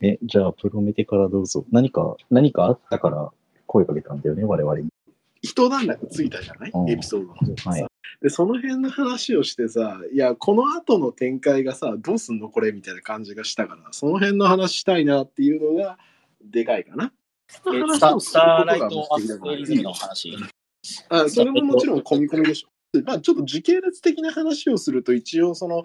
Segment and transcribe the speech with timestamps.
[0.00, 1.64] え、じゃあ、プロメテからどうぞ。
[1.70, 3.30] 何か、何かあったから
[3.66, 4.88] 声かけたんだよね、我々に。
[5.42, 7.86] 一段落ついたじゃない、うんエピソードの方がさ、はい
[8.20, 15.98] でその辺の話をしてさいやこの後の展開がさどうすんのこれみたいな感じがしたからその辺の話したいなっていうのが
[16.42, 17.12] でかいかな。
[17.48, 20.36] えスタスターライトアステリズムの話。
[21.08, 22.68] あそれももちろん込み込みでしょ。
[23.04, 25.84] まあ、ちょっと時系列的な話をすると一応その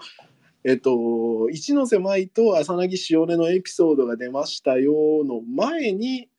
[0.63, 6.29] えっと一ノ瀬舞と浅葱しおねのエピソードが出ましたよの前に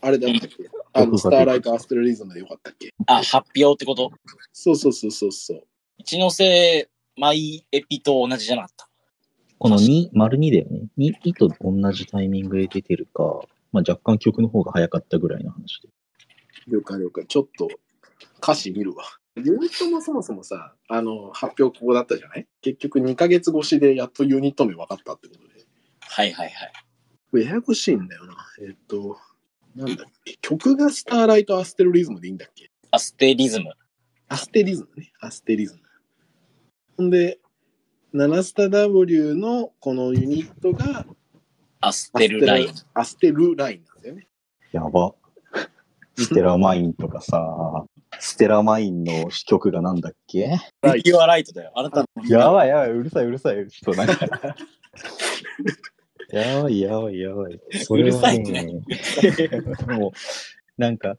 [0.00, 0.56] あれだったっけ？
[0.92, 2.92] あのスターライトアステラリズムでよかったっけ？
[3.06, 4.12] あ、発表ってこと？
[4.52, 5.64] そうそうそうそうそう。
[5.96, 8.88] 一ノ瀬マイエピと同じじゃなかった？
[9.56, 10.88] この2、丸2だよね。
[10.98, 13.40] 2、2と同じタイミングで出てるか、
[13.72, 15.88] まあ若干曲の方が早かったぐらいの話で。
[16.68, 17.24] 了解了解。
[17.26, 17.68] ちょっと
[18.42, 19.04] 歌詞見るわ。
[19.36, 22.46] ユニットもそもそもさ、あの、発表ここだったじゃない？
[22.60, 25.64] 結局2ヶ月越しでやっとユニット名分かったってことで。
[26.00, 26.72] はいはいはい。
[27.30, 28.36] これややこしいんだよな。
[28.62, 29.18] えっと、
[29.74, 30.36] なんだっけ？
[30.40, 32.70] 曲がスターライトアステルリズムでいいんだっけ？
[32.92, 33.72] アステリズム。
[34.28, 35.12] アステリズムね。
[35.20, 35.80] アステリズム。
[36.96, 37.40] ほんで、
[38.12, 41.04] ナナスタ W のこのユニットが
[41.80, 42.68] アステルライン。
[42.94, 44.28] アステルラインなんだよね。
[44.70, 45.14] やば。
[46.16, 47.84] ステラマインとかさ、
[48.20, 50.58] ステラマインの曲がなんだっけ？
[50.94, 51.72] リキュアライトだよ。
[51.74, 53.66] あなたのやばいやばい、うるさいうるさい。
[53.68, 54.28] ちょっとなんか。
[56.30, 57.60] やばいやばいやばい。
[57.84, 61.16] それはうるさいってね、もう、なんか、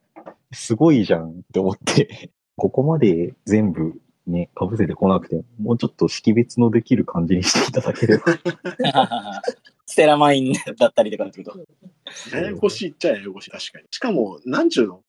[0.52, 3.94] すごいじゃんって思って、ここまで全部
[4.28, 8.24] ね、かぶせてこなくて、もうちょっと識別のできる感じにしていただければ。
[9.86, 12.36] ステラマインだったりとかってこと。
[12.36, 13.52] ややこしいっちゃややこしい。
[13.52, 13.86] 確かに。
[13.92, 15.05] しかも、なんちゅうの？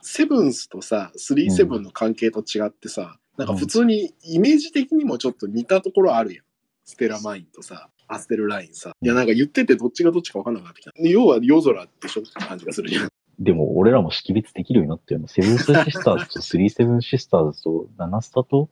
[0.00, 6.44] セブンスとさ、37の関係と違ってさ、なんか普通にイメージ的にもちょっと似たところあるやん。
[6.84, 8.92] ステラマインとさ、アステルラインさ。
[9.00, 10.92] いや、なんか言っててどっちがどっちか分かんなくなってきた。
[10.96, 12.22] 要は夜空でしょ？
[12.22, 13.08] って感じがするじゃん。
[13.38, 15.28] でも、俺らも識別できるようになったよね。
[15.28, 18.68] セブンスシスターズとスリーセブンシスターズと、ナナスタと、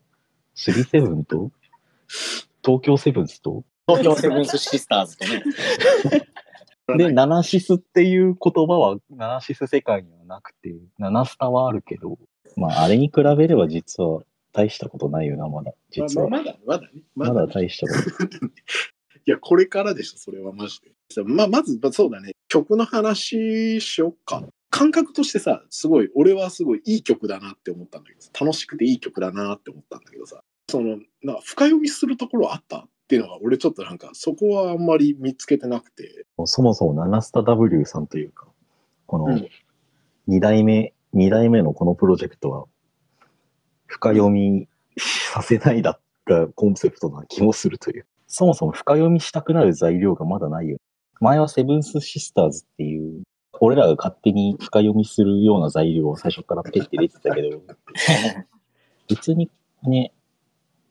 [0.55, 1.53] スリーセブンと、
[2.65, 5.45] 東京セブンスと、東京セブンスシスターズとね。
[6.97, 12.19] で、ナナシスっていう言葉は、ナナシス世界にはなくて、ナナスタはあるけど、
[12.57, 15.73] まあ、あれに比べれば実は大したことないよな、まだ。
[15.91, 16.29] 実は。
[16.29, 17.03] まあまだ、まだね。
[17.15, 18.47] まだ大したこと。
[18.47, 20.93] いや、これからでしょ、それはマジで。
[21.25, 22.33] まあ、まず、そうだね。
[22.49, 24.45] 曲の話しよっか。
[24.71, 32.87] 感覚としてさ、すごい、俺はすごいいい曲だなって思ったんだけどさ、楽しくていい曲だなって思ったんだけどさ、その、なんか深読みするところあった？
[33.07, 36.27] っていうのが、俺ちょっとなんか、そこはあんまり見つけてなくて。
[36.45, 38.49] そもそもナナスタ W さんというか、
[39.07, 39.49] このうん
[40.27, 42.65] 二代目、二代目のこのプロジェクトは、
[43.87, 44.67] 深読み
[44.99, 48.07] させないだがコンセプトな気もするという。
[48.27, 50.79] そもそも深読みしたくなる材料がまだないよ。
[51.21, 53.23] 前はセブンスシスターズっていう、
[53.61, 57.63] 俺らが勝手に深読みするような材料を最初からペッて出てたけど、
[59.09, 59.49] 別に
[59.85, 60.13] ね、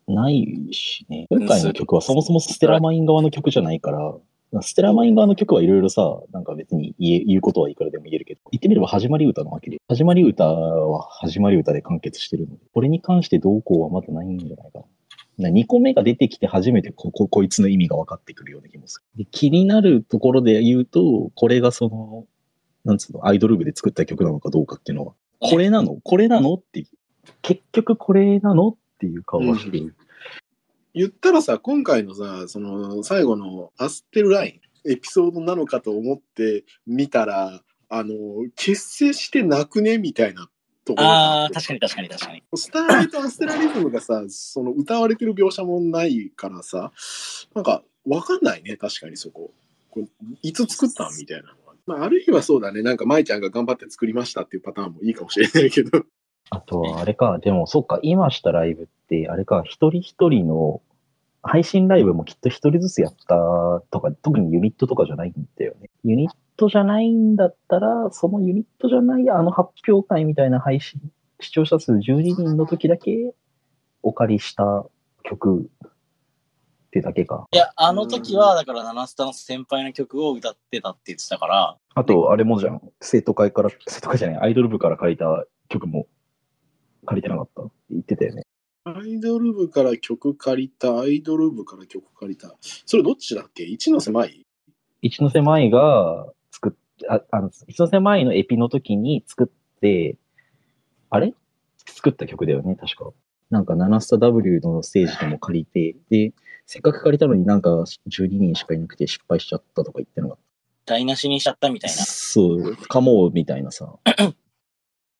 [0.08, 1.28] ないしね。
[1.30, 4.14] 今回の曲はそもそもステラマイン側の曲じゃないから、
[4.62, 14.80] ステラマイン側の曲はいろいろさ、なんか別に言え言うことはいくらでも言えるけど、言ってみれば始まり歌なわけで、始まり歌は始まり歌で完結してるので、これに関してどうこうはまだないんじゃないか
[15.38, 15.50] な。
[15.50, 19.26] 2個目が出てきて初めてここ、こいつの意味が分かってくるような気もする。
[19.26, 22.26] で気になるところで言うと、これがその、
[22.86, 25.98] なんつうの、アイドル部で作った曲なのかどうかっていうのは、これなの？
[26.04, 26.54] これなの？
[26.54, 26.86] って。
[27.42, 28.70] 結局これなの？
[28.70, 29.96] っていう顔がしてる。
[30.94, 38.14] 言ったらさ、今回のさ、その、最後のアステルライン、エピソードなのかと思って見たら、あの、
[38.56, 40.50] 結成してなくねみたいな
[40.86, 42.44] ところがああ、確かに確かに確かに。
[42.56, 46.94] スターライト・アステラリズムがさ、その歌われてる描写もないからさ、
[47.54, 49.52] なんかわかんないね、確かにそこ。
[49.90, 50.08] これ
[50.44, 51.74] いつ作ったんみたいなのは。
[51.88, 56.06] まあ、ある日はそうだね、なんか舞ちゃんが頑張って作りましたっていうパターンもいいかもしれないけど。
[56.50, 60.82] あとは、あれか、でも、そっか、今したライブって、あれか、一人一人の、
[61.48, 63.36] 配信ライブもきっと一人ずつやった
[63.92, 65.92] とか、特にユニットとかじゃないんだよね。
[66.04, 71.00] ユニットじゃないんだったら、そのユニットじゃないあの発表会みたいな配信、
[71.40, 72.02] 視聴者数12
[72.36, 73.36] 人の時だけ
[74.02, 74.86] お借りした
[75.24, 75.90] 曲っ
[76.90, 77.46] てだけか。
[77.52, 82.82] いや、あの時は、だから、ナナスタの先輩の曲を歌ってたって言ってたから、あと、あれもじゃん。
[83.02, 86.08] 生徒会から、生徒会じゃない、アイドル部から借りた曲も
[87.06, 87.64] 借りてなかった？
[87.64, 88.44] って言ってたよね。
[88.84, 92.56] アイドル部から曲借りた、アイドル部から曲借りた。
[92.86, 93.64] それどっちだっけ？
[93.64, 94.46] 一ノ瀬舞？
[95.02, 96.74] 一ノ瀬舞が作っ、
[97.10, 100.18] あ、あの、一ノ瀬舞のエピの時に作って、
[101.10, 101.34] あれ？
[101.88, 103.12] 作った曲だよね、確か。
[103.52, 106.34] なんか、ナナスタ W のステージでも借りて、で、
[106.66, 107.70] せっかく借りたのになんか
[108.10, 110.38] 12人しかいなくて失敗しちゃったとか言ってなかっ
[110.88, 111.96] 台無しにしちゃったみたいな。
[111.98, 113.94] そう、かも、みたいなさ。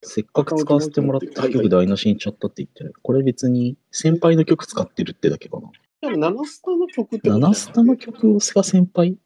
[0.06, 2.94] せっかく使わせてもらった曲台無しにしちゃったって言ってる。
[3.02, 5.70] これ別に先輩の曲使ってるってだけかな。
[6.02, 9.18] でも、ナナスタの曲ってナナスタの曲が先輩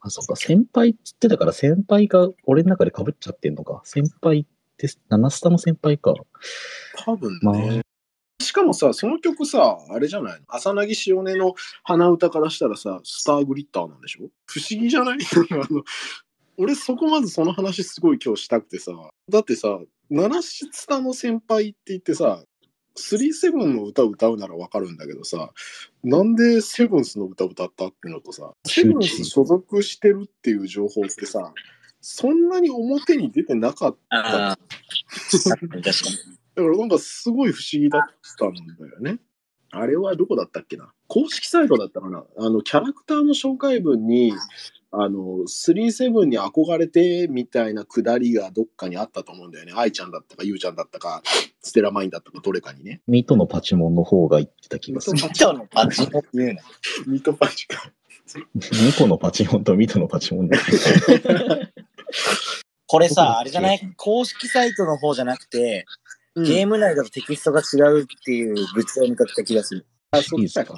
[0.00, 3.80] あ、そっか、先輩って言ってたから先輩が俺の中で被っちゃってんのか。
[3.84, 6.14] 先輩って、ナナスタの先輩か。
[7.04, 7.38] 多分ね。
[7.42, 7.84] まあ
[8.42, 10.44] しかもさ、その曲さ、あれじゃないの？
[10.48, 11.54] 浅葱しおねの
[11.84, 14.28] 鼻歌からしたらさ、スターグリッターなんでしょ？
[14.46, 15.18] 不思議じゃない？
[15.52, 15.82] あの
[16.58, 18.92] 俺そこまずその話すごい今日したくてさ。
[19.30, 19.80] だってさ、
[20.10, 22.42] 七スタの先輩って言ってさ、
[22.96, 25.50] 37の歌歌うならわかるんだけどさ、
[26.04, 31.52] なんでセブンスの歌歌ったってのとさ、セブンス所属してるっていう情報ってさ、
[32.00, 34.58] そんなに表に出てなかった。
[35.32, 36.16] 確かに確かに。
[36.54, 38.02] だからなんかすごい不思議だっ
[38.38, 39.18] たんだよね。
[39.72, 40.92] あれはどこだったっけな？
[41.08, 42.24] 公式サイトだったかな？
[42.38, 44.32] あの、キャラクターの紹介文に、
[45.02, 45.18] あの、
[45.48, 49.72] 37に憧れてみたいなくだりがどっかにあったと思うんだよね。
[49.74, 51.22] 愛ちゃんだったか、ゆうちゃんだったか、
[51.60, 53.00] ステラマインだったか、どれかにね。
[53.06, 55.16] ミトのパチモンの方が言ってた気がする。
[55.16, 56.62] ミトのパチモンって言うな。
[57.06, 57.92] ミートパチか。
[58.36, 60.58] ミコのパチモンとミトのパチモンだ。
[62.86, 63.92] これさ、あれじゃない？
[63.96, 65.84] 公式サイトの方じゃなくて、
[66.36, 69.86] ゲーム内だとテキストが違うっていう物を見かけた気がする。
[70.10, 70.72] あ、そっちだっけ？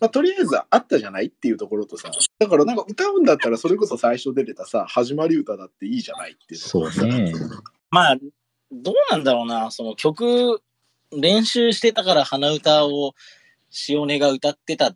[0.00, 7.32] まあ、とりあえずあったじゃないっていうところとさ、だからなんか歌うんだったらそれこそ最初出てたさ、始まり歌だっていいじゃないっていうところそうね。
[7.90, 8.16] まあ、
[8.72, 10.62] どうなんだろうな、その曲、
[11.12, 13.14] 練習してたから鼻歌を
[13.88, 14.94] 塩根が歌ってた、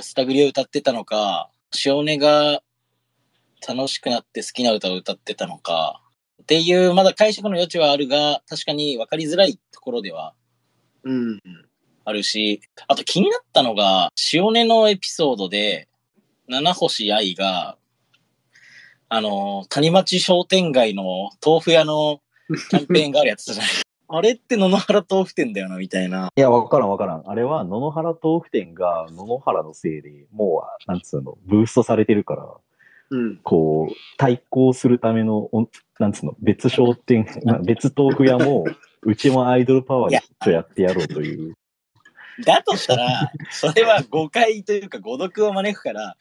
[0.00, 1.50] スタグリを歌ってたのか、
[1.84, 2.62] 塩根が
[3.66, 6.00] 楽しくなって好きな歌を歌ってたのか、
[6.42, 10.32] っていう、まだ解釈の余地はあるが、確かに分かりづらいところでは
[11.04, 11.40] うん。
[12.08, 15.88] あるし、あと気になったのが、塩根のエピソードで、
[16.48, 17.76] 七星愛が、
[19.10, 22.20] あの、谷町商店街の豆腐屋の
[22.70, 23.72] キャンペーンがあるやつじゃない？
[24.10, 26.30] あれって野々原豆腐店だよな、みたいな。
[26.34, 27.24] いや、わからんわからん。
[27.26, 32.46] あれは野々原豆腐店が野々原のせいでもう、なんつうの、ブーストされてるから、
[33.10, 33.36] うん。
[33.42, 35.68] こう、対抗するための、お
[35.98, 38.64] なんつうの、別商店、ま 別豆腐屋も、
[39.02, 41.54] うちもアイドルパワーでちょっとやってやろうという。
[42.44, 46.16] だとしたら、それは誤解というか誤読を招くから、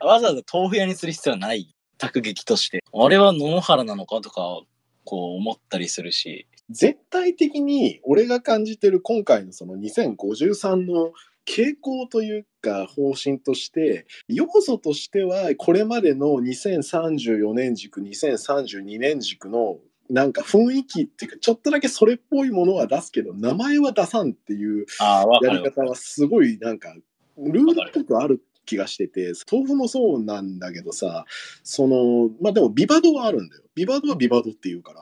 [0.00, 1.74] わざわざ豆腐屋にする必要はない。
[1.98, 2.82] 卓劇として。
[2.92, 4.62] あれは野原なのかとか、
[5.04, 6.48] こう思ったりするし。
[6.70, 11.12] 絶対的に俺が感じてる今回のその2053の
[11.46, 19.78] 傾向というか方針として要素としてはこれまでの2034年軸2032年軸の
[20.12, 25.62] なんか雰囲気っていうかちょっとだけそれっぽいものは出すけど名前は出さんっていうやる。
[25.62, 26.94] り方はすごいなんか
[27.38, 31.24] ルールっぽくある気がしてて豆腐もそうなんだけどさ
[31.62, 33.62] そのまあでもビバドはあるんだよ。
[33.74, 35.00] ビバドはビバドっていうから。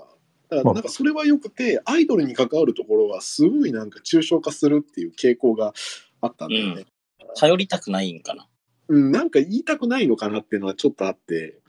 [0.49, 5.75] だからなんかそれはよくてアイドルに関わるところはすごいなんか抽象化するっていう傾向が
[6.21, 6.87] あったんだよね、
[7.37, 8.47] 頼りたくないんかな。
[8.89, 11.61] うん、なんか言いたくないのかなっていうのはちょっとあって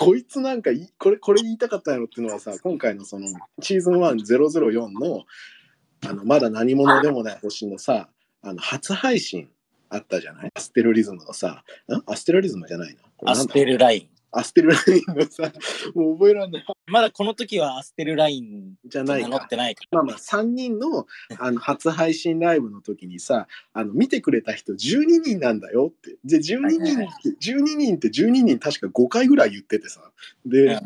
[0.00, 3.28] こいつなんかいこれこれ言いたかったやろっていうのはさ今回のその
[3.60, 5.24] シーズン1004の
[6.08, 8.08] あのまだ何者でもない星のさ
[8.42, 9.50] あの初配信
[9.90, 10.50] あったじゃない？
[10.54, 12.02] アステルリズムのさん？
[12.06, 14.08] アステルリズムじゃないなこれアステルライン。
[14.32, 15.52] アステルラインのさ
[15.94, 16.64] もう覚えられない。
[16.86, 19.36] まだこの時はアステルラインじゃないか。
[19.44, 21.06] ってないかまあまあ3人の
[21.38, 24.76] あの初配信ライブの時にさあの見てくれた人12
[25.22, 26.16] 人なんだよって。
[26.24, 30.00] で12人って12人って12人確か5回ぐらい言っててさ。
[30.44, 30.78] で、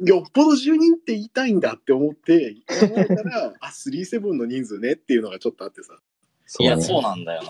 [0.00, 5.98] よっぽど10人って言いたいんだって思って考えたらあ37の人数ねっていうのがちょっとあってさ
[6.58, 7.48] いや、ねそうなんだよな。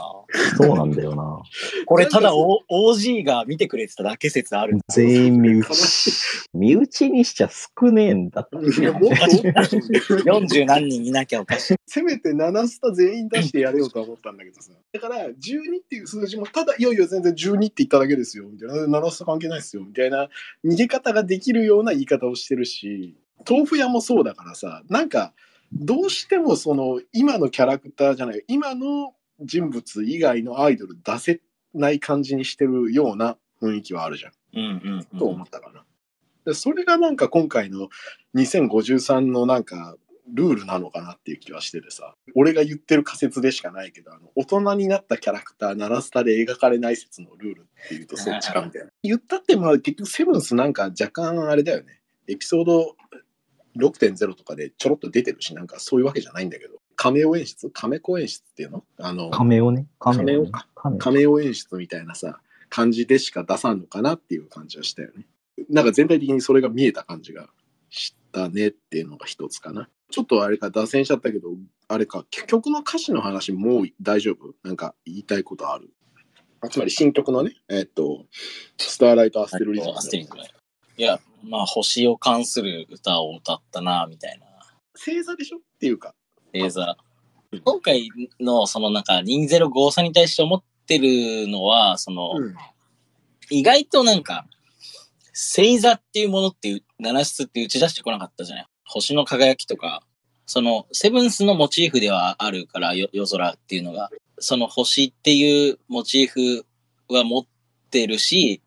[0.56, 1.42] そうなんだよな。
[1.86, 4.78] これただお OG が見てくれてただけ説ある。
[4.88, 5.74] 全員身悲内。
[5.74, 11.76] し身内にしちゃ少ねえんだって40 何人いなきゃおかしい。
[11.86, 15.32] せめて7スタ全員出してやれよとは思ったんだけどさだから12っ
[15.88, 20.28] ていう数字もただいよいよ全然12って言っただけですよみたいな7スタ関係ないですよみたいな
[20.64, 23.16] 逃げ方ができるような言い方をしてるし
[23.48, 25.32] 豆腐屋もそうだからさなんか
[25.72, 31.40] どうしてもその今のキャラクターじゃない今の人物以外のアイドル出せ
[31.74, 35.18] ない感じにしてるような雰囲気はあるじゃんうんうん、うん。
[35.18, 35.84] と思ったかな。
[36.44, 37.88] でそれがなんか今回の
[38.34, 39.96] 2053のなんか
[40.32, 48.90] ルールなのかなっていう気はしててさ俺が言ってる仮説でしかないけどあの大人になったキャラクターナラスタで描かれない説のルールっていうとそっちかみたいな。
[49.02, 52.96] 言ったってまあ結局セブンスなんか若干あれだよねエピソード
[53.76, 57.70] 6.0とかでちょろっと出てるしなんかそういうわけじゃないんだけどカメオ演出？
[57.70, 58.84] カメコ演出っていうの？
[58.98, 59.86] あのカメオね。
[59.98, 60.68] カメオ、ねカメオか。
[60.74, 65.26] カメオカメオ演出みたいなさ感じでしか出さんのかなっていう感じはしたよね。
[65.68, 67.48] なんか全体的にそれが見えた感じが
[67.88, 69.88] したねっていうのが一つかな。
[70.10, 71.50] ちょっとあれか、脱線しちゃったけど、
[71.86, 74.54] あれか、曲の歌詞の話もう大丈夫？
[74.62, 75.90] なんか言いたいことある？
[76.70, 78.26] つまり新曲のね、えっと、
[78.76, 79.94] スターライト・アステルリズム。
[81.02, 84.46] や、まあ、星を関する歌を歌ったな、みたいな。
[84.94, 85.58] 星座でしょ？
[85.58, 86.14] っていうか。
[86.52, 86.96] 星座。
[87.64, 92.54] 今回の、そのなんか、205差に対して思ってるのは、その、うん
[93.52, 94.46] 意外となんか、
[95.32, 98.66] 星座っていうものっていう、七室って打ち出してこなかったじゃない？
[98.84, 100.04] 星の輝きとか、
[100.46, 106.64] その、セブンスのモチーフではあるから、よ夜空っていうのが、その星っていうモチーフ
[107.08, 107.46] は持っ
[107.90, 108.62] てるし、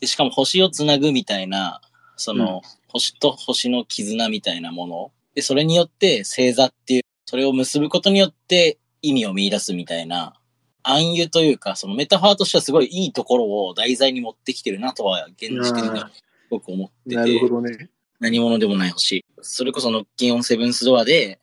[0.00, 1.80] でしかも星をつなぐみたいな、
[2.16, 5.12] その、星と星の絆みたいなもの。
[5.34, 10.34] で、それによって星座っていう、それを結ぶことによって意味を見出すみたいな、
[10.82, 17.90] 暗喩というか、そのメタファーとしてはすごいいいところを題材に持ってきてるなとは、現時点ではすごく思ってなるほて、どね。
[18.20, 19.24] 何者でもない星。
[19.42, 21.40] それこそノッキンオンセブンスドアで、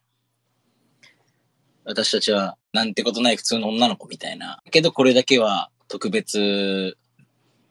[1.86, 4.62] 私たちはなんてことない普通の女の子みたいな。
[4.72, 6.98] けどこれだけは特別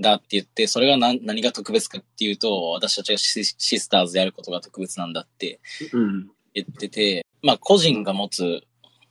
[0.01, 5.61] だって言って、それが何何が特別かっていうと、私たちがシシスターズであることが特別なんだって
[5.93, 6.31] うん。
[6.55, 8.63] 言ってて、まあ個人が持つ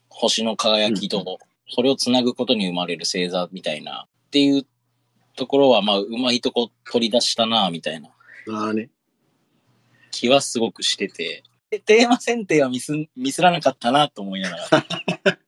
[0.10, 4.66] 星の輝きと、それをつなぐことに生まれる星座みたいな、っていう
[5.36, 8.10] ところは、まあうまいとこ取り出したな、みたいな
[8.52, 8.90] ああね。
[10.12, 14.86] 気はすごくしてて、でテーマ選定はミス、ミスらなかったなと思いながら。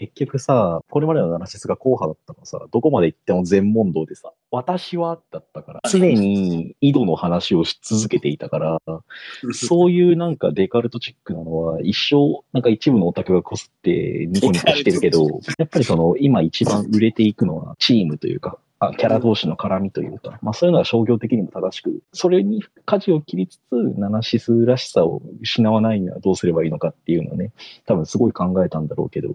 [0.00, 8.78] 結局さ、これまでのナナシスが硬派だったのはさ、どこまで行っても全問答でさ、私はだったから、常に井戸の話をし続けていたから、
[9.52, 15.26] そういうなんかデカルトチックなのは一生、なんか一部のオタクがこすってニコニコしてるけど、
[15.58, 23.60] やっぱりその今一番売れていくのはチームというか、あキャラ同士の絡みというか、まあそういうのは商業的にも正しく、それに舵を切りつつ、
[23.98, 27.52] ナナシスらしさを失わないにはどうすればいいのかっていうのをね、
[27.84, 29.28] 多分すごい考えたんだろうけど、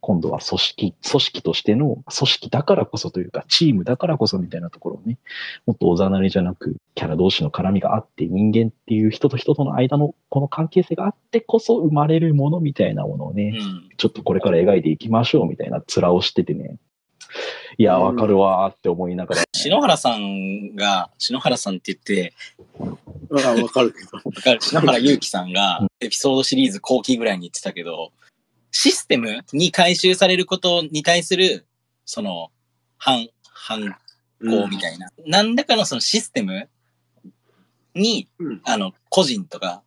[0.00, 5.18] 今度は組織、組織としての、組織だからこそというか、チームだからこそみたいなところをね、
[5.66, 13.88] もっとおざなりじゃなく、キャラ同士の絡みがあって、人間っていう人と人との間のこの関係性があってこそ生まれるものみたいなものをね、うん。
[13.96, 16.76] ちょっとこれから描いていきましょうみたいな面をしててね。
[17.76, 19.42] いや、わかるわーって思いながら。
[19.52, 22.34] 篠原さんが、篠原さんって言って、
[23.28, 24.16] わかるけど。
[24.24, 28.12] わかる篠原祐樹さんが、エピソードシリーズ後期ぐらいに言ってたけど、
[28.70, 31.66] システムに回収されることに対する、
[32.04, 32.50] その、
[32.96, 33.96] 反、反
[34.40, 35.10] 抗みたいな。
[35.26, 36.68] 何らかのそのシステム
[37.94, 38.60] に、うん。
[38.64, 39.82] あの、個人とか、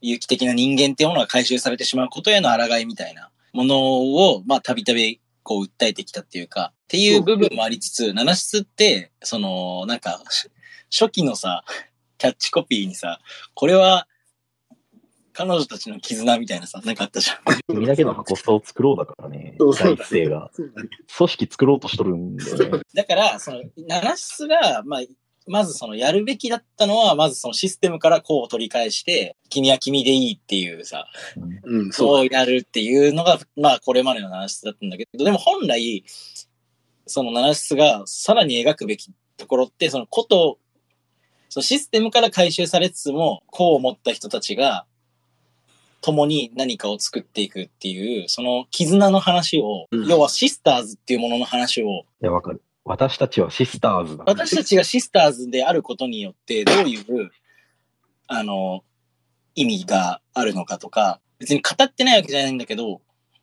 [0.00, 10.22] 有機的な人間っていうものが回収されてしまうことへの抗いみたいなものを、まあ、たびたび、こう、訴えてきたっていうか、っていう部分もありつつ、七室って、その、なんか、
[10.90, 11.64] 初期のさ、
[12.18, 13.20] キャッチコピーにさ、
[13.54, 14.06] これは、
[15.38, 17.38] 彼女たちの絆みたいなさ、なんかあったじゃん。
[17.68, 20.50] 君だけの箱スタを作ろうだからねそう、そう第だ一声が。
[20.52, 20.88] そうだね。
[21.16, 22.80] 組織作ろうとしとるんだよね。
[22.92, 25.00] だから、その、七室が、まあ、
[25.46, 31.06] まずその、やるべきだったのは、まずそのシステムからこうを取り返して、君は君でいいっていうさ、
[31.62, 36.02] うん、そうそうやるっていうのが、まあ、これまでの七室だったんだけど、でも本来、
[37.06, 40.58] その七室がさらに描くべきところって、そのこと、
[41.48, 44.84] そのシステムから回収されつつも、こう思った人たちが、
[46.00, 52.62] 共に何かを作っていくっていう、その絆の話を、うん要はシスターズっていうものの話を、いや、わかる。
[52.84, 54.24] 私たちはシスターズだ。
[54.26, 57.30] 私たちがシスターズであることによって、どういう、
[58.26, 58.82] あの、
[59.54, 63.02] 意味があるのかとか、別に語ってないわけじゃないんだけど、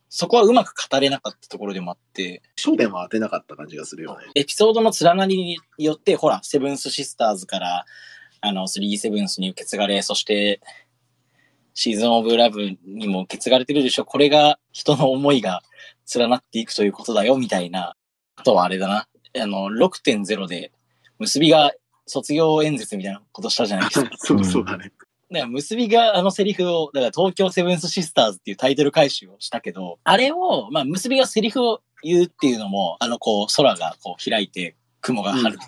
[0.09, 4.25] そこはうまく語れなかったところでもあって、焦点は当てなかった感じがするよね。
[4.35, 7.85] エピソードの連なりによって、ほら、セブンスシスターズから、
[8.41, 10.61] あの、スリーセブンスに受け継がれ、そして、
[11.75, 14.05] シーズンオブラブにも受け継がれてるでしょ。
[14.05, 15.61] これが人の思いが
[16.15, 17.95] 連なっていくということだよ、みたいな。
[18.37, 19.07] あとはあれだな。
[19.37, 20.71] あの、6.0で、
[21.19, 21.73] 結びが
[22.05, 24.09] 卒業演説みたいなことしたじゃないですか。
[24.17, 24.93] そうそうだね。
[25.31, 35.65] だから結びがあのセリフを、だから東京セブンスシスターズっていうタイトル回収をしたけど、あれを、まあ結びがセリフを言うっていうのも、あのこう空がこう開いて、雲が晴れて、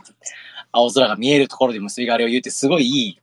[0.72, 3.20] 青空が見えるところで結びがあれを言うってすごいいい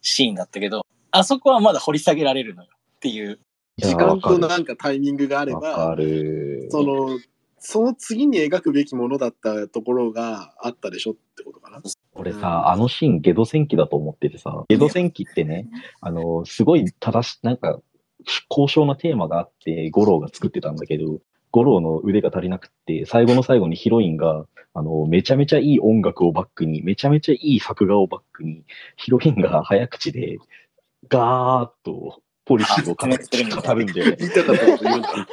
[0.00, 3.38] シーンだったけど、あそこはまだ掘り下げられるのよっていう。
[3.78, 6.68] 時間となんかタイミングがあれば、る。
[6.70, 7.18] その、
[7.58, 11.80] その次に描くべきものだったところがあったでしょってことかな。
[12.14, 15.68] 俺さ、あのシーン、ゲド戦記だと思っててさ、ゲド戦記ってね、
[16.00, 17.80] あの、すごい正し、なんか、
[18.48, 28.64] 高尚なテーマがあって、五郎が作ってたんだけど、五郎の腕が足りなくって、最後の最後にヒロインが、あの、めちゃめちゃいい音楽をバックに、めちゃめちゃいい作画をバックに、
[28.96, 30.38] ヒロインが早口で、
[31.08, 33.06] ガーッとポリシーを語
[33.74, 34.16] るんだよね。
[34.18, 35.08] 言いたかったこと言うんだ。
[35.10, 35.26] 違う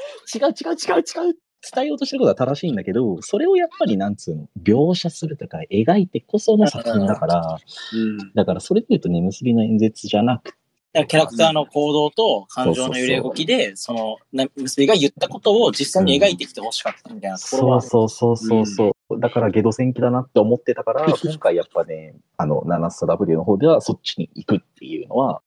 [0.48, 1.36] 違う違う違う。
[1.74, 7.58] 伝えようとしてることは正しいんだけど、それをやっぱりなんつうの、描写するとか描いてこその作品だから、
[7.94, 8.34] うん。
[8.34, 10.58] だからそれで言うとね、結びの演説じゃなく
[10.94, 25.42] キャラクターの行動と感情の揺れ動きで、その、な結びが言ったことを実際に描いてきてほしかったみたいなところそうは、そうそうそうそう、だからゲド戦記だなって思ってたから、今回やっぱね、あの、ナナスタ W の方ではそっちに行くっていうのは、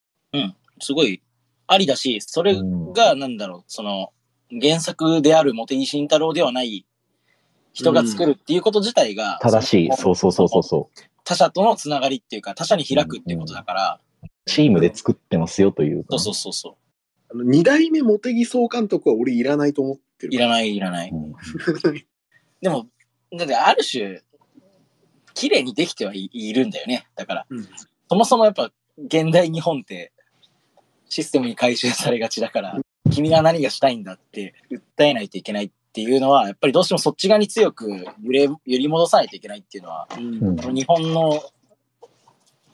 [0.80, 1.22] すごい
[1.66, 4.12] ありだし、それうんが、なんだろう、その、
[4.60, 6.86] 原作である茂木慎太郎ではない
[7.72, 9.90] 人が作るっていうこと自体が、正しい。
[9.96, 11.00] そうそうそうそうそう。
[11.24, 14.00] 他者とのつながりっていうか、他者に開くっていうことだから、
[14.46, 16.18] チームで作ってますよというか。
[16.18, 16.78] そうそうそうそ
[17.32, 20.30] あの二代目茂木総監督は俺いらないと思ってう。
[20.30, 20.34] る。
[20.34, 21.10] いらない、いらない。
[21.10, 21.34] うん
[22.60, 22.86] でも、
[23.36, 24.22] だってある種、
[25.34, 27.06] 綺麗にできてはいいるんだよね。
[27.16, 27.68] だから、うん
[28.08, 30.12] そもそもやっぱ、現代日本って、
[31.08, 32.78] システムに回収されがちだから、
[33.10, 37.88] 君が何がしたいんだって訴えないといけないっていうのは、やっぱりどうしてもそっち側に強く
[38.22, 41.40] 揺れ、揺り戻さないといけないっていうのは、うんうん日本の、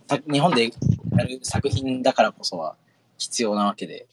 [0.06, 2.76] た日本でやる作品だからこそは
[3.18, 4.06] 必要なわけで。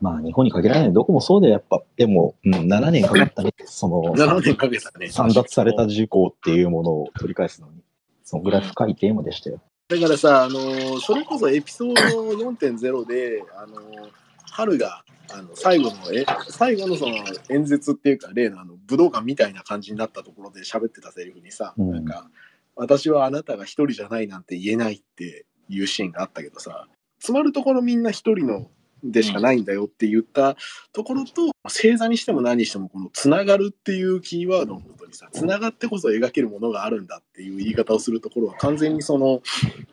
[0.00, 1.82] まあ日本に限らないどこもそうだよ、やっぱ。
[1.96, 3.52] でも、うん、7年かかったね。
[3.66, 5.08] その、7年かけたね。
[5.08, 7.82] 散奪された事故っていうものを取り返すのに。
[8.24, 9.60] そのぐらい深いテーマでしたよ。
[9.86, 14.10] だからさ、あのーそれこそエピソード4.0で、あのー
[14.50, 17.16] 春が、あの、最後の、え、最後のその
[17.50, 21.90] 演説っていうか、例のあの、武道館みたいな感じになったところで喋ってたセリフにさ、うん。
[21.90, 22.30] なんか、
[22.76, 26.86] 私はあなたが一人じゃないなんて言えないっていうシーンがあったけどさ、
[27.18, 28.70] つまるところみんな一人の
[29.04, 30.56] でしかないんだよって言った
[30.92, 39.42] ところと、星座にしても何にしてもこのつながるっていうキーワードのことにさ、つながってこそ描けるものがあるんだっていう言い方をするところは完全にその、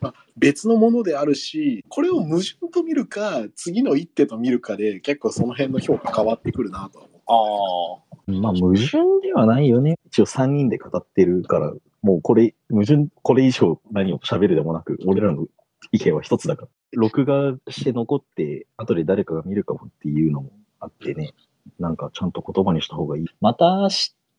[0.00, 8.32] まあ、別のものであるし、これを矛盾と見るか、次の一手と見るかで結構その辺の評価変わってくるなとは思ああ。
[8.32, 9.98] まあ矛盾ではないよね。
[10.06, 15.46] 一応3人で語ってるから、もうこれ、矛盾、これ以上何を喋るでもなく、俺らの
[15.90, 16.68] 意見は一つだから。
[16.92, 21.32] 録画して残って、後で誰かが見るかもっていうのもあってね、
[21.78, 23.26] なんかちゃんと言葉にした方がいい。
[23.40, 23.88] また明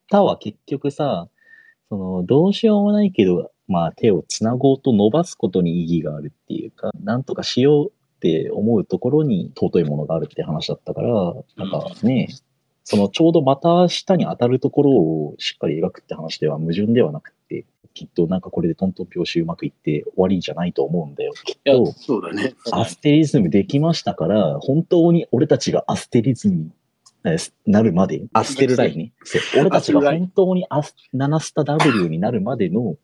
[0.10, 1.28] 日は結局さ、
[1.90, 12.30] その、どうしようもないけど、まあ手をつなごうと伸ばすことに意義があるっていうか、なんとかしようって思うところに尊いものがあるって話だったから、なんかね、
[12.84, 17.43] そのちょうどまた明日に当たるところをしっかり描くって話では矛盾ではなくて、
[17.94, 21.34] きっとなんかこれでトントン拍子うまくいって終わりじゃないと思うんだよ。
[21.44, 21.86] きっと、う。
[21.94, 22.56] そうだね。
[22.72, 26.72] アステリズムできましたから、本当に俺たちがアステリズムに
[27.26, 29.14] えーなるまで、アステルラインね。
[29.58, 32.96] 俺たちが本当にアス、ナナスタ W になるまでの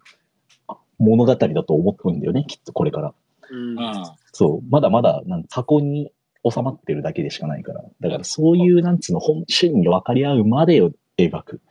[0.98, 3.14] 物語だと思ってるんだよね、きっとこれから。
[3.52, 4.04] うんうん。
[4.34, 6.12] そう、まだまだ、なん箱に
[6.50, 7.84] 収まってるだけでしかないから。
[8.02, 10.92] だからそういう、なんつうの、本心に分かり合うまでを
[11.28, 11.62] 描く。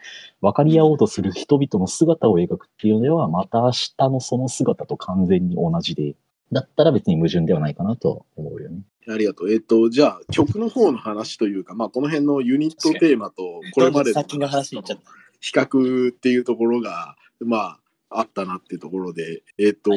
[0.41, 6.15] 分かり合おうとする人々の姿を描くっていうのでは、また明日のその姿と完全に同じで、
[6.53, 8.83] だったら別に矛盾ではないかなとは思うよね。
[9.09, 9.53] ありがとう。
[9.53, 15.11] えっ、と、じゃあ、曲の方の話というか、まあ、この辺のユニットテーマと、これまでの先の話に行っちゃった。
[15.41, 17.81] 比較っていうところが、まあ、
[18.11, 19.93] あったなっていうところで、えっ、と、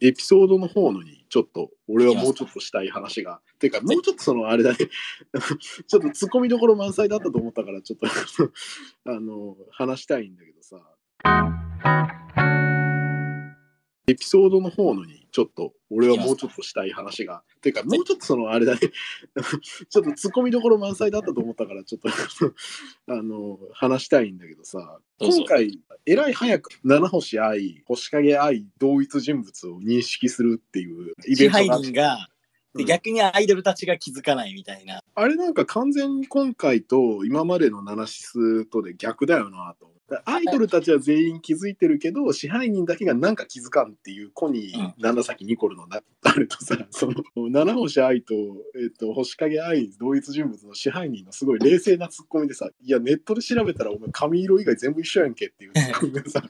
[0.00, 4.78] エピソードの方のに、ちょっと、俺はもうちょっとしたい話が、ていうか、もうちょっとその、あれだね、
[5.86, 8.06] ちょっと突っ込みどころ満載だったと思ったから、ちょっと、
[9.04, 10.78] あの、話したいんだけどさ、
[14.08, 18.80] エピソードの方のに、ちょっと、俺はもうちょっとしたい話が、ていうか、もうちょっとその、あれだね、
[19.88, 22.08] ちょっと突っ込みどころ満載だったと思ったから、ちょっと、
[23.06, 31.86] あの、話したいんだけどさ、今回、えらい早く、七星愛、星影愛、同一人物を認識するっていうイベ支配ントがあって。
[31.86, 32.28] 人が、
[32.74, 32.86] でうん。
[32.86, 35.02] 逆にアイドルたちが気づかないみたいな。
[35.14, 40.00] あれなんか完全に今回と今までのナナシスとで逆だよなと思って。
[40.24, 48.34] アイドルたちは全員気づいてるけど、支配人だけがなんか気づかんっていうコニー、七崎ニコルのな あるとさ、その七星愛と、
[48.74, 56.42] えっと星影愛同一人物の支配人のすごい冷静なツッコミでさ、いやネットで調べたらお前髪色以外全部一緒やんけっていうツッコミがさ、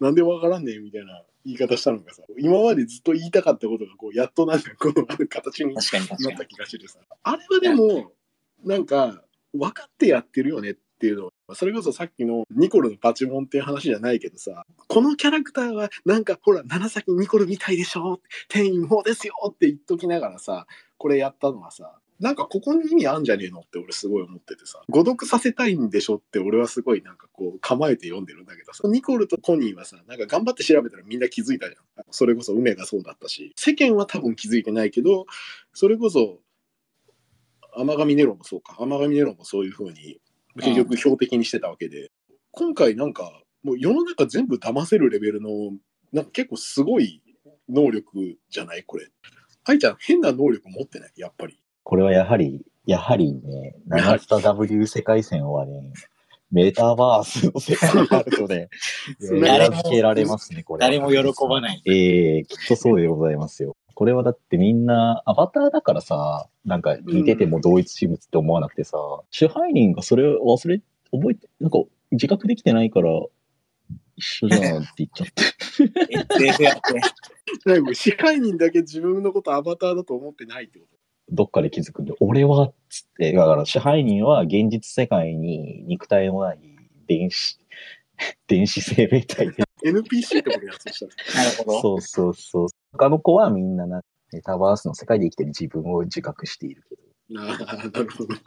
[0.00, 5.98] なんでわからんねんみたいな言い方したのがさ、今までずっと言いたかったことがこうやっとなんかこうある形になった。
[6.46, 6.98] 気がしてさ。
[7.22, 8.12] あれはでも、
[8.64, 32.04] なんか、分かってやってるよねっていうのは、それこそさっきのニコルのパチモンっていう話じゃないけどさ、このキャラクターはなんかほら、長崎ニコルみたいでしょ天員法ですよって言っときながらさ、これやったのはさ、なんかここに意味あんじゃねえのって俺すごい思っててさ、誤読させたいんでしょって俺はすごいなんかこう構えて読んでるんだけどさ、ニコルとコニーはさ、なんか頑張って調べたらみんな気づいたじゃん。
[32.10, 35.26] それこそ梅がそうだったし、世間は多分気づいてないけど、
[35.74, 36.38] それこそ、
[37.76, 40.18] 甘神ネロもそうか、甘神ネロもそういうふうに
[40.56, 42.10] 結局標的にしてたわけで、
[42.52, 45.50] 今回なんかもう世の中全部騙せるレベルの、
[46.10, 47.22] なんか結構すごい
[47.68, 48.84] 能力じゃない？
[48.84, 49.08] これ。
[49.66, 51.12] 愛ちゃん変な能力持ってない？
[51.16, 51.58] やっぱり。
[51.84, 55.92] これはやはり、やはりね、長スタ W 世界線はね、
[56.50, 58.68] メーターバースの世界になるとね、
[59.20, 60.90] 誰も裏付けられますね、これは。
[60.90, 61.82] 誰も喜ばない。
[61.86, 63.76] ええきっとそうでございますよ。
[63.94, 68.96] これはだってみんな、アバターだからさ、なんか似てても同一人物って思わなくてさ、
[69.30, 70.80] 支配人がそれを忘れ、
[71.12, 71.78] 覚えて、なんか
[72.12, 73.10] 自覚できてないから、
[74.16, 75.42] 一緒じゃんって言っちゃって。
[76.46, 77.68] SF やって。
[77.68, 80.96] なんか支配人だけ自分のことアバターだと思ってないってこと
[81.30, 86.58] どっかで気づくんで、俺は、つって、だから支配人は現実世界に肉体のない
[87.06, 87.58] 電子、
[88.46, 89.64] 電子生命体で。
[89.84, 91.44] NPC ってことやそしたら。
[91.44, 91.80] なるほど。
[91.80, 92.68] そうそうそう。
[92.92, 96.96] 他の子はみんなな、メタバースの世界で生きてる自分を自覚しているけ
[97.34, 97.46] なあ
[97.88, 98.34] なるほど。
[98.34, 98.40] ど。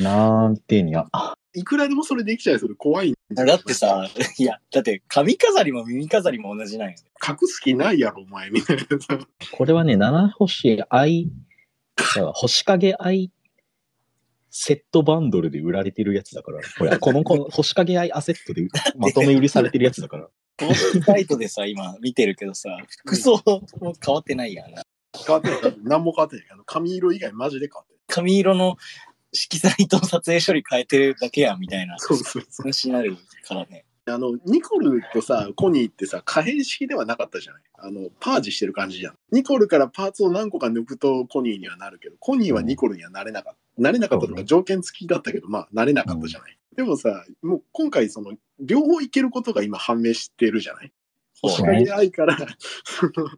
[0.00, 1.06] なんてにゃ、
[1.52, 6.96] いくらでもそれできちゃいそれ怖いんだだってさ、いや、だって髪飾りも耳飾りも同じなんよ。
[7.26, 9.18] 隠す気ないやろ、お前、みたいなさ。
[9.52, 11.30] これはね、七星愛、
[11.96, 13.30] だから星影愛
[14.56, 20.28] セットバンドルで売られてるやつだから、これ、この、この星影愛アセットでまとめ売りされてるやつだから。
[20.56, 23.42] このサイトでさ、今見てるけどさ、服装
[23.80, 24.84] も変わってないやんな。
[25.26, 25.76] 変わってない。
[25.82, 26.46] 何も変わってない。
[26.52, 28.02] あの髪色以外マジで変わってない。
[28.06, 28.76] 髪色の
[29.32, 32.62] 色彩と撮影処理変えてるだけやんみたいなそうそうそう。
[32.62, 33.16] 話になる
[33.48, 33.84] からね。
[34.06, 37.62] あの、ニコルとさ、コニーってさ、可変式ではなかったじゃない？
[37.78, 39.14] あの、パージしてる感じじゃん。
[39.32, 43.82] ニコルからパーツを何個か抜くとコニーにはなるけど、コニーはニコルにはなれなかった。
[43.82, 46.58] なれなかったとか条件付きだったけど、まあ、なれなかったじゃない？
[46.76, 50.92] でもさ、もう今回その、両方いけることが今判明してるじゃない？
[51.40, 52.36] 星影愛から、
[52.84, 53.28] その、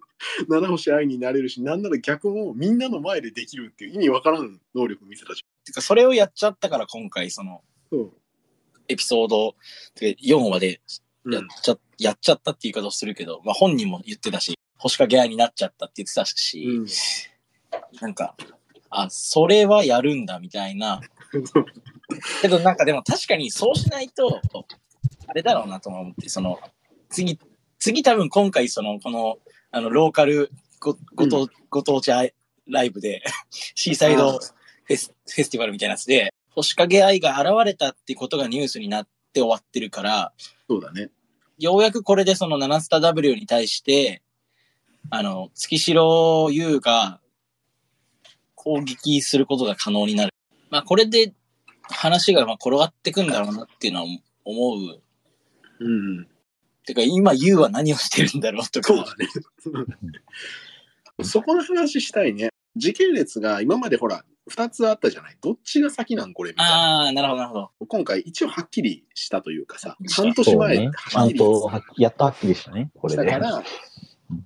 [0.49, 7.99] 七星愛になれるし、なんなら逆もみんなの前でできるっていう意味わからん能力見せたじてか、それをやっちゃったから今回、その、ゃん。
[7.99, 8.13] そう。
[8.89, 9.55] エピソード
[9.95, 10.81] てか4話で
[11.31, 16.87] やっうんちゃ、やっちゃったっていう言い方をするけど、まあ本人も言ってたし、星影愛になっちゃったって言ってたし、うん。
[18.01, 18.37] なんか、
[18.91, 21.01] あ、それはやるんだみたいな。
[22.41, 24.41] けどなんかでも確かにそうしないと、
[25.27, 26.61] あれだろうなと思って、その、
[27.11, 27.39] 次、
[27.79, 29.39] 次多分今回その、この、
[29.71, 40.33] あの、ローカルごご当、ご当地ライブで、 シーサイドフェスフェスティバルみたいなやつで、星影愛が現れたってことがニュースになって終わってるから、
[40.69, 41.11] そうだね。
[41.59, 44.23] ようやくこれでその7スタ W に対して、
[45.11, 47.21] あの、月城優が
[48.55, 50.33] 攻撃することが可能になる。
[50.71, 51.35] まあこれで
[51.83, 54.07] 話がまあ転がってくんだろうなっていうのは
[54.45, 55.01] 思う。
[55.81, 56.27] うん。
[56.87, 58.95] てか今優は何をしてるんだろうとか。
[58.95, 59.29] そうだね。
[61.23, 62.49] そこの話したいね。
[62.77, 65.37] 時系列が今までほら、二つあったじゃない？
[65.41, 66.73] どっちが先なんこれみたいな。
[66.73, 67.71] ああ、なるほどなるほど。
[67.89, 70.91] 今回一応はっきりしたというかさ、半年前ね。
[71.11, 71.35] ちゃんはっき
[71.97, 73.23] りやっとはっきりしたね、これで。
[73.23, 73.63] したから、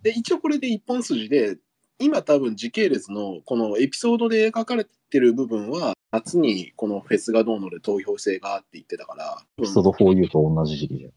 [0.03, 1.59] で、一応これで一本筋で、
[1.99, 11.13] 今多分時系列のこのエピソードで描かれてる部分は、夏にこのフェスがどうので投票制がって言ってたから、エピソード 4U と同じ時期じゃん。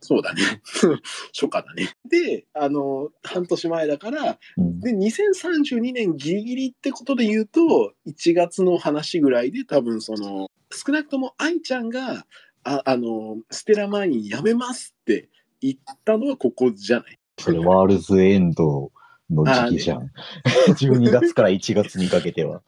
[0.00, 0.42] そうだね。
[1.32, 1.90] 初夏だね。
[2.08, 12.26] で、あの、半年前だから、うんで、2032年ギリギリってことで言うと、1月の話ぐらいで多分その、少なくとも愛ちゃんが、
[12.64, 15.28] ああの、ステラマインやめますって
[15.60, 18.92] 言ったのはここじゃないそれワールズエンド
[19.30, 20.10] の時期じゃん。
[20.68, 22.62] 12月から1月にかけては。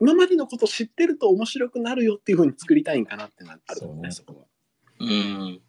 [0.00, 4.44] 今までのこと知ってると面白くなるよっていうふうに作りたいんかなってなあると思うね、そこは。
[5.00, 5.60] うん。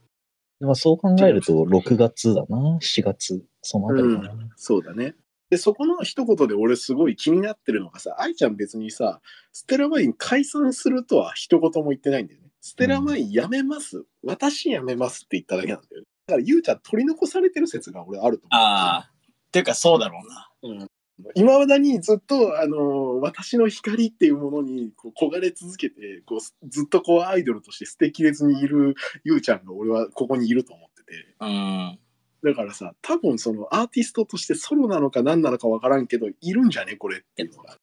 [0.60, 4.50] まあそう考えると、6月だな、7月、そのあたりかな。
[4.56, 5.16] そうだね。
[5.50, 9.22] で、そこの一言で俺すごい気になってるのがさ、愛ちゃん別にさ、
[9.54, 12.48] ステラマイン解散するとは一言も言ってないんだよね。
[12.60, 14.04] ステラマインやめます。
[14.24, 16.08] 私やめますって言っただけなんだよね。
[16.28, 18.62] だから、ゆうちゃん取り残されてる説が俺あると思う。
[18.62, 19.12] ああ。
[19.48, 20.20] っていうかそうだろ
[20.62, 20.88] うな。
[21.36, 31.36] 今までにずっと、あの、私の光っていうものにこう焦がれ続けて、こう、ずっとこうアイドルとして捨てきれずにいるゆうちゃんが俺はここにいると思ってて。
[31.40, 32.00] うん。
[32.44, 37.78] だからさ、多分そのアーティストとしてソロなのか何なのかわからんけど、いるんじゃねこれっていうのが。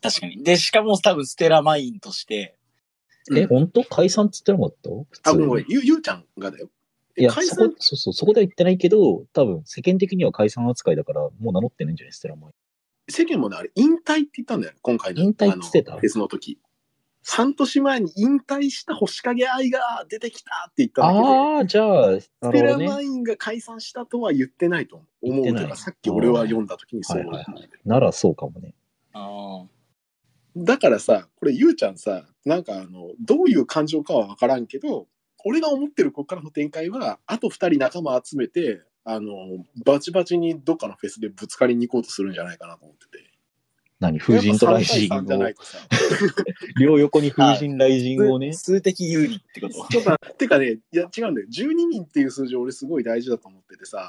[0.00, 0.44] 確かに。
[0.44, 2.56] で、しかも多分ステラマインとして、
[3.34, 4.88] え、うん本当解散っつってなかった？
[4.88, 6.68] 普あ、通にごめんごめん、ゆゆうちゃんがだよ。
[7.18, 12.12] いや、解そこ散、そうそう、そこでは言ってないけど、多分世間的には解散扱いだから、もう名乗ってないんじゃない？
[12.12, 12.52] ステラマイ
[13.08, 15.22] 世間もね、あれ、引退って言ったんだよ、今回の。
[15.22, 16.58] 引退ってたあのフェスの時。
[17.28, 22.78] 半年前に引退した星影愛が出てきたって言ったんだけど、ああ、じゃあ、なステラ。
[22.78, 28.74] マインが解散したとは言ってないと思う言ってないけど、さっき俺は読んだ時にそうはいはい思ってならそうかもね。
[29.12, 29.64] あ
[30.56, 35.08] だからさ、これ、ゆうちゃんさ、なんかあの、どういう感情かは分からんけど、
[35.44, 43.24] 俺が思ってるここからの展開は、あと2人仲間集めて、あの、バチバチにどっかのフェスでぶつかりに行こうとするんじゃないかなと思ってて。
[44.00, 44.18] 何？
[44.18, 46.80] 風神と雷神やっぱ3対3じゃないを。
[46.80, 48.52] 両横に風神雷神をね。
[48.52, 49.86] 数的有利ってこと？
[49.88, 51.46] ちょっと、てかね、いや、違うんだよ。
[51.46, 54.06] 12人っていう数字俺すごい大事だと思っててさ、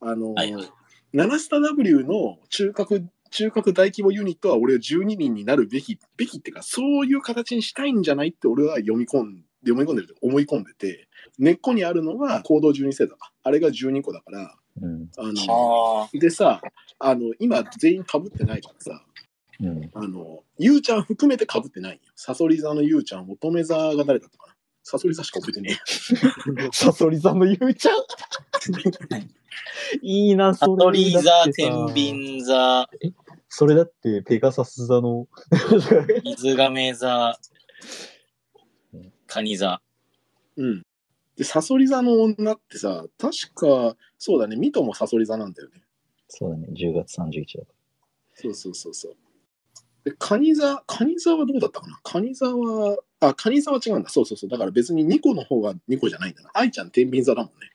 [0.00, 0.70] あの、はいはい
[1.14, 13.16] 7スタ W の中核、中核大規模ユニットは俺は12人になるべき、べきっていうか、そういう形にしたいんじゃないって俺は読み込んで、読み込んでるって思い込んでて、根っこにあるのは行動12星座。
[13.42, 15.10] あれが12個だから、うん。
[15.18, 16.60] あの、はでさ、
[16.98, 19.02] あの、今全員被ってないからさ、
[19.60, 19.90] うん。
[19.94, 21.98] あの、ゆうちゃん含めて被ってないよ。
[22.14, 24.52] サソリ座のゆうちゃん、乙女座が誰だったかな
[24.82, 25.78] サソリ座しか覚えてね
[26.62, 26.68] え。
[26.72, 27.96] サソリ座のゆうちゃん？
[30.02, 30.84] いいな、それ。
[30.84, 32.88] トリ座、天秤座、
[33.48, 35.26] それだって、ペガサス座の。
[36.24, 37.38] 水亀座、
[39.26, 39.80] カニ座。
[40.56, 40.82] うん。
[41.36, 45.82] で、サソリ座の女ってさ、確か、そうだね、ミトもサソリ座なんだよね。
[46.28, 47.70] そうだね、10月31だか
[48.34, 49.16] そうそうそうそう。
[50.04, 51.98] で、カニ座、カニ座はどうだったかな？
[52.02, 54.08] カニ座は、あ、カニ座は違うんだ。
[54.08, 54.50] そうそうそう。
[54.50, 56.50] だから別に2個の方が2個じゃないんだな。
[56.54, 57.70] 愛ちゃん天秤座だもんね。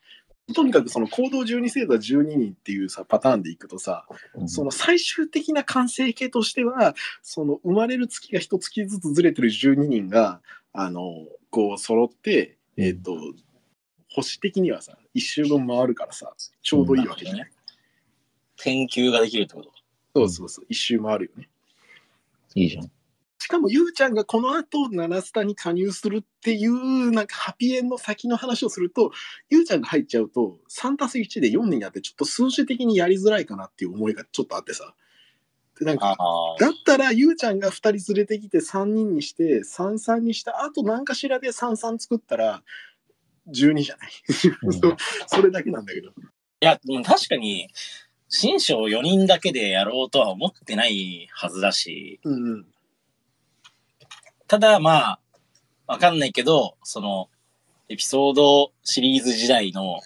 [0.54, 4.48] とにかくその行動12星座12人っていうさパターンでいくとさ、ら。
[4.48, 10.40] その最終的な完成形としては、その生まれる月が一月ずつずれてる12人が、
[10.72, 13.16] あの、こう揃って、えっ、と、
[14.10, 17.50] 星的にはさ、一周分回るからさ、ちょうどいいわけじゃない？
[18.56, 19.72] 研究ができるってこと？
[20.14, 21.48] そうそうそう、一周回るよね。
[22.54, 22.90] いいじゃん。
[23.38, 29.10] しかも、ゆうちゃんがこの後、七スタに加入するっていう、なんか、ハピエンの先の話をすると、
[29.50, 34.94] ゆうちゃんが入っちゃうと、3たす1で4人やって、ちょっと数字的にやりづらいかなっていう思いがちょっとあってさ。
[35.78, 36.16] で、なんか。
[36.58, 42.62] だったら、ゆうちゃんが2人連れてきて3人にして、3、3にした、あと何かしらで3、3作ったら、
[43.48, 44.10] 12じゃない。
[44.62, 46.10] うん そそれだけなんだけど。
[46.10, 46.12] い
[46.60, 47.68] や、でも確かに、
[48.28, 52.66] 新章4人だけでやろうとは思ってないはずだし、うんうん。
[54.46, 55.20] ただまあ、
[55.86, 57.28] わかんないけど、その、
[57.88, 60.00] エピソードシリーズ時代の、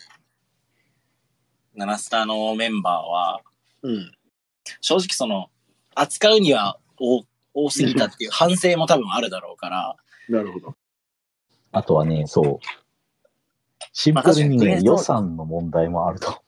[1.74, 3.42] ナスタのメンバーは、
[3.82, 4.12] うん。
[4.80, 5.50] 正直その、
[5.96, 9.96] 扱うには多多すぎたっていう 反省も多分あるだろうから、
[10.28, 10.74] なるほど。
[11.72, 12.66] あとはね、そう。
[13.92, 16.42] シンプルにね予算の問題もあると。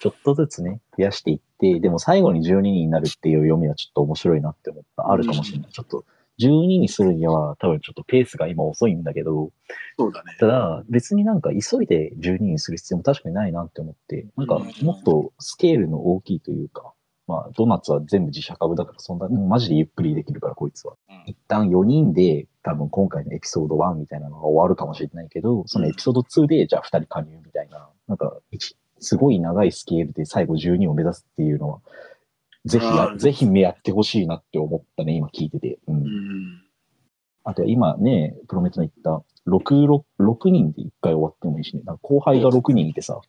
[0.00, 5.10] ちょっとずつね、増やしていって、でも最後に12人になるっていう読みはちょっと面白いなって思った。
[5.10, 5.72] あるかもしれない。
[5.72, 6.04] ちょっと、
[6.40, 9.50] 12にするには多分ちょっとペースが今遅いんだけど、
[9.98, 10.36] そうだね。
[10.40, 16.94] ただ別になんか急いで12にする必要も確かにないなって思って、なんかもっとスケールの大きいというか、
[17.30, 20.94] まあドーナツは全部自社株だからそんな、もうマジでゆっくりできるからこいつは。
[21.08, 31.80] うん一旦4人で多分今回のエピソード1みたいなのが終わるかもしれないけど、そのエピソード2でじゃあ2人加入みたいな、なんか一すごい長いスケールで最後12を目指すっていうのは、
[32.66, 35.78] ぜひやぜひ目やってほしいなって思ったね、今聞いてて。
[35.88, 36.62] うんうん。
[37.42, 41.82] あと今ね、プロメトの言った6、6、6人で1回終わってもいいしね。
[42.02, 43.20] 後輩が6人いてさ、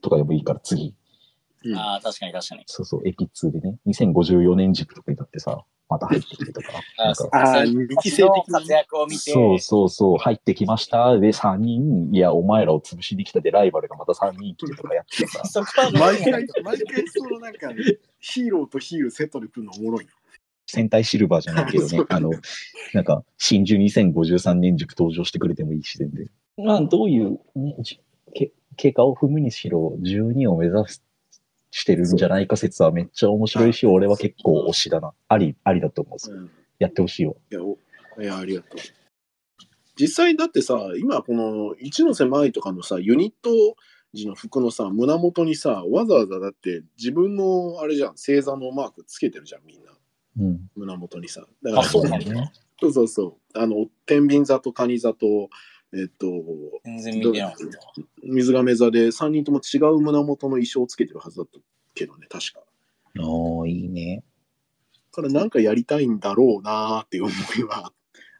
[0.00, 0.94] とかでもいいから次。
[1.64, 2.62] うんああ、確かに確かに。
[2.66, 6.68] そうそう、エピ2でね、2054年軸とかになってさ、また入ってきてとか。
[6.96, 11.18] なんかああ、二期生的な活躍を見て、そうそうそう、入ってきました。
[11.18, 15.44] で、3人、いや、お前らを潰しに来たで、ライバルがまた3人来てとかやってさ。
[15.44, 17.72] そこは毎回、毎回そのなんか、
[18.20, 20.12] ヒーローとヒールセットで来るのおもろいな。
[20.66, 22.30] 戦隊シルバーじゃないけどね あの、
[22.94, 26.30] なんか、真珠2053年軸登場してくれてもいいし、全然。
[26.56, 28.00] まあ、どういう、ね、じ
[28.32, 31.02] け経過を踏むにしろ、12を目指す、
[31.70, 35.12] してるんじゃないか説はめっちゃ面白いし、俺は結構推しだな。
[35.28, 36.32] あり、ありだと思う。
[36.32, 36.50] うん。
[36.78, 37.34] やってほしいわ。
[37.50, 37.78] いや、お
[38.20, 38.80] いや、ありがとう。
[39.96, 43.50] 実際だってさ、今この一ノ瀬舞とかのさ、ユニット
[44.14, 49.92] 時の服のさ、胸元にさ、わざわざだって自分のあれじゃん、星座のマークつけてるじゃん、みんな。
[50.38, 50.70] うん。
[50.74, 51.42] 胸元にさ。
[51.62, 52.52] だからあそうなんだね。
[52.80, 53.58] そうそうそう。
[53.58, 55.50] あの、天秤座と蟹座と、
[55.92, 56.26] えっと、
[56.84, 57.78] 全然見てなかった？
[58.22, 61.58] 水亀座で3人とも違う胸元の衣装をつけてるはずだった
[61.94, 62.60] けどね、確か。
[62.60, 62.62] あ
[63.64, 64.22] あ、いいね。
[65.12, 67.92] だからなんかやりたいんだろうなーっていう思いは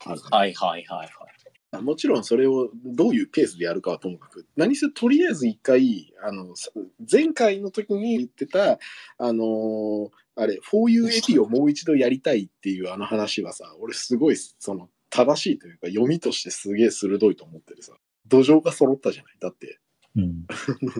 [0.06, 0.20] ある。
[0.30, 1.82] はいはいはいはい。
[1.82, 6.70] もちろんそれをどういうペースでやるかはともかく、何せとりあえず一回、あの、さ
[7.10, 8.80] 前回の時に言ってた、
[9.18, 17.92] あのーあれ、4U エピをもう一度やりたいっていうあの話はさ、俺すごい、その、正しいというか、読みとしてすげえ鋭いと思ってるさ。
[18.27, 19.37] 土壌が揃ったじゃない？
[19.40, 19.79] だって、
[20.16, 20.46] うん。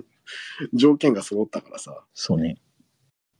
[0.75, 2.05] 条件が揃ったからさ。
[2.13, 2.61] そうね。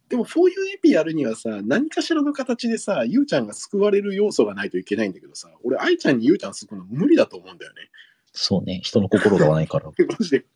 [0.09, 7.91] でも 4U エピやるにはさ、何かしらの形でさ、ゆうちゃんが救われる要素がないといけないんだけどさ、俺、愛ちゃんにゆうちゃん救うの無理だと思うんだよね。
[8.33, 8.81] そうね。
[8.83, 9.87] 人の心がないから。
[9.91, 10.47] マジで、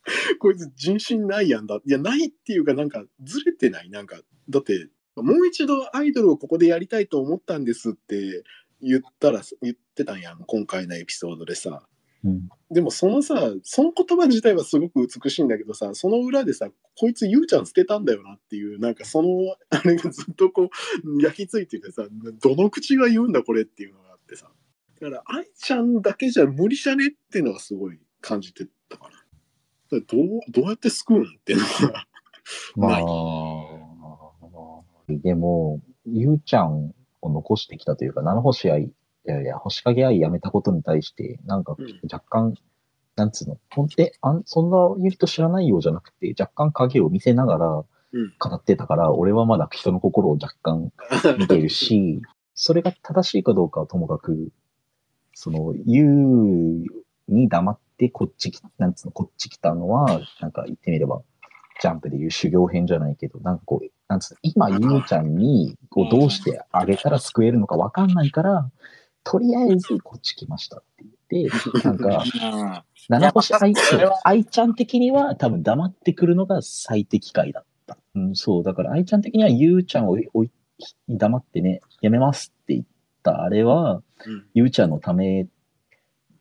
[0.40, 1.81] こいつ人心ないやんだ。
[1.85, 3.90] いや、ないっていうか、なんか、ずれてない？
[3.90, 8.42] なんか、だって、もう一度アイドルをここでやりたいと思ったんですって
[8.84, 10.38] 言ったら、言ってたんやん。
[10.46, 11.86] 今回のエピソードでさ。
[12.24, 12.48] うん。
[12.70, 16.68] でもそのさ、その言葉自体はすごく美しいんだけどさ、その裏でさ、
[16.98, 19.28] こいつゆうちゃん捨てたんだよなっていう、なんかその、
[19.70, 20.70] あれがずっとこ
[21.04, 22.06] う、焼き付いててさ、
[22.42, 24.50] どの口が言うんだこれっていうのがあってさ。
[25.00, 29.24] だから、愛ちゃんだけじゃ無理じゃねっていうのはすごい感じてたかな。
[29.90, 30.00] どう、
[30.48, 32.06] どうやって救うんっていうのが。
[32.76, 33.06] まないあ、
[35.08, 36.94] でも、ゆうちゃん
[37.26, 38.92] を残してきたというか、七星愛、い
[39.24, 42.00] やいや、星影愛やめたことに対して、なんかうん。
[42.12, 42.54] 若干、
[43.16, 47.84] なんつうの、ほんで、あんそんなユニット知らないようじゃなくて、若干影を見せながら
[48.14, 48.32] うん。
[48.38, 50.92] 語ってたから、俺はまだ人の心を若干
[51.37, 52.22] 見てるし、
[52.54, 54.52] それが正しいかどうかはともかく、
[55.34, 56.84] その、ゆう
[57.28, 61.22] に黙ってこっちき、なんつうの、こっち来たのは、なんか言ってみれば、
[61.80, 68.70] ジャンプでいう修行編じゃないけど、なんかこう、なんつうの、今ゆうちゃんに、こう、どうしてあげたら救えるのかわかんないから、
[69.24, 72.82] とりあえずこっち来ましたって言って、なんか、うん。
[73.08, 73.74] 七星愛、
[74.22, 77.98] 愛ちゃん的には多分黙ってくるのが最適解だった。
[78.14, 78.64] うん、そう。
[78.64, 80.50] だから愛ちゃん的にはゆうちゃんをおい
[81.08, 82.87] 黙ってね、やめますって言っ
[83.22, 85.46] たあれは、うんゆうちゃんのためっ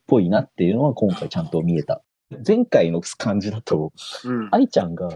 [0.07, 2.01] ぽいなっていうのは今回ちゃんと見えた。
[2.45, 3.93] 前回の感じだと、
[4.23, 4.49] うん。
[4.51, 5.09] 愛ちゃんが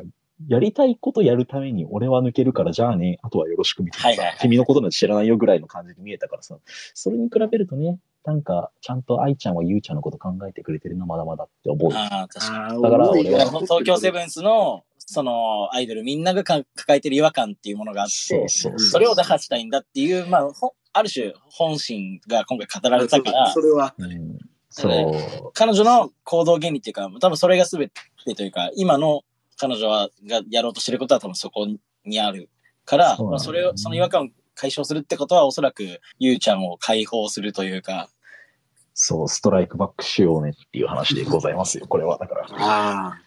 [0.47, 4.37] やりたいことやるために俺は抜けるからじゃあね、あとはよろしくみたいなさ、はいはいはい。
[4.41, 6.57] 君のことなんて知らないよぐらいの感じで見えたからさ、
[6.93, 11.93] それに比べるとね、なんかちゃんと愛ちゃんはゆうちゃんのこと考えてくれてるのまだまだって思う。
[11.93, 12.81] ああ、確かに。
[12.81, 23.51] だから俺は東京セブンスの、その、アイドルみんながか抱えてる違和感っていうものがあって、そうそうそれを打破したいんだっていう、まあ、ほある種、本心が今回語られたから。
[23.51, 24.37] そ、れは、うん、
[24.81, 25.51] そう。
[25.53, 29.23] 彼女の行動原理っていうか、多分それが全てというか、今の
[29.59, 31.67] 彼女はがやろうとしてることは多分そこ
[32.05, 32.49] にある
[32.85, 38.09] から、そねまあ、それを、その違和感を解消するってことは、おそらく、ゆうちゃんを解放するというか、
[38.99, 42.17] そう、ストライクバックしようねっていう話でございますよ、これは。
[42.17, 42.45] だから。
[42.51, 43.21] ああ。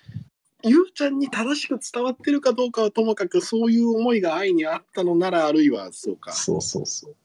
[0.64, 6.32] ゆうちゃんに正しく伝わってるかどうかはともかく、そういう思いが愛にあったのなら、あるいはそうか。
[6.32, 7.16] そうそうそう。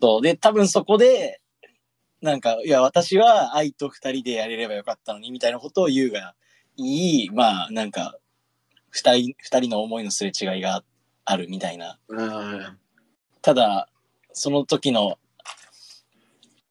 [0.00, 0.22] そう。
[0.22, 1.40] で、多分そこで、
[2.22, 6.34] なんか、いや、私は愛と二人でやれればよかったのに、みたいなことを言うが
[6.76, 8.16] いい、まあ、なんか、
[8.90, 10.84] 二人、二人の思いのすれ違いが
[11.24, 11.98] あるみたいな。
[12.16, 12.76] あ
[13.42, 13.88] ただ、
[14.32, 15.18] その時の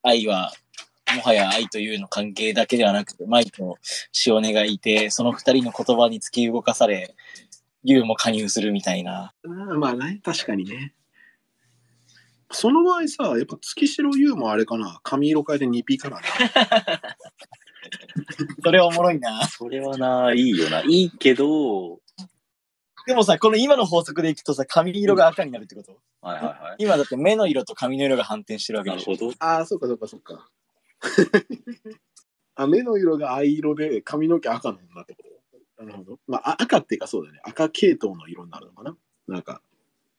[0.03, 0.53] 愛は、
[1.13, 3.77] もはや愛というの関係だけではなくて、舞と
[4.25, 7.13] 塩根がいて、その二人の言葉に突き動かされ、
[7.83, 9.33] 優も加入するみたいな。
[9.45, 10.93] あまあね、確かにね。
[12.51, 16.19] その場合さ、やっぱ月城優もあれかな、髪色変えて 2P かな。
[18.63, 19.47] それはおもろいな。
[19.47, 20.81] それはな、いいよな。
[20.81, 21.99] いいけど、
[23.07, 25.97] でもさ、この今の法則でいくとさ、髪色が赤になるってこと？
[26.21, 26.75] はいはいはい。
[26.77, 29.11] 今だって目の色と髪の色が反転してるわけでしょ。
[29.11, 29.37] なるほど。
[29.39, 30.49] ああ、そうかそうかそうか。
[32.55, 35.23] あ目の色が藍色で髪の毛赤の女ってこ
[35.77, 35.83] と？
[35.83, 36.19] なるほど。
[36.27, 37.39] まあ、あ赤っていうかそうだね。
[37.43, 38.95] 赤系統の色になるのかな？
[39.27, 39.63] なんか、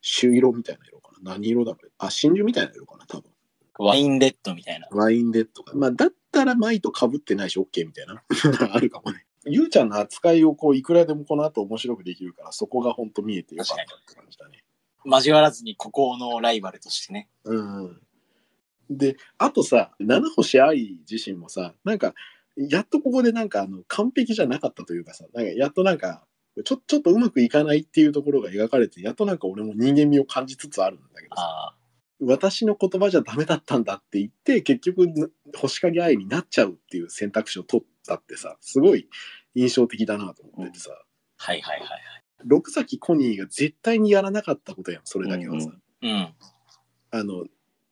[0.03, 1.33] 朱色みたいな色かな。
[1.33, 3.31] 何色だこれあ、真珠みたいな色かな、多分。
[3.79, 4.89] ワインレッドみたいな。
[4.91, 5.75] ワインレッドか。
[5.75, 8.23] まあ、だったらマイと被ってないし OK みたいな。
[8.75, 9.25] あるかもね。
[9.45, 14.65] ゆうちゃんの扱いをこう、いくらでもこの後面白くできるから、そこが本当見えてよかったって感じだね。
[15.05, 17.29] 交わらずに孤高のライバルとしてね。
[17.45, 18.01] うん。
[18.91, 22.15] で、あとさ、七星愛自身もさ、なんか、
[22.57, 26.25] やっとここでなんかあの完璧じゃなかったというかさ、なんかやっとなんか、
[26.65, 31.75] ちょちょっとうまくいかないっていうところが描かれて、やっとなんか俺も人間味を感じつつあるんだけどさ、あ
[32.25, 39.09] 私の言葉じゃダメだったんだって言って、結局、星影愛になっちゃうっていう選択肢を取ったってさ、すごい
[39.55, 41.05] 印象的だなと思っててさ、あ。
[41.37, 41.89] はいはいはい。
[42.45, 45.69] 六崎コニーが絶対にやらなかったことやん、それだけはさ。
[46.03, 46.35] うんうん。
[47.11, 47.45] あの、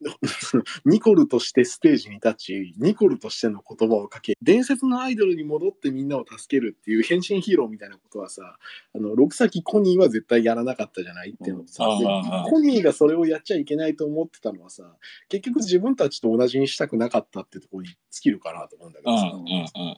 [0.86, 8.58] ニコルとしてステージに立ち、ニコルとしての言葉をかけ、伝説のアイドルに戻ってみんなを助けるっていう変身ヒーローみたいなことはさ、
[8.94, 11.30] あの、六崎コニーは絶対やらなかったじゃない？
[11.30, 11.84] っていうのとさ、
[12.48, 14.96] コニーがそれをやっちゃいけないと思ってたのはさ、
[15.28, 19.96] 結局自分たちと同じにしたくなかったってところに尽きるかなと思うんだけどさ、うんうんうん。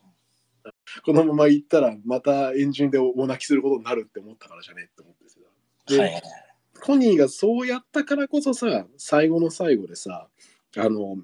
[1.04, 4.88] このまま行ったらまたエンジンでお泣きすることになるって思ったからじゃね？
[4.90, 5.38] って思ってさ。
[5.88, 6.22] ではいはい。
[6.82, 10.28] コニーがそうやったからこそさ、最後の最後でさ、
[10.76, 11.16] あの、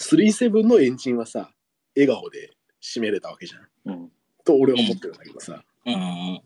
[0.00, 1.50] 37のエンジンはさ、
[1.94, 3.58] 笑顔で締めれたわけじゃ
[3.90, 3.92] ん。
[3.92, 4.12] うん。
[4.44, 5.62] と俺は思ってるんだけどさ。
[5.84, 6.40] うん。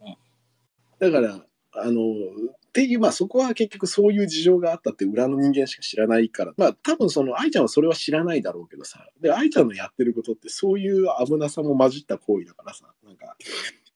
[0.99, 1.40] だから、
[1.74, 13.36] あの、っていう、まあそこは結局そういう事情があったって裏の人間しか知らないから、まあ多分その愛ちゃんはそれは知らないだろうけどさ、で、愛ちゃんのやってることってそういう危なさも混じった行為だからさ、なんか、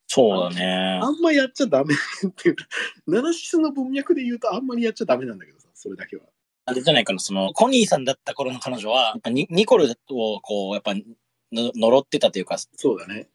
[0.07, 1.11] そうだねあ。
[1.11, 2.67] んまやっちゃダメっていうか、
[3.07, 6.23] ナナシスの文脈で言うとあんまりやっちゃダメなんだけどさ、それだけは。
[6.69, 13.29] あれじゃないかな、その、コニーさんだった頃の彼女は、ニニコルをこう、やっぱ、の呪ってたというか、そうだね。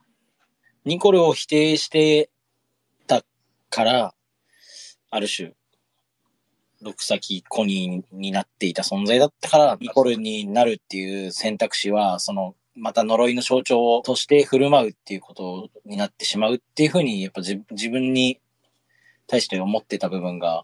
[0.84, 2.30] ニコルを否定して
[3.08, 3.24] た
[3.70, 4.14] から、
[5.10, 5.54] ある種、
[6.82, 18.40] 六先コニーになっていた存在だったから、ニコルになるっていう選択肢は、その、また呪いの象徴として振る舞うっていうことになってしまうっていうふうに、やっぱ自自分に
[19.28, 20.64] 対して思ってた部分が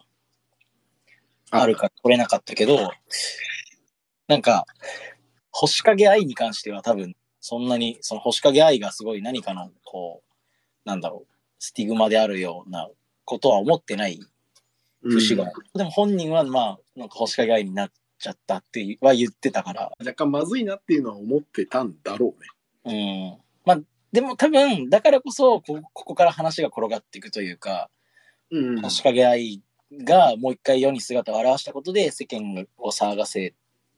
[1.52, 1.76] ある。
[1.76, 2.92] から取れなかったけど、
[4.28, 4.66] なんか、
[5.52, 12.90] 星影愛に関しては多分、そんなに、その星影愛がすごい何かの、こう、なんだろう、スティグマであるような
[13.26, 14.20] ことは思ってない
[15.02, 22.34] 節が、でも本人はまあ、なんか星影愛になっちゃったっては言ってたから、若干まずいなっていうのは思ってたんだろ
[22.86, 23.36] うね。
[23.36, 23.38] うん。
[23.66, 23.80] まあ、
[24.12, 27.90] でも多分、だからこそこ、ここから話が転がっていくというか、
[28.50, 29.62] うん星影愛
[29.92, 33.54] がもう一回世に姿を現したことで世間を騒がせ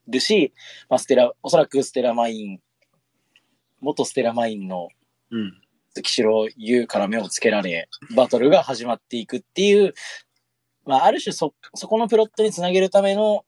[0.08, 0.52] るし、
[0.88, 2.60] まあ、ステラ、おそらくステラマイン、
[3.80, 4.88] 元ステラマインの
[5.30, 5.60] うん。
[5.92, 9.94] 月城優から目をつけられ、バトルが始まっていくっていう、
[10.84, 13.44] まあ、ある種そ、そこのプロットにつなげるための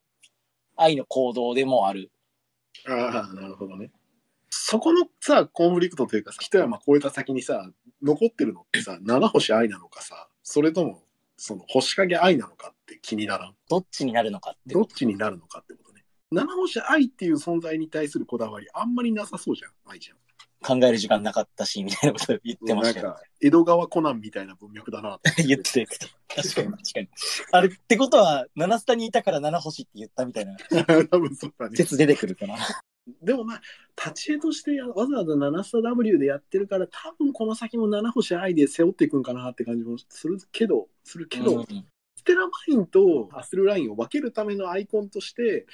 [0.82, 2.10] 愛の行動でもある。
[2.86, 3.90] ああ、なるほどね。
[4.50, 7.70] そこのさ、コンフリクトというかさ、一山越えた先にさ、
[8.02, 11.02] 残ってるのってさ、七星愛なのかさ、それとも、
[11.36, 13.54] その星影愛なのかって気にならん？
[13.68, 14.74] どっちになるのかって。
[14.74, 16.04] どっちになるのかってことね。
[16.30, 20.18] 七星愛っていう存在に対するこだわり、あんまりなさそうじゃん、愛ちゃん。
[20.62, 23.06] 考える時間なかったし、みたいなこと言ってましたよ。
[23.06, 26.42] なんか、江戸川コナンみたいな文脈だなって 言ってた。
[26.42, 27.08] 確かに確かに。
[27.52, 30.56] あれってことは、七スタにいたから七星って言ったみたいな
[31.10, 31.76] 多分そうだね。
[31.76, 32.56] 説出てくるかな。
[33.20, 33.62] でもまあ、
[33.96, 45.66] 立ち絵としてわざわざ7スタ W でやってるから、多分この先も七星愛で背負っていくんかなって感じもするけど、するけど、うんステラマインとアスルラインを分けるためのアイコンとして、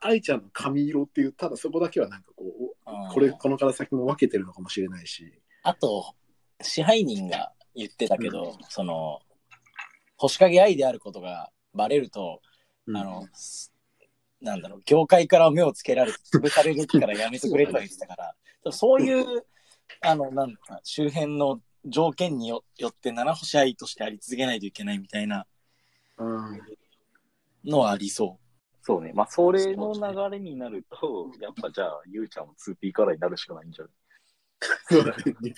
[0.00, 5.32] 愛ちゃんの髪色っていう、ただそこだけはなんかこう、これ、このから先も分けてるのかもしれないし。
[5.62, 6.14] あと、
[6.60, 9.20] 支配人が言ってたけど、その、
[10.16, 12.40] 星影愛であることがバレると、
[12.94, 13.72] あの、す
[14.40, 18.16] なんだろう、業界から目をつけられて潰されるからやめてくれとは言ってたか
[18.64, 19.44] ら、そういう、
[20.00, 25.46] あの、なんか、周辺の条件によよって七星愛としてあり続けないといけないみたいな
[26.18, 26.60] うん、
[27.64, 28.38] のはありそ
[28.88, 29.12] そうね。
[29.14, 33.92] まあ、それの流れになると、 やっぱじゃあ、ゆうちゃんも 2P カラーになるしかないんじゃない？
[34.88, 35.54] そうだね。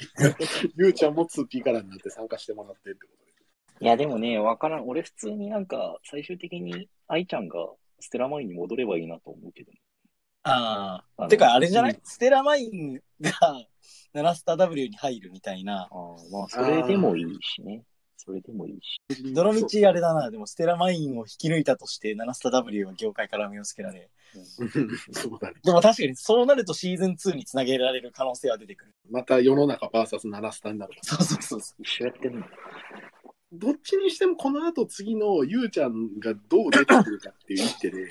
[0.77, 3.25] ゆうちゃんも 2P カラーになって参加してもらってってこと
[3.79, 3.85] で。
[3.85, 4.89] いや、でもね、わからん。
[4.89, 7.55] 俺普通になんか、最終的に愛ちゃんが
[8.01, 9.79] ステラマインに戻ればいいなと思うけど、ね。
[9.79, 10.49] う。
[10.49, 11.29] ああ。
[11.29, 13.31] てか、あれじゃない、うんステラマインが
[14.13, 15.83] 7スタ W に入るみたいな。
[15.83, 17.85] ああ、まあ、それでもいいしね。
[18.23, 19.33] それでもいいし。
[19.33, 24.11] どのみちあれだな、でもステラマインを引き抜いたとして、7スタ W は業界から目をつけられ。
[25.13, 25.55] そうだね。
[25.65, 28.95] でも確かにそうなるとシーズン2につなげられる可能性は出てくる。
[29.11, 32.47] また世の中 VS7 スタになるかそうそうそうそ一緒やってんの。
[33.53, 38.09] どっちにしてもこの後次のゆうちゃんがどう出てくるかっていう一手で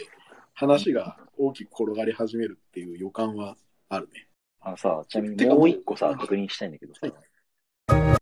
[0.53, 3.55] 話が大きく転がり始めるっていう予感は
[3.87, 4.27] あるね。
[4.61, 7.07] あのさ、ちなみにもう一個さ、確認したいんだけどさ。
[7.07, 8.18] はい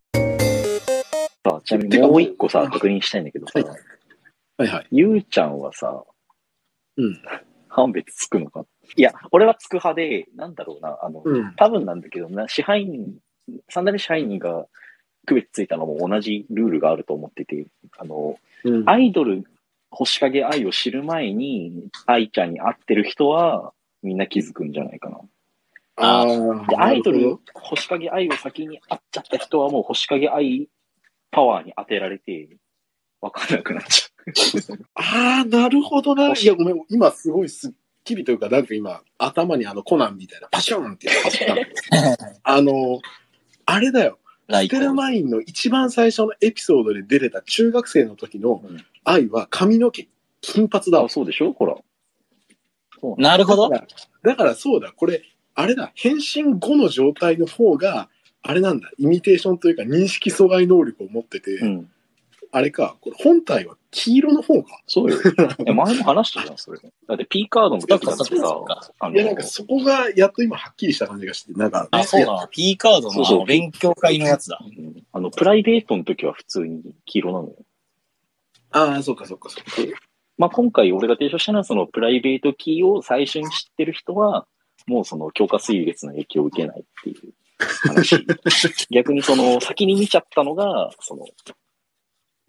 [1.48, 3.68] さ、ちなみにもう一個さ、確認したいんだけどさ、はい
[4.58, 4.86] はいはい。
[4.90, 6.04] ゆうちゃんはさ、
[6.96, 7.22] うん。
[7.68, 8.64] 判別つくのか？
[8.96, 11.54] いや、俺はつく派で、なんだろうな、あの、うん。
[11.56, 13.18] 多分なんだけどな、支配人、
[13.68, 14.66] サンダル支配人が
[15.26, 17.66] 区別ついたのも同じルールがあると思ってて、
[17.98, 19.44] あの、うん、アイドル、
[19.90, 23.72] 星影愛を知る前に、愛ちゃんに会ってる人は、
[24.02, 25.18] みんな気づくんじゃないかな。
[25.96, 26.26] あ
[26.68, 30.68] で、あ、アイドル星影愛を先に会っちゃった人はもう星影愛
[31.30, 32.56] パワーに当てられて、
[33.20, 34.78] わかんなくなっちゃう。
[34.94, 36.32] ああ、なるほどな。
[36.34, 37.72] いや、ごめん、今すごいすっ
[38.04, 41.56] きりというか、なんか今、頭にあのコナンみたいなパシュンって走った
[42.44, 43.00] あの、
[43.66, 44.18] あれだよ。
[44.46, 50.06] ラステラマインの一番最初のエピソードで出れた中学生の時のうん愛は髪の毛、
[50.40, 51.08] 金髪だわあ、。
[51.08, 51.52] そうでしょ？
[51.52, 51.76] ほら。
[53.16, 53.68] なるほど。
[53.68, 55.22] だからだからそうだ、これ、
[55.54, 58.08] あれだ、変身後の状態の方が、
[58.42, 61.90] あれなんだ、イミテーションというか認識阻害能力を持ってて、うん。
[62.50, 64.80] あれか、これ本体は黄色の方か。
[64.86, 65.18] そうよ。
[65.66, 66.78] え、前も話したじゃん、それ。
[66.78, 68.64] だって P カードの時だってさ、
[69.00, 72.48] あいや、なんかそこがやっと今はっきりした感じがして、なんか、あ、そうだな。
[72.48, 74.58] P カードの勉強会のやつだ。
[74.64, 77.56] うんあの、プライベートの時は普通に黄色なのよ。
[78.70, 79.98] ああ、そうかそうかそうか。
[80.36, 84.46] まあ、今回俺が提唱したのは、そのプライベートキーを最初に知ってる人は、
[84.86, 88.26] もうその強化水月の影響を受けないっていう話。
[88.90, 91.24] 逆にその先に見ちゃったのが、その、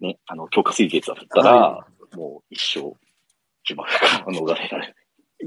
[0.00, 2.96] ね、あの、強化水月だったら、はもう一生、
[3.68, 4.94] 自爆から逃れられない。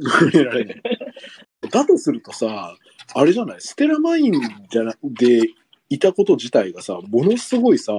[0.02, 0.82] 触れられない。
[1.70, 2.76] だとするとさ、
[3.16, 4.34] あれじゃない、ステラマイン
[4.70, 5.42] じゃなで
[5.90, 7.94] いたこと自体がさ、ものすごいさ、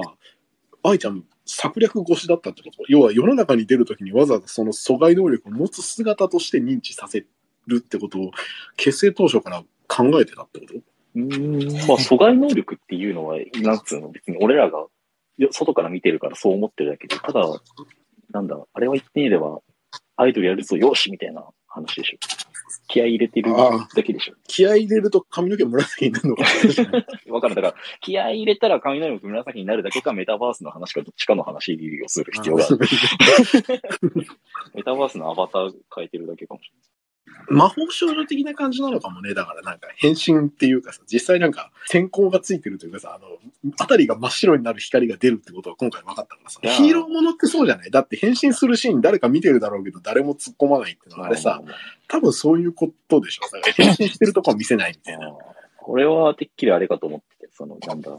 [0.82, 2.84] 愛ちゃん、策略越しだったってこと？
[2.88, 7.26] 要は世の中に出るときにわざわざその阻害能力を持つ姿として認知させ
[7.66, 8.30] るってことを
[8.76, 10.74] 結成当初から考えてたってこと？
[11.14, 14.86] うーん、まあ、阻害能力っていうのは、なんつうの、別に俺らが
[15.38, 17.42] よ外から見てるからそう思ってるだけで、ただ、
[18.30, 19.60] なんだ、あれは言ってみれば、
[20.16, 22.18] アイドルやるぞ、よしみたいな話でしょ。
[22.88, 24.34] 気合い入れてるあだけでしょ。
[24.46, 26.44] 気合い入れると髪の毛紫になるのか
[27.30, 27.54] わかる。
[27.54, 32.78] だから、気合い入れたら髪の毛紫になるだけか、メタバースの話か、どっちかの話をする必要がある。
[34.74, 36.70] メタバースのアバター変えてるだけかもし
[37.48, 39.34] 魔法少女的な感じなのかもね。
[39.34, 43.26] だからなんか変身っていうかさ、実際なんか天候がついてるというかさ、あの、
[43.78, 47.90] あたりが真っ白になる光が出るってことは今回分かったからさヒーローものってそうじゃない？
[47.90, 51.22] だって変身するシーン誰か見てるだろうけど誰も突っ込まないっていうの。
[51.22, 51.62] はあれさ、
[52.08, 53.42] 多分そういうことでしょ。
[53.52, 55.32] だから変身してるとこは見せないみたいな。
[55.76, 58.10] これはてっきりあれかと思ってて、その、なんだ、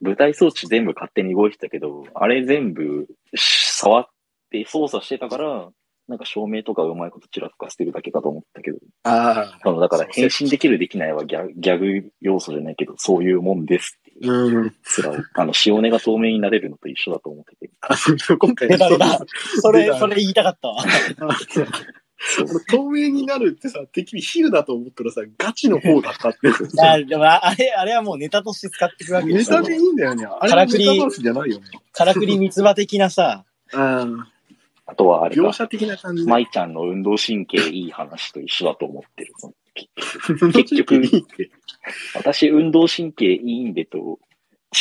[0.00, 4.06] 舞台装置全部勝手に動いてたけど、あれ全部し触っ
[4.50, 5.68] て操作してたから、
[6.08, 14.74] なんか照明とかうまいことちらつかせてるだけかと思ったけど、ああの、だから変身できるできないはギャギャグ要素じゃないけど、そういうもんですっていううん。
[15.04, 17.70] 面を、あの、塩根が透明になれるのと一緒だと思ってて。
[17.82, 17.94] あ
[18.38, 19.24] 今回出た出た
[19.60, 20.82] それ、それ言いたかったわ。
[22.68, 26.48] 透明になるってさ、てっきり比喩だと思ったらさ、ガチの方だったって。
[26.82, 30.24] あでもあれ、あれはもうネタとして使っていくわけですよネタでいいんだよね。
[30.24, 31.64] あれはメタバースじゃないよね。
[31.92, 34.26] からくり三つ葉的なさ、うん。
[34.90, 36.30] あとはあれか、描写的な感じで。
[36.30, 39.34] 舞ちゃんの運動神経いい話と一緒だと思ってる。
[40.52, 41.02] 結局。
[42.14, 44.18] 私、運動神経いいんでと、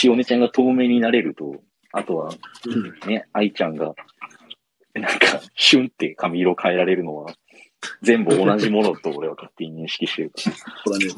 [0.02, 2.30] 塩根ちゃんが透明になれると、あとは、
[2.66, 3.96] うんね、愛ちゃんが、
[4.94, 7.34] なんか、シュンって髪色変えられるのは、
[8.02, 10.52] 全部同じものと俺は勝手に認識してるから。
[10.52, 11.14] そうだね。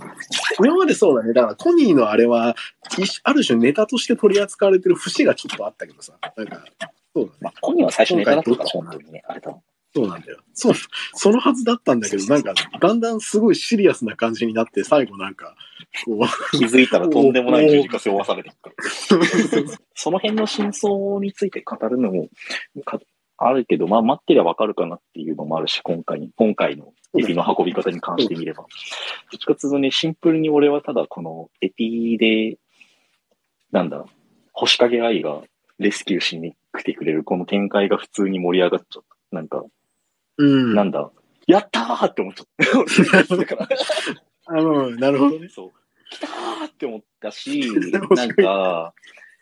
[0.60, 1.34] 今までそうだね。
[1.34, 2.56] だから、コニーのあれは、
[2.98, 6.18] 一ある種ネタとして取り扱われてる節がちょっとあったけどさ。
[6.36, 6.64] なんか、
[7.16, 7.38] そうだね。
[7.42, 9.56] まあ、コニーは最初ネタだったから、本当にね、あれだ。
[9.96, 10.40] そうなんだよ。
[10.54, 10.74] そう、
[11.14, 15.56] そのはずだったんだけど、なんか、だんだんすごいシリアスな感じになって、最後なんか、
[16.06, 16.20] こ
[16.54, 18.76] う、気づいたらとんでもない十字架背負わされてるから。
[19.96, 22.30] その辺の真相について語るのも、
[22.86, 23.00] か
[23.38, 28.64] あるけど、まあ待ってりゃわかるかなっていうのもあるし、今回に、今回のエピの運び方に関してみれば。
[28.64, 32.58] どっちかというとね、シンプルに俺はただこのエピで、
[33.72, 34.06] なんだ、
[34.52, 35.42] 星影愛が
[35.80, 39.36] レスキューしに来てくれるこの展開が普通に盛り上がっちゃった。
[39.36, 39.64] なんか、
[40.38, 40.76] うん。
[40.76, 41.12] なんだ、
[41.48, 42.48] やったーって思っちゃっ
[43.48, 43.68] た。
[44.52, 45.50] あの、なるほどね。
[45.50, 45.72] そう。
[46.10, 47.62] 来たーって思ったし、
[48.16, 48.94] なんか、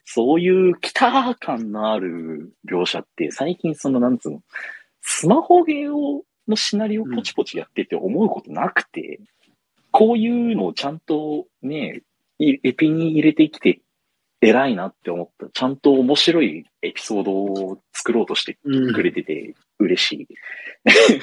[0.05, 4.41] そういう来たー感のある描写って、最近その、なんつうの、
[5.01, 9.19] スマホゲーをのシナリオポチポチやってて思うことなくて、
[9.91, 12.01] こういうのをちゃんとね、
[12.39, 13.82] いエピに入れてきて
[14.42, 15.48] 偉いなって思った。
[15.52, 20.28] ちゃんと面白いエピソードを作ろうとしてうんくれてて嬉しい。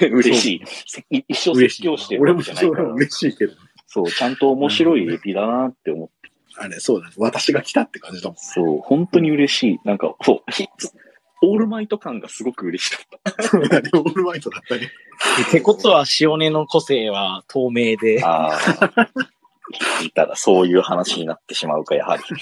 [0.07, 0.65] 嬉し
[1.11, 1.15] い。
[1.19, 2.93] い一生説教してるわ俺もけじゃないから。
[2.93, 3.53] 嬉しいけど。
[3.87, 6.15] そう、ちゃんと面白いエピだなって思って。
[6.57, 7.15] あれ、そうだね。
[7.17, 8.37] 私が来たって感じだもん。
[8.39, 9.79] そう、本当に嬉しい。
[9.85, 10.67] なんか、そう、ひ
[11.43, 13.43] オールマイト感がすごく嬉しかった。
[13.43, 13.91] そうだね。
[13.93, 14.91] オールマイトだったね。
[15.47, 19.11] っ てことは、塩根の個性は透明で、ああ。
[20.01, 22.23] 聞いたらそういう話になってしまうか、やはり。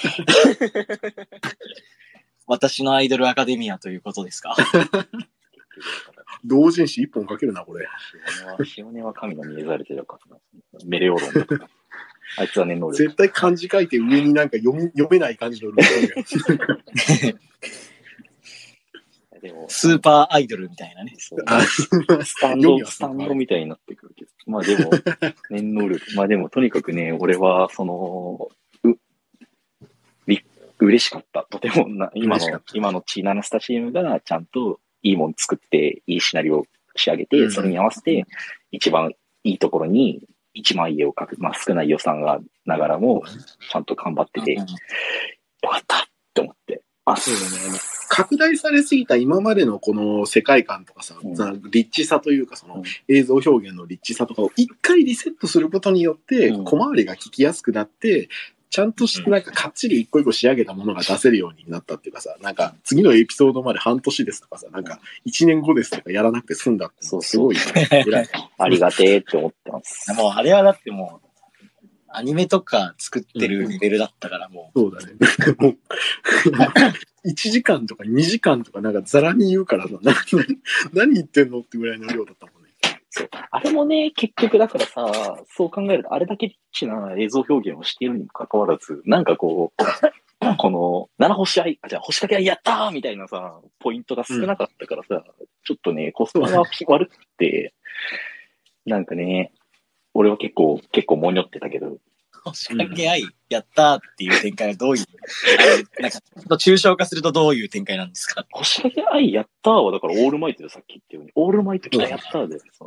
[2.47, 4.57] 私のアイドルアカデミアということですか？
[6.45, 7.87] 同人誌一本かけるな、これ。
[8.77, 10.19] 塩根は、神の見えざれてるか。
[10.85, 11.69] メレオロンだから。
[12.39, 12.97] あいつは念能力。
[12.97, 15.89] 絶対漢字書いて上になんか読み読めない感じのロゴが。
[19.43, 21.15] でも、スーパーアイドルみたいなね。
[21.19, 24.31] そうあスタンド、スタンドみたいになってくるけど。
[24.47, 24.91] まあでも、
[25.51, 26.01] 念能力。
[26.15, 28.49] まあでも、とにかくね、俺は、その、
[28.85, 28.97] う、
[30.27, 30.45] び
[30.79, 31.45] 嬉しかった。
[31.51, 38.25] とてもな、今の今のチーナナスタチームがちゃんといいもん作って、いいシナリオを仕上げて、うんそれに合わせて、
[38.71, 39.11] 一番
[39.43, 40.23] いいところに
[40.55, 41.37] 一万家を書く。
[41.39, 43.25] まあ少ない予算がながらも、
[43.71, 44.65] ちゃんと頑張ってて、よ
[45.69, 46.01] かったっ
[46.33, 46.83] て思って。
[47.07, 48.02] あ、そうだね。
[48.15, 51.63] 拡大されすぎた今までのこの世界観とかさ、うん。
[51.71, 52.83] リッチさというか、そのうん。
[53.09, 56.65] 映像表現のリッチさとかを一回リセットすることによって、うん。
[56.65, 58.29] 小回りが聞きやすくなって、
[58.69, 67.57] ちゃんとしてなんかかっちり一個一個仕上げたものが出せるようになったっていうかさ、なんか次のエピソードまで半年ですとかさ、なんか1年後ですとかやらなくて済んだってそうすごい
[67.91, 68.29] 偉い。
[68.59, 70.13] ありがてえって思ってます。
[70.17, 71.29] もうあれはだってもう、
[72.17, 75.15] アニメとか作ってるレベルだったからもそうだね。
[75.59, 75.79] もう、
[77.29, 80.15] 1時間とか2時間とかなんかザラに言うからさ、な
[80.93, 82.71] 何言ってんのってぐらいの量だったもんね。
[83.11, 83.29] そう。
[83.51, 89.83] あれもね、結局だからさ、そう考えると、あれだけリッチな映像表現をしているにもかかわらず、なんかこう、
[90.59, 95.25] この、七星合い、あじゃあ星掛け合いやったーみたいなさ、ポイントが少なかったからさ、
[95.65, 97.75] ちょっとね、コスパが悪くて、
[98.87, 99.53] なんかね、
[100.15, 102.01] 俺は結構、結構もにょってたけど、う、
[102.45, 105.05] 星掛け合い、やったーっていう展開はどういう、
[106.01, 106.19] なんか、
[106.57, 108.45] 抽象化するとどういう展開なんですか？
[108.51, 112.87] 星掛け合いやったーは、だからオールマイトでさっき言ったように、オールマイト来たやったーでさ、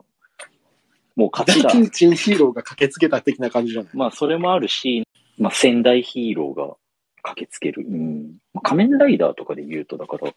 [1.16, 1.70] もう勝ちだ。
[1.70, 5.08] 大ピンチヒーローが駆けつけた的な感じじゃないまあ、それもあるし、
[5.38, 6.76] まあ、仙台ヒーローが
[7.24, 7.86] 駆けつける。
[7.88, 8.38] うん。
[8.54, 10.34] まあ仮面ライダーとかで言うと、だから、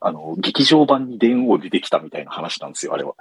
[0.00, 3.14] あの、劇場版に電王でできたみたいな話なんですよ、あれは。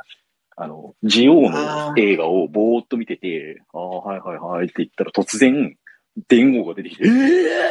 [0.60, 5.78] あの、ジオウの映画をぼーっと見てて、ああ、はいはいはいって言ったら突然、
[6.28, 7.10] 電王が出てきて、え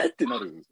[0.05, 0.65] えーってなる。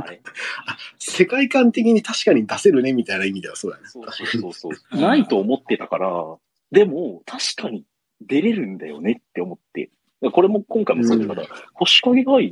[0.00, 0.22] あれ？
[1.00, 3.88] 世界観的に確かに出せるねみたいな意味ではそうだね。
[3.88, 5.00] そうそうそうそう。
[5.00, 6.36] ないと思ってたから、
[6.70, 7.84] でも、確かに
[8.20, 9.90] 出れるんだよねって思って。
[10.32, 12.48] これも今回もそうだから、星影がいい。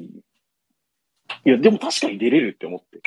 [1.45, 3.01] いや、でも確かに出れるって思って。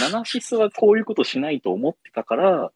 [0.00, 2.72] ナナシスはこういうことしないと思ってたから、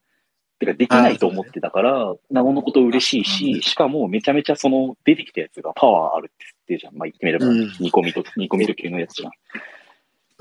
[0.59, 6.95] てかできないと思ってたから、なおのこと嬉しいし、しかもめちゃめちゃその出てきたやつがパワーあるって言ってるじゃん。
[6.95, 9.31] まあ言ってみれば、うん煮込みと、煮込みと系のやつじゃん。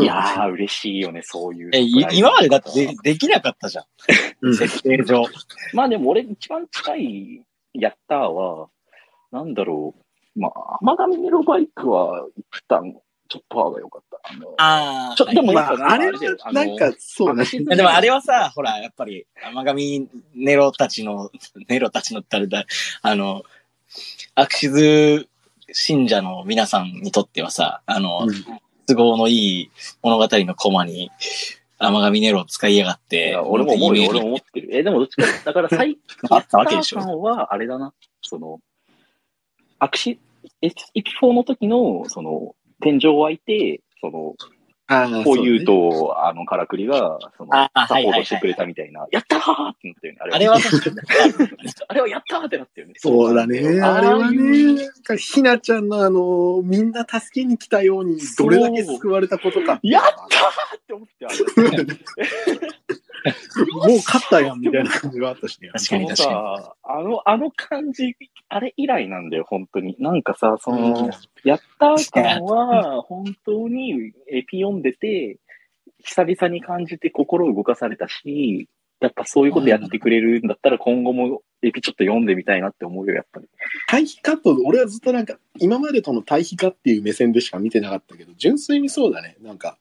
[0.00, 1.70] いやー、嬉しいよね、そういう。
[1.72, 3.84] え、い今までだってでできなかったじゃん。
[4.42, 5.24] うん設定上。
[5.72, 7.42] まあでも俺一番近い
[7.74, 8.68] やったーは、
[9.30, 10.40] なんだろう。
[10.40, 12.94] まあ、甘神ネロバイクは一旦、
[13.28, 14.20] ちょっとパワーが良かった。
[14.22, 15.14] あのああ。
[15.16, 17.76] ちょでもまやっぱあ、あれはなんかそうだね。
[17.76, 21.30] でもあれはさ、ほら、やっぱり、甘神ネロたちの、
[21.68, 22.64] ネロたちのってあれだ、
[23.02, 23.42] あの、
[24.34, 25.28] アクシズ
[25.72, 29.70] 信者の皆さんにとってはさ、あの、うん都合のいい
[30.02, 31.10] 物語のコマに、
[31.78, 34.28] 甘神ネロを使いやがっいて、や俺も思うよ、俺もも。
[34.28, 34.68] 思ってる。
[34.74, 35.98] え、でもどっちか、だから最
[36.30, 38.60] あったわけでしょヤッターさんは、あれだな、その、
[39.78, 40.18] アクシ、
[40.62, 44.34] エピフォーの時の、その、天井を開いて、その、
[44.88, 50.96] こう言うそと、あの、からくりが、その、あサポートしてくれたみたいな、やったーってなったよね、あれあれは確かに。
[51.88, 52.94] あれはやったーってなったよね。
[52.96, 53.80] そうだね。
[53.82, 59.78] あれはね、なんかひなちゃんのあの、みんな助けに来たように、どれだけ救われたことか。
[59.82, 60.14] やったー
[60.78, 61.36] って思って、あれ。
[63.72, 65.70] もう勝ったやんみたいな感じがあったしね。
[65.70, 68.14] 確かにあのさ、あの、あの感じ、
[68.48, 69.96] あれ以来なんだよ、本当に。
[69.98, 71.10] なんかさ、その、うん
[71.44, 75.38] やったー感は、本当にエピ読んでて、
[76.04, 78.68] 久々に感じて心動かされたし、
[79.00, 83.46] やっぱそういうことやってくれるんだったら今後もエピちょっと読んでみたいなって思うよ、やっぱり。
[83.88, 89.36] 対比カット、俺はずっとなんか、今までとの対比化っていう目線でしか見てなかったけど、純粋にそうだね。
[89.40, 89.78] なんか、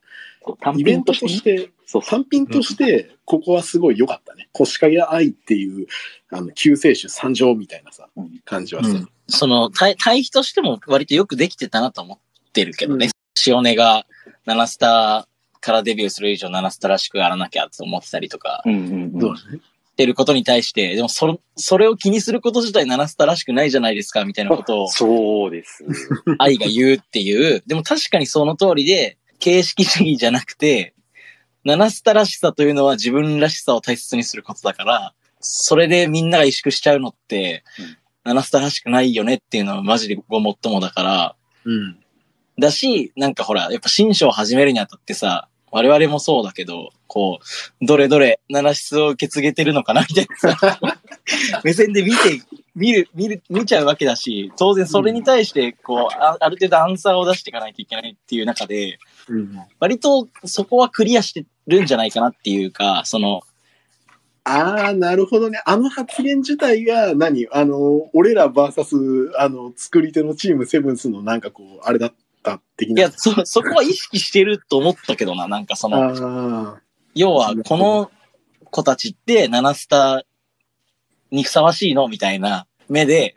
[0.60, 2.02] 単イベント品としてそう。
[2.02, 4.48] 単品として、ここはすごい良かったね。
[4.52, 5.86] 腰掛け愛っていう、
[6.30, 8.98] あの、救世主参上みたいなさうん、感じはする。
[8.98, 12.18] うんその対、対比としても割とよくできてたなと思っ
[12.54, 13.10] てるけどね。
[13.46, 14.06] 塩根が
[14.48, 19.60] 7スターからデビューする以上7スターらしくあらなきゃと思ってたりとか、うんうんうん。
[19.96, 25.84] てることに対して、でもそれ、それを気にすること自体7スターらしくないじゃないですか、みたいなことをそうです。
[26.38, 30.94] 愛が言うっていう、でも確かにその通りで、形式主義じゃなくて、
[31.66, 37.64] 7スタらしさというのは自分らしさを大切にすることだから、それでみんなが萎縮しちゃうのって、
[38.24, 41.98] 7スタらしくないよねっていうのはマジでごもっともだから、うん。
[42.58, 47.40] だし、なんかほら、やっぱ新章を始めるにあたってさ、我々もそうだけど、こ
[47.80, 50.80] う、どれどれ七質を受け継げてるのかなみたいなさ、
[51.62, 52.16] 目線で見て、
[52.74, 58.98] 見る、見る、見ちゃうわけだし、当然それに対して、こう、あある程度アンサーを出していかないといけないっていう中で、
[59.28, 59.58] うん。
[59.78, 63.42] 割とそこはクリアしてるんじゃないかなっていうか、その、
[64.44, 65.60] ああ、なるほどね。
[65.66, 68.96] あの発言自体が何、あの、俺らバーサス、
[69.38, 72.14] あの、作り手のチームセブンスのなんかこう、あれだ
[72.54, 73.02] った的な。
[73.02, 76.80] いや、そ、 そこは意識してると思ったけどな、なんかその、あ
[77.14, 78.10] 要は、この
[78.70, 80.22] 子たちって7スター
[81.30, 82.08] にふさわしいの？
[82.08, 83.34] みたいな目で、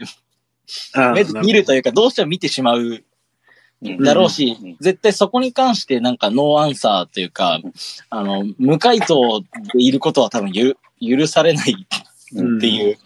[0.94, 1.12] あ。
[1.12, 3.04] 目で見るというか、どうしても見てしまう
[3.82, 7.60] だろうし、うん絶対そこに関してなんかノーアンサーというか、
[8.10, 9.42] あの、無回答
[9.74, 11.88] でいることは多分ゆ許されない
[12.36, 12.98] うんっていう、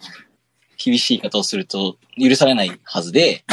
[0.77, 3.43] 厳しい言い方をすると許されないはずで、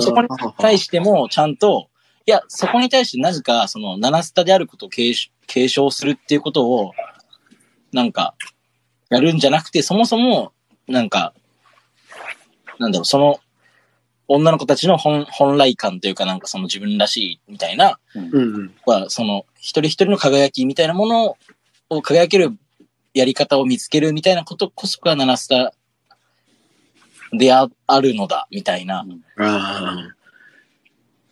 [0.00, 1.88] そこに対してもちゃんと、
[2.26, 6.92] いや、そこに対して何か、その、七スタであることを継承継承するっていうことを、
[7.92, 8.34] なんか、
[9.10, 10.52] やるんじゃなくて、そもそも、
[10.88, 11.34] なんか、
[12.78, 13.40] なんだろう、その、
[14.28, 18.74] 女の子たちの本本来感というか、なんかその自分らしいみたいな、うんうん。
[18.86, 21.36] は、その、一人一人の輝きみたいなもの
[21.90, 22.56] を輝ける
[23.12, 25.74] やり方を見つけるみたいなことこそが七スタ
[27.32, 29.04] でああるのだ、みたいな。
[29.38, 30.21] ああ。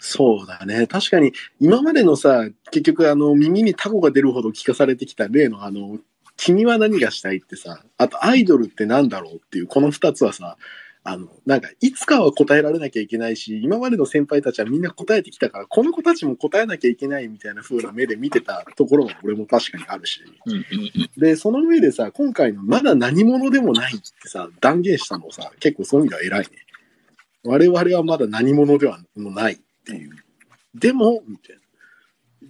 [0.00, 0.86] そうだね。
[0.86, 5.98] 確かに、今までのさ、結局、あの、耳にタコが出るほど聞かされてきた例の、あの、
[6.36, 10.56] 君は何がしたいってさ、あと、アイドルってなんだろうっていう、この二つはさ、
[11.02, 20.22] あの、なんか、いつかは答えられなきゃいけないし、今までの先輩たちはみんな答えてきたから、この子たちも答えなきゃいけないみたいな風な目で見てたところが俺も確かにあるし。
[21.18, 26.58] で、その上でさ、今回のまだ何者でもないってさ、断言したのさ、結構そういう意味では偉いね。
[27.44, 30.10] 我々はまだ何者ではないっていう。
[30.74, 31.62] でも、みたいな。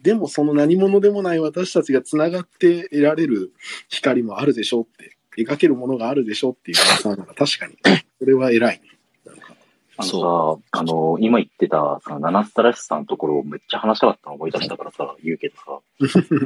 [0.02, 3.52] でもその何者でもない私たちがつながって得られる
[3.88, 7.76] 光もあるでしょって、描けるものがあるでしょっていうさ、なんか確かに、
[8.18, 8.88] それは偉いね。
[9.26, 9.54] なんか
[9.96, 15.62] あのそさ、あの、今言ってた、さ、七スタらしさのところをめっちゃ話したかったの思い出したからさ、言うけどさ、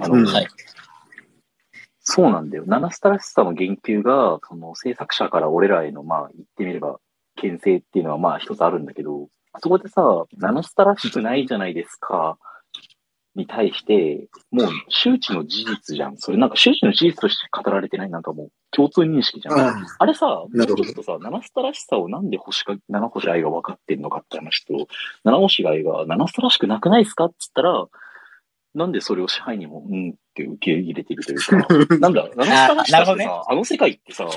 [0.03, 0.47] あの、うんはい。
[2.01, 2.65] そうなんだよ。
[2.67, 6.99] 七スタらしさの言及が、その制作者から俺らへの、まあ、言ってみれば、
[7.37, 9.29] 牽制っていうのはまあ一つあるんだけど、
[9.61, 12.39] そこでさ、七スタらしくないじゃないですか、
[13.35, 16.17] に対して、もう周知の事実じゃん。
[16.17, 19.59] それなんか周知の事実として語られてないなんかもう共通認識じゃん。
[19.59, 24.87] ああれさ、もうなるほどちょっとさ、七スタらしさをなんで星か、七星愛が分かってんのかって話と、
[25.25, 27.87] 七星愛が七スタらしくなくないですかって言ったら、
[28.75, 31.57] なんでそれを支配にも、うんって受け入れてるというか、
[31.99, 34.29] なんだ、七スタらしさってさ、あの世界ってさ、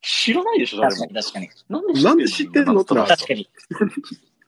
[0.00, 1.48] 知らないでしょ、誰も確かに。
[1.48, 2.04] 確かに。
[2.04, 3.48] なんで知ってんのってな確かに。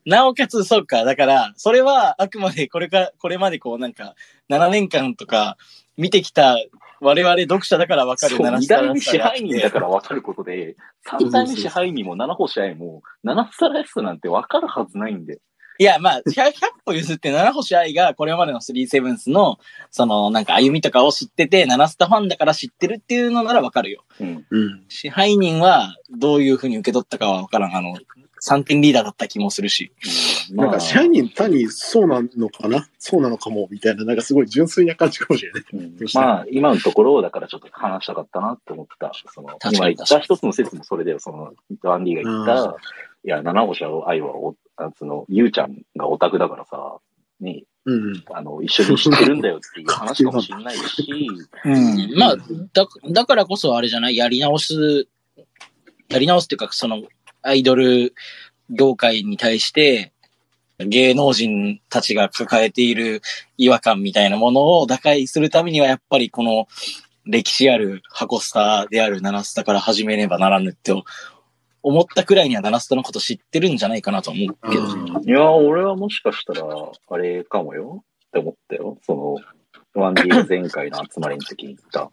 [0.07, 1.05] なおかつ、そうか。
[1.05, 4.15] だから、それはあくまでこれから、これまでこうなんか、
[4.49, 5.57] 7年間とか
[5.97, 6.57] 見てきた
[7.01, 15.41] 我々読者だからわかるそう、七二代目支配人だかから分かることで、三代目支配人も七星愛も、七スタらしさなんて分かるはずないんだよ。
[15.79, 16.53] いや、まあ、100, 100
[16.85, 19.59] 歩譲って七星愛がこれまでの3セブンスの、
[19.91, 24.05] その、なんか歩みとかを知ってて、七スタファンだから知ってるっていうのならわかるよ。
[24.21, 24.47] うん。
[24.51, 24.85] うん。
[24.91, 27.75] 支配人はどういうふうに受け取ったかはわからん。
[27.75, 27.97] あの、
[28.43, 29.93] 3点リーダーだった気もするし。
[30.55, 32.89] まあなんか、支配人単にそうなのかな？
[32.99, 35.65] そうなのかもみたいな、なんかすごい純粋な感じかもしれない。
[35.73, 39.13] うんまあ、今のところ、だからちょっと話したかったなって思ってた。
[39.33, 42.77] その、今言った一つの説もそれで、その、ワンディが言っうんた、
[43.25, 46.99] いや、七星愛はお、あその、ゆうちゃんがオタクだからさ、
[47.41, 48.23] ね、うん。
[48.33, 51.07] あの、一緒に知ってるんだよっていう話かもしれないし、
[51.65, 52.19] うん。
[52.19, 52.37] まあ、
[52.73, 54.17] だ、だからこそあれじゃない？
[54.17, 55.09] やり直す、
[56.09, 57.03] やり直すっていうか、その、
[57.43, 58.15] アイドル
[58.71, 60.13] 業界に対して、
[60.79, 63.21] 芸能人たちが抱えている
[63.59, 66.69] 違和感みたいなものを打開するためには、やっぱりこの
[67.27, 70.93] 歴史ある箱スターであるナナスタから始めねばならぬって
[71.83, 74.83] 思ったくらいにはナナスタのこと知ってるんじゃないかなと思うけど。
[74.83, 76.67] うんいや、俺はもしかしたら、
[77.09, 78.99] あれかもよって思ったよ。
[79.03, 79.15] そ
[79.95, 82.11] の、ワンディ前回の集まりの時に言った、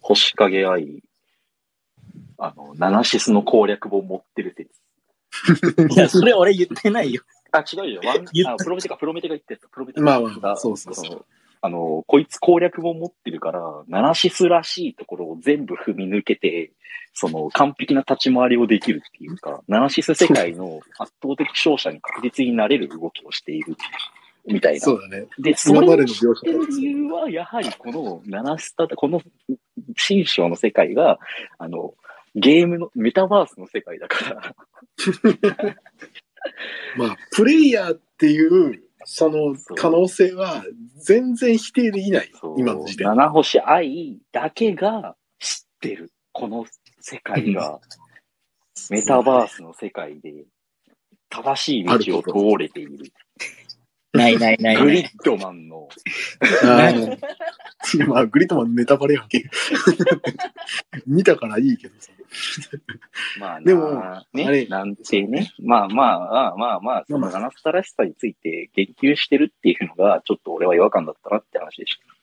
[0.00, 1.02] 星影愛、
[2.38, 4.70] あの、ナナシスの攻略本持ってる説。
[5.94, 7.22] いや、それ俺言ってないよ。
[7.52, 8.00] あ、違うよ。
[8.04, 9.68] ワンあプロメテか、プロメテが言ってた。
[9.68, 11.24] プロメテまあまあが言ってたそうそうそうの
[11.62, 16.72] あの、こいつ攻略本持ってるから、ナナシスらしいところを全部踏み抜けて、
[17.12, 23.74] その完璧な立ち回りをできるっていうか、ナナシス世界の圧倒的勝者に確実になれる動きをしている
[24.46, 24.80] みたいな。
[24.80, 25.26] そうだね。
[25.38, 29.22] で、それを知ってる理由は、やはりこの七スタ、この
[29.96, 31.18] 新章の世界が、
[31.58, 31.94] あの、
[32.36, 34.54] ゲームの、メタバースの世界だから、
[36.96, 40.62] まあ、プレイヤーっていう、その可能性は
[40.98, 43.04] 全然否定できない今の時点で。
[43.04, 46.12] 七星愛だけが知ってる。
[46.32, 46.66] この
[47.00, 47.80] 世界が、
[48.90, 50.44] メタバースの世界で、
[51.30, 52.98] 正しい道を通れている。
[54.12, 54.84] ないないないない。
[54.84, 55.88] グリッドマンの、
[58.08, 59.48] まあ、グリッドマンネタバレやんけ。
[61.06, 62.12] 見たからいいけどさ。
[63.40, 72.16] まあな、でもあね、れなんてね、まあまあ、まあまあ、その七スタらしさについて言及してるっていうのが、ちょっと俺は違和感だったなって話でした。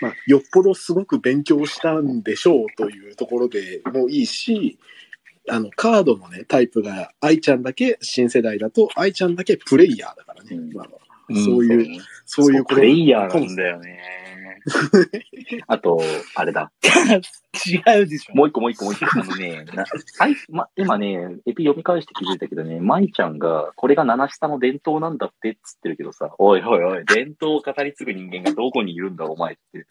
[0.00, 4.78] まあ、よっぽどすごく勉強したんでしょうというところでもいいし、
[5.48, 10.56] あの、カードのね、タイプが、愛ちゃんだけ新世代だと、愛ちゃんだけプレイヤーだからね。
[10.56, 10.88] うんまあ
[11.28, 14.00] うんそういう、そういうプレイヤーなんだよね。
[15.68, 16.00] あと、
[16.34, 16.72] あれだ。
[17.66, 18.34] 違うでしょ。
[18.36, 19.20] もう一個もう一個もう一個。
[19.20, 19.84] あのね、な
[20.18, 29.86] あいま、今ね、エピ読み返して気づいたけどね、舞ちゃんが、これが七下の伝統なんだってっつってるけどさ、おいおいおい、伝統を語り継ぐ人間がどこにいるんだお前って、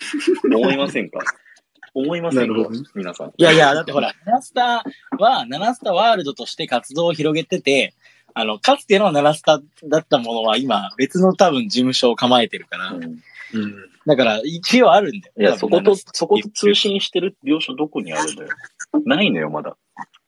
[0.54, 1.20] 思いませんか？
[1.94, 3.28] 思いませんか皆さん。
[3.38, 4.84] いやいや、だってほら、ナナスタ
[5.18, 7.94] は、ナナスタワールドとして活動を広げてて、
[8.34, 13.20] あの、かつてのナナスタだったものは今、別の多分事務所を構えてるから、うん
[13.60, 13.76] うん。
[14.06, 15.34] だから一応あるんだよ。
[15.38, 18.50] いや、そこと、そこと通信してる描写どこにあるんだよ。
[19.06, 19.78] ないのよ、まだ。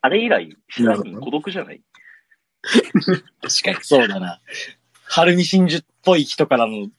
[0.01, 1.82] あれ以来、シラミ孤独じゃない？
[2.63, 4.41] 確かにそうだな。
[5.09, 6.89] 晴海真珠っぽい人からの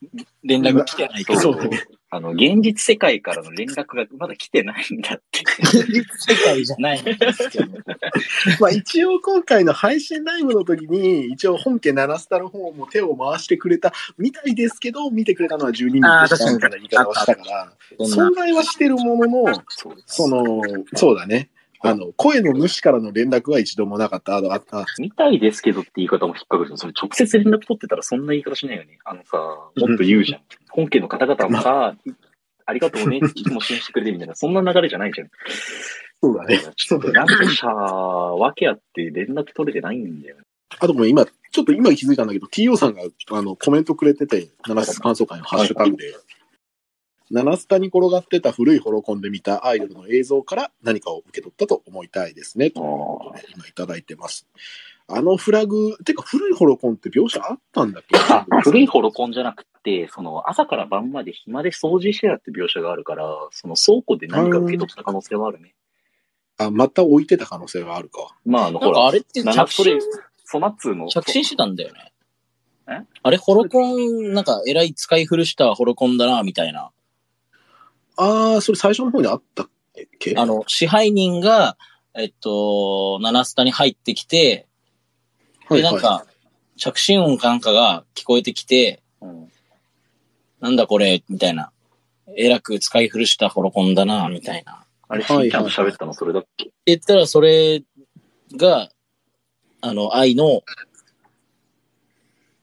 [0.42, 5.40] 連絡来てないけど、そうだねあの、現実世界からの連絡がまだ来てないんだって。
[5.62, 7.66] 現実世界じゃないんですけど。
[8.60, 17.72] まあ一応今回の配信ライブの時に、一応本家ナナスタの方も手を回してくれたみたいですけど、見てくれたのは12人でしたみたいな言い方をしたから、
[18.06, 19.62] 損害はしてるものの、
[20.06, 20.62] その、
[20.94, 21.50] そうだね。
[21.80, 24.36] あの、声の主からの連絡は一度もなかった。
[24.36, 26.76] あの、ああみたいですけどって言い方も引っかかる。
[26.76, 28.98] それ直接連絡取ってたらそんな言い方しないよね。
[29.04, 30.40] あのさ、もっと言うじゃん。
[30.70, 31.94] 本家の方々もさ、
[32.66, 35.30] ありがとうねっていつも支援してくれてみたいな、そんな流れじゃないじゃん。
[36.20, 36.60] そうだね。
[36.76, 40.42] ちょっとなんか、わけあって連絡取れてないんだよね。
[40.80, 46.14] あともう今、ちょっと今気づいたんだけど、TO さんがあのコメントくれてて、七ス感想会のハッシュタグで、
[47.30, 52.70] 七スタに転がってた古いホロコンで見たアイドルの映像から何かを受け取ったと思いたいですね。
[52.70, 54.46] ということで、今いただいてます。
[55.10, 58.16] あのフラグ、てか古いホロコンって描写あったんだっけ？
[58.18, 65.74] あ、 古いホロコンじゃなくて、その朝から晩まで暇で掃除してたって描写があるから、その倉庫で何か受け取った可能性はあるね。
[66.58, 68.36] あ、また置いてた可能性があるか。
[68.44, 70.10] まあ、あの、なんほら、かあれって七それ着信、
[70.44, 72.12] ソナッツーの、着信してたんだよね。
[72.90, 73.00] え？
[73.22, 76.90] あれ、ホロコン、なんか、えらい使い古したホロコンだな、みたいな。
[78.20, 79.68] あー、それ最初の方にあったっ
[80.18, 80.34] け？
[80.36, 81.76] あの、支配人が、
[82.14, 84.66] えっと、ナナスタに入ってきて、
[85.70, 86.26] で、なんか、
[86.76, 89.48] 着信音かなんかが聞こえてきて、うん
[90.60, 91.70] なんだこれ、みたいな。
[92.36, 94.84] えらく使い古したホロコンだな、みたいな。
[95.08, 96.70] あれ、はいはいしんちゃんと喋ったのそれだっけ？
[96.86, 97.84] 言ったら、それ
[98.56, 98.90] が、
[99.80, 100.62] あの、愛の、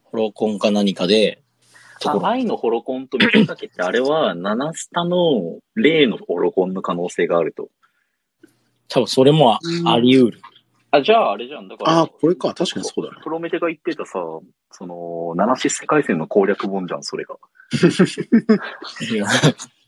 [0.04, 1.42] ホロコンか何かで、
[2.12, 2.36] とこあろ。
[2.36, 7.70] 愛のホロコンと見せかけて、あれは、ナナスタの例のホロコンの可能性があると。
[8.88, 10.42] 多分それもあり得る。
[10.92, 11.68] あ、じゃああれじゃん。
[11.68, 12.54] だから、あー、これか。
[12.54, 13.18] 確かにそうだね。
[13.24, 14.20] プロメテが言ってたさ、
[14.72, 17.36] その、ナナシス世界線の攻略本じゃん、それが。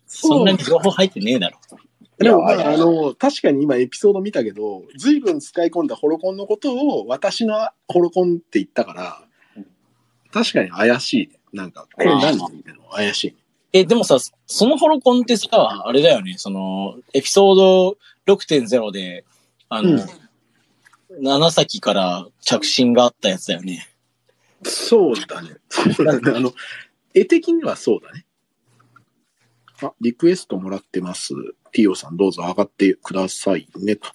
[0.07, 1.57] そんなに情報入ってねえだろ。
[2.17, 9.21] でも、まあ、あの、確かに今エピソード見たけど、随分使い込んだホロコンのことを私のホロコンって言ったから
[9.55, 9.67] うん、
[10.31, 11.36] 確かに怪しいね。
[11.53, 12.33] なんか、これ何？
[12.51, 13.35] みたいなの怪しい。
[13.73, 19.25] え、でもさ、そのホロコンってさ、あれだよね、その、エピソード6.0で、
[19.69, 19.99] あの、うん
[21.19, 23.87] 七崎から着信があったやつだよね。
[24.63, 25.55] そうだね。
[25.69, 26.31] そうだね。
[26.35, 26.53] あの、
[27.13, 28.25] 絵的にはそうだね。
[29.81, 31.33] あ、リクエストもらってます。
[31.71, 33.95] ティオさんどうぞ上がってくださいね。
[33.95, 34.07] と。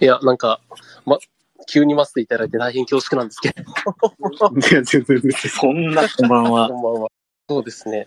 [0.00, 0.60] いや、なんか、
[1.06, 1.18] ま、
[1.66, 5.20] 急に待っていただいて大変恐縮なんですけど、いや、全然。
[5.32, 6.68] そんな、こんばんは。
[6.68, 7.08] こんばんは。
[7.48, 8.06] そうですね。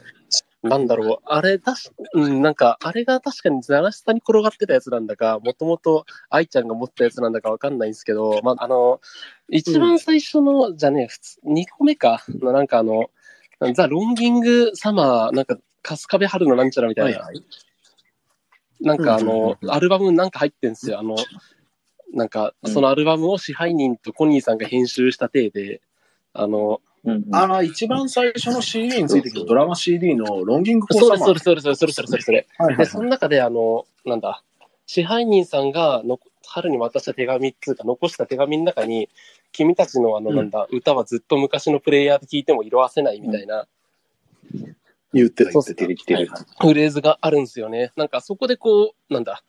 [0.64, 9.00] なんだろう、あれだし、うん、なんか、あれが確かに奈良下に転がってたやつなんだか、もともと愛ちゃんが持ったやつなんだかわかんないんですけど、まあ、あの、
[9.50, 13.10] 一番最初の、じゃね、普通、2個目か、のなんかあの、
[13.74, 17.44] ザ・ロンギング・サマー、なんか、春日部春のなんちゃらみたいな、はい
[18.80, 21.00] なんかあうんうんうんの、アルバムなんか入ってんすよ。
[21.00, 21.16] あの、
[22.18, 25.82] なんか、そのアルバムを支配人とコニーさんが編集した体で、
[26.34, 32.76] あの、うんああ、一番最初の CD についてくるドラマ CD のロンギング・フォそうーサマーです、そうです、そうです、それそれそれそれ。
[32.76, 34.44] で、その中で、あの、なんだ、
[34.88, 39.10] 支配人さんがの春に渡した手紙っていうか、残した手紙の中に、
[39.52, 43.68] 君たちのあの、うんなんだ、歌はずっと昔のプレイヤーで聴いても色あせないみたいな
[45.14, 45.88] 言ってた、言ってた出。
[45.88, 46.30] てきてる。
[46.60, 47.92] フレーズがあるんですよね。
[47.96, 49.44] なんかそこでこう、なんだ、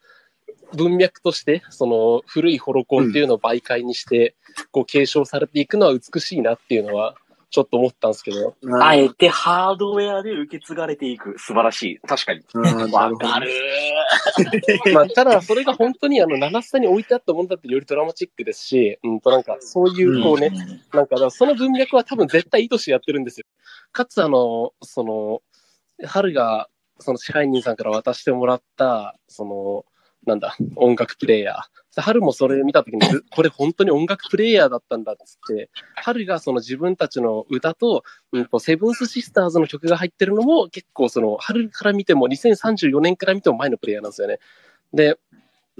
[0.74, 4.34] 文脈として、その古いホロコンっていうのを媒介にして、
[4.70, 7.14] こう継承されていくのは美しいなっていうのは、
[7.50, 11.38] ちょっと思ったんですけど、あえてハードウェアで受け継がれていく。
[11.38, 11.98] 素晴らしい。
[12.06, 12.42] 確かに。
[12.92, 13.50] わかる
[14.92, 20.50] まあ、ただそれが本当にあの、七下に置いてあったものだってよりドラマチックですし、うんとなんかそういうこうね、
[20.92, 23.46] なんかだからその文脈は多分絶対意図してやってるんですよ。
[23.92, 25.40] かつあの、その、
[26.06, 29.84] 春がその支配人さんから渡してもらった、その、
[30.28, 32.00] なんだ、音楽プレイヤー。
[32.00, 33.00] 春もそれ見たときに、
[33.30, 44.38] これ本当に音楽プレイヤーだったんだっつって、春がその自分たちの歌と、うんと、セブンスシスターズの曲が入ってるのも結構その、春から見ても2034年から見ても前のプレイヤーなんですよね。
[44.92, 45.18] で、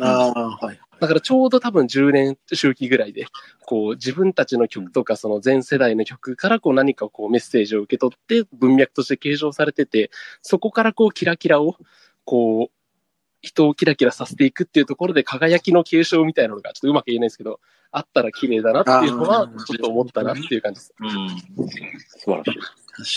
[0.01, 0.81] ああ、はい。
[1.01, 3.27] だからちょうど多分10年周期ぐらいで、
[3.67, 10.11] こう自分たちの曲とかその全世代の曲からこう何かこうメッセージを受け取って文脈として継承されてて、
[10.43, 11.77] そこからこうキラキラを、
[12.25, 12.78] こう、
[13.41, 17.61] 人をキラキラさせていくっていうところで輝きの継承みたいなのがちょっとうまく言えないですけど、
[17.91, 20.95] あったら綺麗だなっていうのはちょっと思ったなっていう感じです。
[21.01, 21.09] うん。
[21.09, 22.61] 素晴らしい。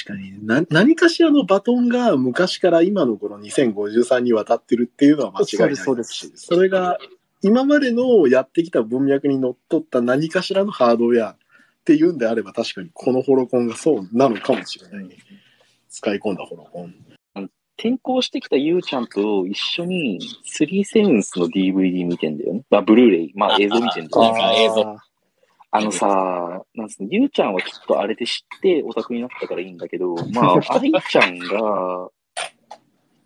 [0.05, 0.45] 確かに。
[0.45, 6.99] な、何かしらのバトンが昔から今のこの2053に渡ってるっていうのは間違いないそうですそうですそれが
[7.41, 11.37] 今までのやってきた文脈にのっとった何かしらのハードウェアっ
[11.83, 15.09] ていうんであれば確かにこのホロコンがそうなのかもしれない。
[15.89, 16.93] 使い込んだホロコン。
[17.81, 22.61] 転校してきたゆうちゃんと一緒に、スリーセブンスの DVD 見てんだよね。
[22.69, 23.31] まあ、ブルーレイ。
[23.33, 24.39] まあ、映像見てんだよね。
[24.39, 24.97] ああ映像
[25.73, 26.05] あのさ、
[26.75, 32.09] なんつうの、ゆうちゃんはきっとあれで知ってオタクになったからいいんだけど、まあ、 愛ちゃんが、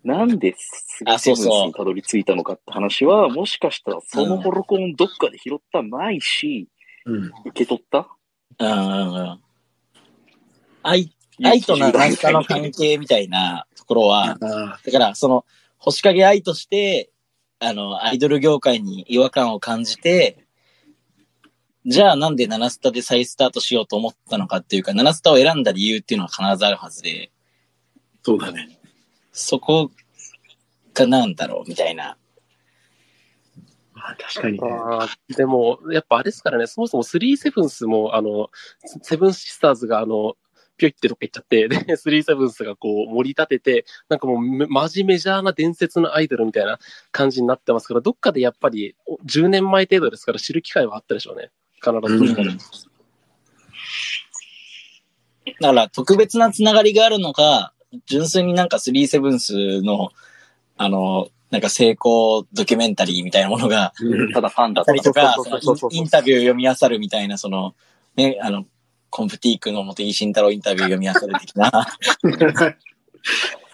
[0.04, 6.68] なんでスリーセブンスにたどり着いたのかって話は、もしかしたらそのホロコンどっかで拾ったないし、
[7.04, 7.24] うん。
[7.24, 8.08] 受け取った？
[8.60, 9.40] うん。
[10.84, 11.10] 愛、
[11.42, 15.44] 愛とな何かの関係みたいなところは、だから、その、
[15.78, 17.10] 星影愛として、
[17.58, 20.46] あの、アイドル業界に違和感を感じて、
[21.86, 27.30] じゃあなんで7スタで再スタートしようと思ったのかっていうか、7スタを選んだ理由っていうのは必ずあるはずで、
[28.24, 28.80] そうだね。
[29.30, 29.92] そこ
[30.94, 32.16] がなんだろうみたいな。
[33.94, 34.68] まあ確かにね。
[35.36, 38.50] でも、やっぱあれですからね、そもそもスリーセブンスも、あの、
[39.02, 40.34] セブンシスターズが、あの、
[40.76, 46.78] ぴょいってどっか行っちゃって、で、 スリーセブンスがこう、盛り立てて、なんかもうめ、マジメジャーな伝説のアイドルみたいな
[47.12, 51.50] 感じになってますから、どっかでやっぱり、お10年前程度ですから知る機会はあったでしょうね。
[51.74, 52.50] 必ずどっかで。
[55.60, 57.72] だから特別なつながりがあるのか、
[58.06, 60.10] 純粋になんかスリーセブンスの、
[60.76, 63.92] あの、なんか成功ドキュメンタリーみたいなものが
[64.34, 65.36] ただファンだあったりとか、
[65.90, 67.74] インタビュー読み漁るみたいな、その、
[68.16, 68.64] ね、あの、
[69.10, 71.86] コンプティークの元井慎太郎インタビュー読み漁る的な、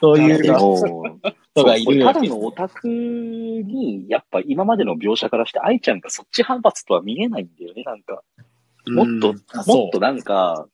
[0.01, 8.23] そういう人がいるただのオタクに、やっぱ今までの描写からして、愛ちゃんがそっち反発とは見えないんだよね、なんか。
[8.87, 9.35] もっと、
[9.67, 10.67] もっとなんか、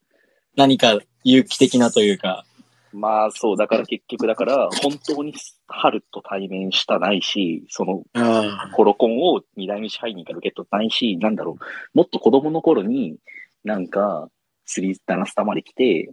[0.57, 2.45] 何か有機的なというか、
[2.93, 5.35] まあそう、だから結局だから、本当に
[5.67, 8.71] 春と対面したないし、そのあ。
[8.75, 13.17] コロコンを二代目支配人から受け取ったないし、なんだろう、もっと子供の頃に、
[13.65, 14.29] なんか、
[14.69, 16.11] スリーダナスタまで来て、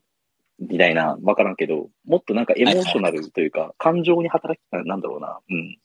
[0.60, 5.78] みたいな、わからんけど、もっとなんかエモーショナルというか、感情に働き、なんだろうな、うん。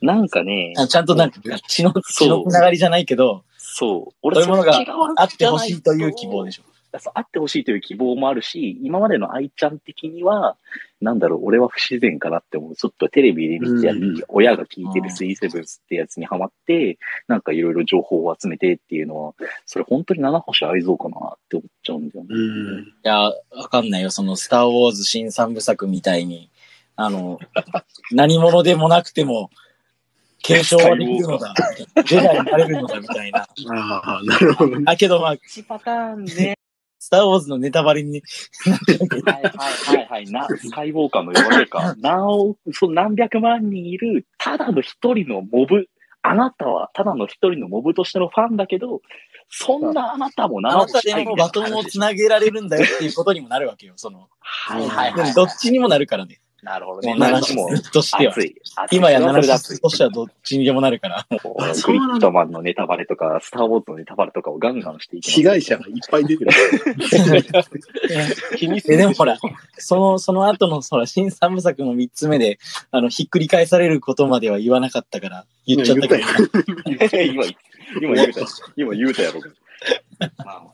[0.00, 4.78] なんかね、あちゃんとなんか血の、血のつながりじゃないけど、そう、俺そういうものが
[5.16, 6.62] あってほしいという希望でしょ。
[7.00, 10.56] そうあってほしいという希望もあるし、今までの愛ちゃん的には、
[11.00, 12.76] なんだろう、俺は不自然かなって思う。
[12.76, 19.34] ちょっとテレビで見てうん親が聞いてるスリーセブンスってやつにハマって、なんかいろいろ情報を集めてっていうのは、
[19.66, 22.28] それ本当に七星愛蔵かなって思っちゃうんだよね。
[22.30, 22.82] うん。
[22.82, 23.34] いや、わ
[23.70, 24.10] かんないよ。
[24.10, 26.50] その、スター・ウォーズ新三部作みたいに、
[26.96, 27.38] あの、
[28.12, 29.50] 何者でもなくても、
[30.44, 31.54] 継承はできるのだ。
[32.04, 33.40] ジェダイになれるのだ、みたいな。
[33.40, 34.84] ああ、なるほどね。
[34.86, 36.58] あ、けどまあ、1パターンね。
[37.04, 38.22] スター・ウォーズのネタバレに、
[39.26, 40.30] はいはいはいはい。
[40.30, 41.94] な、スカイウォーカーの呼ばれか。
[41.98, 45.90] なお、その何百万人いる、ただの一人のモブ。
[46.22, 49.02] あなたはただの一人のモブとしてのファンだけど、
[49.50, 53.92] そんなあなたもあなた星でもバトンをつなげられるんだよっていうことにもなるわけよ。
[53.96, 55.14] その、はいはいはい。
[55.14, 56.40] でもどっちにもなるからね。
[56.64, 57.10] なるほどね。
[57.10, 58.34] もうなん七かもう室としては。
[58.90, 59.76] 今やそれはそれで七熱い。
[59.76, 61.26] 室としてはどっちにでもなるから。
[61.28, 65.30] クリットマンのネタバレとか、スター・ウォーズのネタバレとかをガンガンしていき。
[65.30, 66.50] 被害者がいっぱい出てる。
[68.56, 69.38] 気にすでもほら、
[69.76, 72.58] その、その後の、ほら、新三部作の三つ目で、
[72.90, 76.22] あの、ひっくり返されることまでは言わなかったから、言っちゃったけど、
[77.26, 77.44] 今、
[78.00, 78.46] 今言うたや
[78.76, 79.40] 今言うたやろ。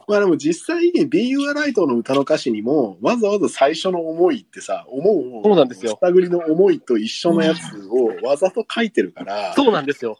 [0.07, 10.19] まあでも実際に Be You Are Right の歌の歌詞にも、わざわざ最初の思いってさ、思う、そうなんですよスタグリの思いと一緒のやつをわざと書いてるから、そうなんですよ。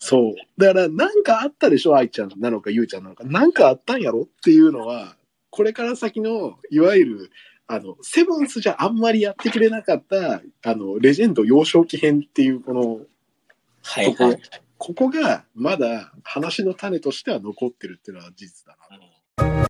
[0.00, 0.34] そう。
[0.60, 3.24] だから、なんかあったでしょ、愛ちゃんなのか、ゆうちゃんなのか。
[3.24, 5.16] なんかあったんやろっていうのは、
[5.50, 7.30] これから先の、いわゆる、
[7.66, 13.00] あの、セブンスじゃあんまりやってくれなかった、あの、レジェンド幼少期編っていう、この、
[13.82, 14.40] はいはい。
[14.78, 19.66] ここが、まだ話の種としては残ってるっていうのは事実だな。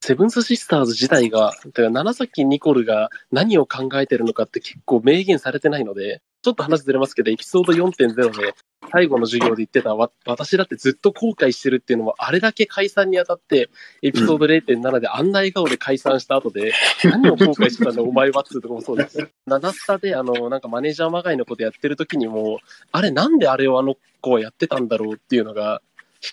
[0.00, 8.54] セブンスシスターズ自体が、だから七崎ニコルが何を考えてるのかって結構明言されてないので、ちょっと話ずれますけど、エピソード4.0で、
[8.90, 13.68] 最後の授業で言ってたわ、私だってずっと後悔してるっていうのも、あれだけ解散にあたって、
[14.02, 16.72] エピソード0.7であんな笑顔で解散した後で、
[17.04, 19.28] 何を後悔してたんだ、お前はっつうとこもそうです。
[19.46, 22.58] 七スタで、あの、なんかマネージャーまがいのことやってる時にも、
[22.90, 25.82] あれなんであれをあの子はやってたんだろうっていうのが、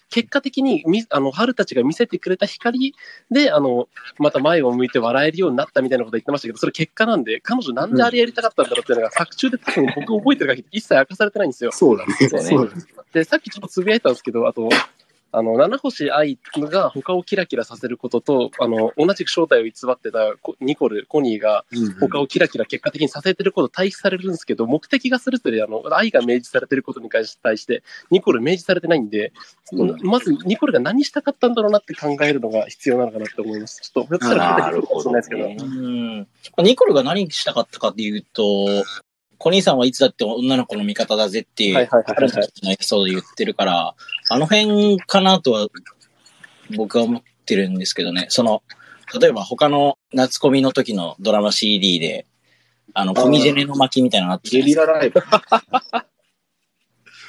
[0.09, 2.93] 結果的にみ、あの、春たちが見せてくれた光
[3.31, 11.71] で、あの、また前を向いて笑えるようになったみたいなこと言ってましたけど、それ結果なんで、彼女なんであれやりたかったんだろうっていうのが、作中で多分僕覚えてる限り一切明かされてないんですよ。
[11.71, 12.13] そうだね。
[12.29, 12.69] そうね。
[13.13, 14.69] で、さっきちょっとつぶやいたんですけど、あと、
[15.31, 21.65] あの、七星愛が他をキラキラさせることと、あの、同じく正体を偽ってたコニコル、コニーが
[21.99, 27.25] 他をキラキラ結果的にさせてること対比されるんですけど、目的がそれぞれ、あの、愛が明示されてることに対
[27.57, 29.33] して、ニコル明示されてないんで、
[29.73, 33.81] うんまずニコルが何したかったんだろうなって考えるのが必要なのかなって思います。
[33.81, 35.47] ちょっと、ひょっとしたらなるほどないですけど。
[35.47, 35.57] ね。
[35.59, 36.27] うん。
[36.63, 38.67] ニコルが何したかったかっていうと、
[39.37, 43.95] コニーさんはいつだって女の子の味方だぜっていう、はいはいはいはい春ののエピソードで言ってるから、
[44.29, 45.67] あの辺かなとは
[46.75, 48.27] 僕は思ってるんですけどね。
[48.29, 48.63] その、
[49.19, 52.25] 例えば他の夏コミの時のドラマ CD で、
[52.93, 55.21] あの、コミジェネの巻みたいなのあったじゃゲリラライブ。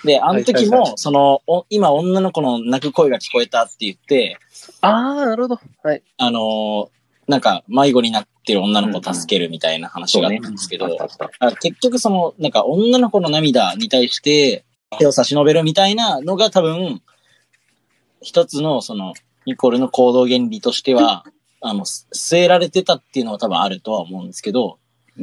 [0.04, 4.38] で、あの時も、その、お今女の子の泣く声が聞こえたって言って、
[4.80, 5.60] あー、なるほど。
[5.82, 6.02] はい。
[6.16, 6.98] あのー
[7.28, 10.88] なんか迷子になってる女の子を助けるみたいな話があったんですけど、
[11.62, 14.64] 結局その、なんか女の子の涙に対して
[14.98, 17.00] 手を差し伸べるみたいなのが多分、
[18.20, 19.14] 一つのその、
[19.46, 21.24] ニコルの行動原理としては、
[21.60, 24.78] あの、す据えられてたっていうのは多分あるとは思うんですけど、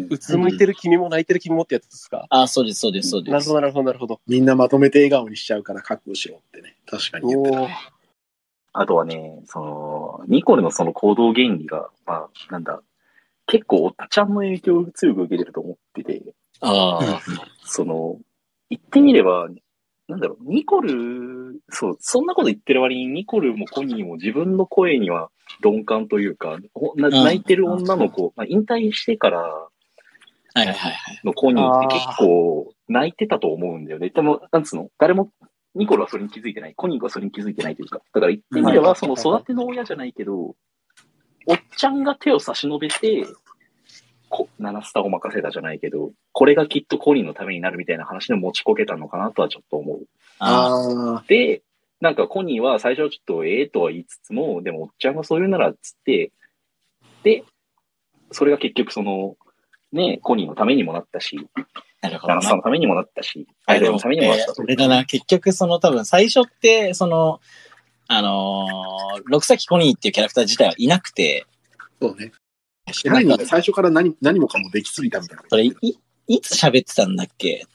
[0.10, 2.26] うつむいてる君も泣いてる君もってやつですか？
[2.30, 3.54] あ、そうです、そうです、そうですなるほ。
[3.54, 4.20] ど、なるほど、なるほど。
[4.28, 6.76] みんなまとめて笑顔にしちゃうから覚悟しろってね。
[6.86, 7.72] 確かに言ってたおー
[8.78, 12.82] あとはね、その、ニコルのその行動原理が、まあ、なんだ、
[13.48, 16.24] 結構おっちゃんの影響を強く受けてると思ってて、
[16.62, 17.22] ああ、
[17.64, 18.18] その、
[18.70, 19.48] 言ってみれば、
[20.08, 25.30] なんだろう、ニコル、そう、そんなこと言ってる割に、ニコルもコニーも自分の声には
[25.64, 26.58] 鈍感というか、
[26.96, 29.68] 泣いてる女の子、まあ、引退してから
[30.56, 31.22] はいはいはいはい。
[31.26, 34.10] のコニーって結構泣いてたと思うんだよね。
[34.10, 35.30] でも、なんつうの、誰も、
[35.76, 36.74] ニコルはそれに気づいてない。
[36.76, 37.98] コニーはそれに気づいてないというか。
[38.14, 40.56] だから言ってみれば、その育ての親じゃないけど、
[41.46, 43.26] おっちゃんが手を差し伸べて、
[44.30, 50.00] こ七スタを任せたじゃないけど、これがきっとコニーのためになるみたいな話で持ちこけたのかなとはちょっと思う。
[50.40, 51.62] ああで、
[52.02, 56.32] なんかコニーは最初はちょっとええとは言いつつも、でもおっちゃんがそう言うならっつって、
[57.24, 57.44] で、
[58.32, 59.38] それが結局その、
[59.92, 61.40] ね、コニーのためにもなったし、
[62.02, 67.40] あ、なるほどなナナスタのためにもなったし、アイドルのためにもなったそれだな、結局その多分最初って、その、
[68.08, 71.46] あのー、六崎コニーっていうキャラクター自体はいなくて、
[72.02, 72.32] そうね。
[73.06, 75.44] 何が最初から何何もかもできすぎたみたいな。
[75.50, 75.74] それい、
[76.28, 77.66] いつ喋ってたんだっけ？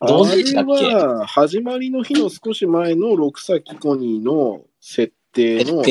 [0.00, 0.86] どうでしたっけ？
[0.86, 5.84] あれは、始まりの日の少し前の六崎コニーの設定の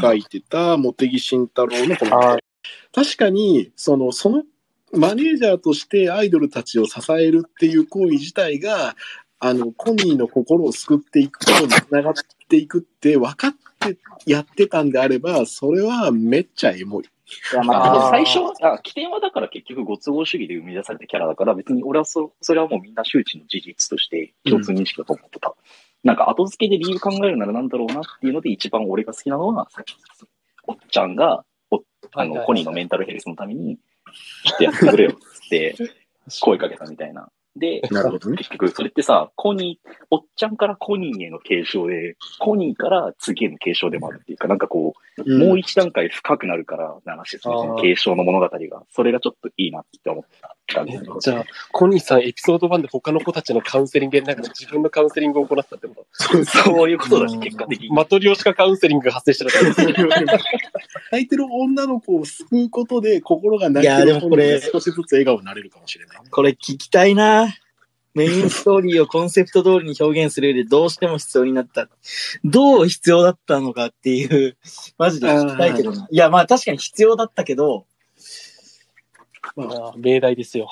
[0.00, 2.38] 書いてた茂木慎太郎のこの
[2.94, 4.42] 確かに、その、その
[4.92, 8.94] マネージャーとしてアイドルたちを支えるっていう行為自体が、
[9.44, 12.14] あの、コニーの心を救っていくことにつながっ
[12.48, 17.04] ていくって分かってやってたんであれば、それはめっちゃエモい。
[17.04, 25.52] いや、まあ、最初は、あ起点はだから結局ご都合主義で生み出されたキャラだから、別に俺はそそれはもうみんな周知の事実として共通認識だと思ってた。
[26.04, 29.68] なんか後付けで理由考えるならなんだろうなっていうので一番俺が好きなのは、
[30.68, 31.82] おっちゃんが、お
[32.14, 33.78] あの、コニーのメンタルヘルスのために、
[34.44, 35.74] ちょっとやってくれよっつって、
[36.42, 37.28] 声かけたみたいな。
[37.56, 38.36] で、なるほどね。
[38.38, 50.98] 結局それってさ、コニー、おっちゃんからコニーへの継承で、コニーから次への継承でもあるっていうか、なんかこう、もう一段階深くなるから、七瀬さんの継承の物語が、それがちょっといいなって思った感じ。
[51.20, 56.44] じゃあ、コニーさん、エピソード1で他の子たちのカウンセリングやりながら自分のカウンセリングを行ったってこと？
[56.44, 57.90] そういうことだし、結果的に。
[57.90, 60.16] マトリョーシカカウンセリングが発生してるってこと
[61.12, 66.18] 泣いてる女の子を救うことで心が泣いてる子でもこれに少しずつ笑顔になれるかもしれない。
[66.30, 67.54] これ聞きたいな。
[68.14, 71.88] メインストーリーをコンセプト通りに表現する上でどうしても必要になった。
[72.44, 74.58] どう必要だったのかっていう、
[74.98, 76.06] マジで聞きたいけどな。
[76.10, 77.86] いや、まあ確かに必要だったけど、
[79.56, 80.68] まあ、命題ですよ。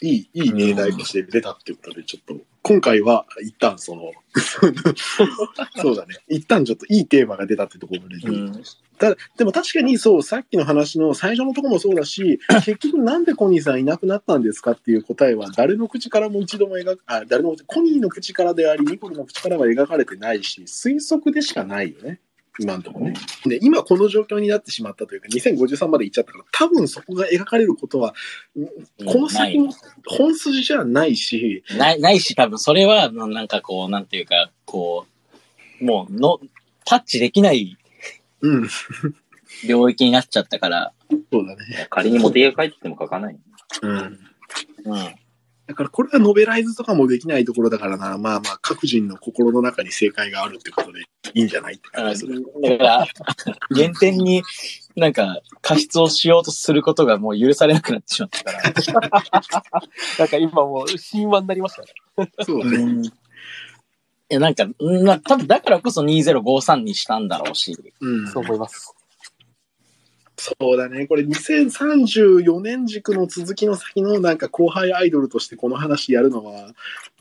[0.00, 4.12] いい、いい命題として出たっていうことで、ちょっと、今回は一旦その、
[5.80, 6.16] そうだね。
[6.28, 8.62] 一旦ちょっといいテーマが出たってところで、うん、
[8.98, 22.20] たでも確かにそう、さっきの話の最初のところもそうだし、 結局なんでコニーさんいなくなったんですかっていう答えは、誰の口からも一度も描く、あ、誰の、コニーの口からであり、ニコルの口からは描かれてないし、推測でしかないよね。
[22.60, 23.14] 今のところね。
[23.46, 28.14] で、今この状況になってしまったというか、2053まで行っちゃったから、多分そこが描かれることは、
[29.04, 29.72] この先も
[30.06, 35.06] 本筋じゃないし、ない、ないし、多分それは、なんかこう、なんていうか、こ
[35.80, 36.38] う、もうの、
[36.84, 37.78] タッチできない
[38.42, 38.68] うん、
[39.66, 40.92] 領域になっちゃったから、
[41.32, 41.86] そうだね。
[41.90, 43.38] 仮にモテが帰ってても書かない。
[43.82, 43.96] うん。
[43.96, 44.18] うん。
[45.70, 51.02] だからこれはノベライズとかもできないところだからな、まあまあ各人の心の中に正解があるってことで
[51.32, 52.42] いいんじゃないってだ感じする。
[52.42, 52.50] か
[52.82, 53.06] ら、
[53.72, 54.42] 原点に
[54.96, 58.62] なんか過失をしようとすることがもう許されなくなってしまったから。
[60.18, 62.32] なんか今もう神話になりましたね。
[62.44, 62.76] そうだね。
[62.78, 63.04] うん
[64.32, 67.76] いや、なんか、うんまあ、多分だからこそ2053にしたんだろうし。
[68.00, 68.28] うん。
[68.28, 68.94] そう思います。
[70.40, 71.06] そうだね。
[71.06, 76.72] これ2034年軸の続きの先のなんか後輩アイドルとしてこの話やるのは、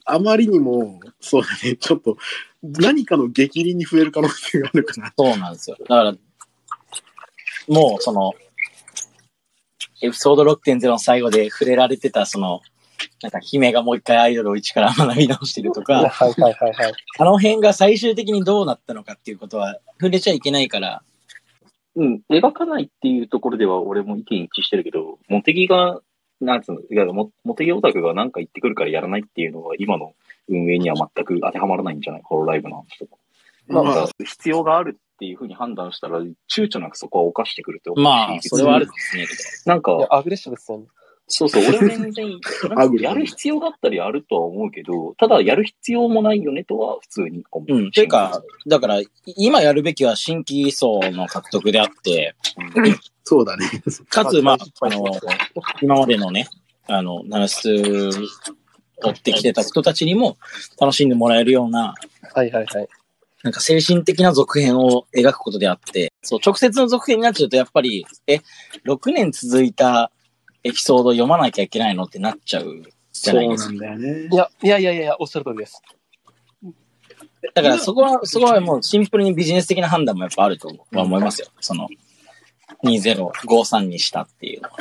[0.06, 1.76] あまりにも、そうだね。
[1.76, 2.18] ちょっと
[2.64, 5.14] 何かの激鱗に増える可能性があるかな。
[5.18, 5.76] そうなんですよ。
[5.82, 6.14] だから、
[7.68, 8.34] もうその、
[10.02, 12.62] エピソード6.0の最後で触れられてた、その、
[13.22, 16.94] なんか姫がもう一回アイドルを一から学び直してるとはいか、はいはいはい。
[17.18, 21.04] あの辺が最終的にどうなったのかっていうことは触れちゃいけないから、
[22.00, 26.00] うん、描かないっていうところでは俺も意見一致してるけど、モテギが、
[26.40, 30.14] なんつうの、いや、モモテギオタクが何か言ってくるからやらないっていうのは今の
[30.48, 32.22] 運営には全く当てはまらないんじゃない？
[32.24, 33.18] ホロライブの話とか。
[33.68, 39.28] まあなんか必要があるっていうふうに判断したら、躊躇なくそこは犯してくるって思うしまあ、それはあるかもしれ
[39.66, 40.86] なんかアグレッシブですよね。
[41.30, 42.40] そうそう、 俺は全然、
[43.00, 47.74] やる必要があったらやるとは思うけど、ただやる必要もないよねとは普通に思う。
[47.74, 47.92] うん。
[47.92, 52.36] ていうか、だから、今やるべきは新規層の獲得であって、
[53.24, 53.66] そうだね。
[54.10, 55.06] かつ、まあ、あの、
[55.82, 56.48] 今までのね、
[56.88, 60.38] あの、ナナス追ってきてた人たちにも
[60.80, 61.94] 楽しんでもらえるような、
[62.34, 62.88] はいはいはい。
[63.44, 68.40] なんか精神的な続編を描くことであって、そう、直接の続編になっちゃうと、やっぱり、え、
[68.86, 70.12] 6年続いた
[70.64, 72.84] エピソード読まなきゃいけないのってなっちゃう
[73.14, 73.70] じゃないですか。
[73.70, 74.36] そうなんだよねい。
[74.36, 75.82] や、いやいやいやおっしゃる通りです。
[77.56, 81.48] だからそこは、そこはもうシンプルにビジネス的な判断もやっぱあるとは思いますよ。
[81.62, 81.88] その、
[82.84, 84.78] 2053にしたっていうのは。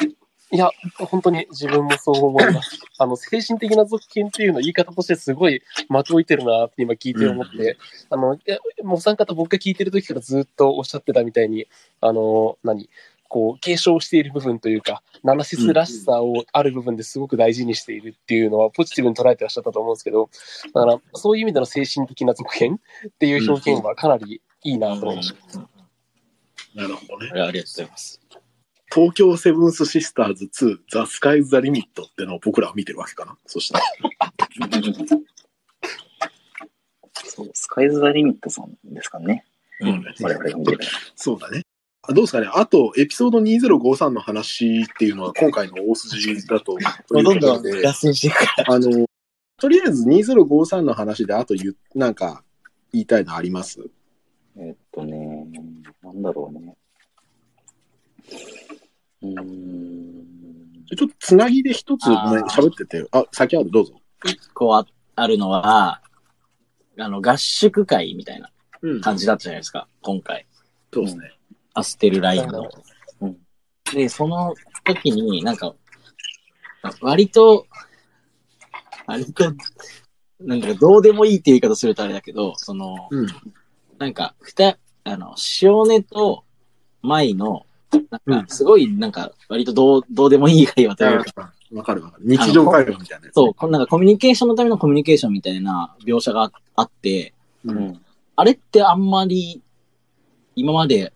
[0.51, 2.79] いや、本当に自分もそう思います。
[2.99, 7.77] あの、精神的な続編っていうの言い方としてすごい的を置いてるなって今聞いて思って、
[8.09, 11.67] あの、いやもうお三方僕が聞いてる時からずっとおっしゃってたみたいに、
[12.01, 12.89] あの、何？
[13.29, 20.31] こう、継承している部分というか、ナナシスらしさをある部分ですごく大事にしているっていうのはポジティブに捉えてらっしゃったと思うんですけど、
[20.75, 25.59] だから、そういう意味での精神的な続編っていう表現はかなりいいなと思いました。
[26.75, 27.31] なるほどね。
[27.33, 28.21] ありがとうございます。
[28.93, 33.37] 東京セブンスシスターズ2、ザ・スカイズ・ザ・リミットってのを僕らは見てるわけかな。
[33.47, 33.85] そしたら。
[37.13, 39.45] そう、スカイズ・ザ・リミットさんですかね。
[39.81, 40.05] うん。
[40.21, 40.79] 我々が見てる。
[41.15, 41.63] そうだね。
[42.09, 42.49] あどうですかね。
[42.53, 46.79] あと、エピソード2053の話っていうのは今回の大筋だと。
[47.11, 48.75] どんどんということで脱線していくから。
[48.75, 49.07] あの、
[49.59, 52.43] とりあえず2053の話であと言う、なんか
[52.93, 53.81] 言いたいのあります？
[54.57, 55.47] えっとね、
[56.03, 56.77] なんだろうね。
[59.23, 60.25] うーん。
[60.87, 63.07] ちょっとつなぎで一つごめんあー喋ってて。
[63.13, 64.01] あ、先あるどうぞ。
[64.55, 64.87] こうあ
[65.17, 66.01] あるのは、
[66.97, 70.47] あの、合宿会みたいなうん感じだったじゃないですか、今回。
[70.95, 71.38] そうですね。
[71.79, 72.63] アステルラインの。
[73.21, 73.37] うん
[73.95, 75.75] で、その時になんか、
[77.01, 77.67] 割と、
[79.07, 79.55] 割と、
[80.41, 83.27] なんかどうでもいいっていう言い方するとあれだけど、その、うん。
[83.99, 86.45] なんか、ふた、あの、塩根と
[87.03, 87.67] 舞の、
[88.27, 92.25] なんか、すごい、なんか、割とどう、どうでもいい会話というか、わかるわかる。
[92.27, 97.35] 日常会話みたいなね、そう、なんかコミュニケーションのためのコミュニケーションみたいな描写があって、
[97.65, 97.73] う。
[97.73, 98.01] うんん。
[98.37, 99.63] あれってあんまり、
[100.55, 101.13] 今まで、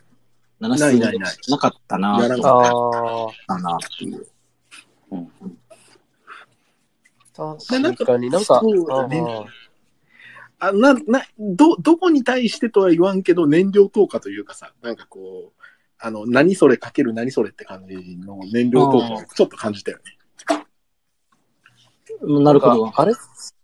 [0.62, 1.36] 7ないないない。
[1.48, 3.54] なかったな、やらなとあ思っあ。
[3.56, 4.26] たなっていう。
[7.34, 8.30] 確かに。
[8.30, 8.60] なんか、
[10.60, 15.62] あな、な、ど、どこに対してとは言わんけど、燃料投下というかさ、なんかこう、
[15.98, 20.04] あの、何それかける何それって感じの燃料投下をちょっと感じたよね。
[22.22, 22.92] なるほど。
[22.94, 23.14] あれっ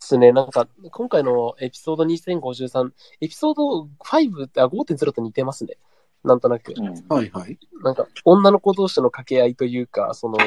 [0.01, 5.77] すね、なんか、今回のエピソード2053、エピソード5、あ、5.0と似てますね。
[6.29, 6.73] なんとなく。
[6.77, 7.05] うん。
[7.09, 7.59] はいはい。
[7.83, 10.39] なんか、女の子同士の掛け合いというか、その、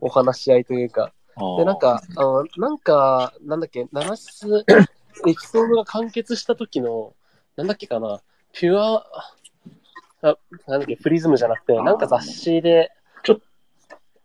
[0.00, 1.12] お話し合いというか。
[1.58, 4.64] で、なんか、あのなんか、なんだっけ、7室、
[5.26, 7.14] エピソードが完結した時の、
[7.56, 8.22] なんだっけかな、
[8.52, 9.04] ピュア、
[10.22, 12.92] あ、なんだっけ、プリズムじゃなくて、なんか雑誌で、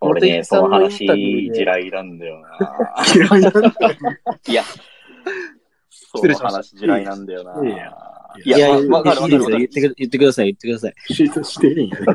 [0.02, 2.58] 俺ね、そのモテギさんの話、地雷なんだよな。
[3.14, 3.74] 嫌いなんだよ。
[4.48, 4.64] いや、
[6.16, 7.66] 失礼しました話いなんだよな。
[7.66, 10.96] いやいやいや、いや、わわかるわかる言ってください、言ってください。
[11.14, 12.06] シートしてるんやね。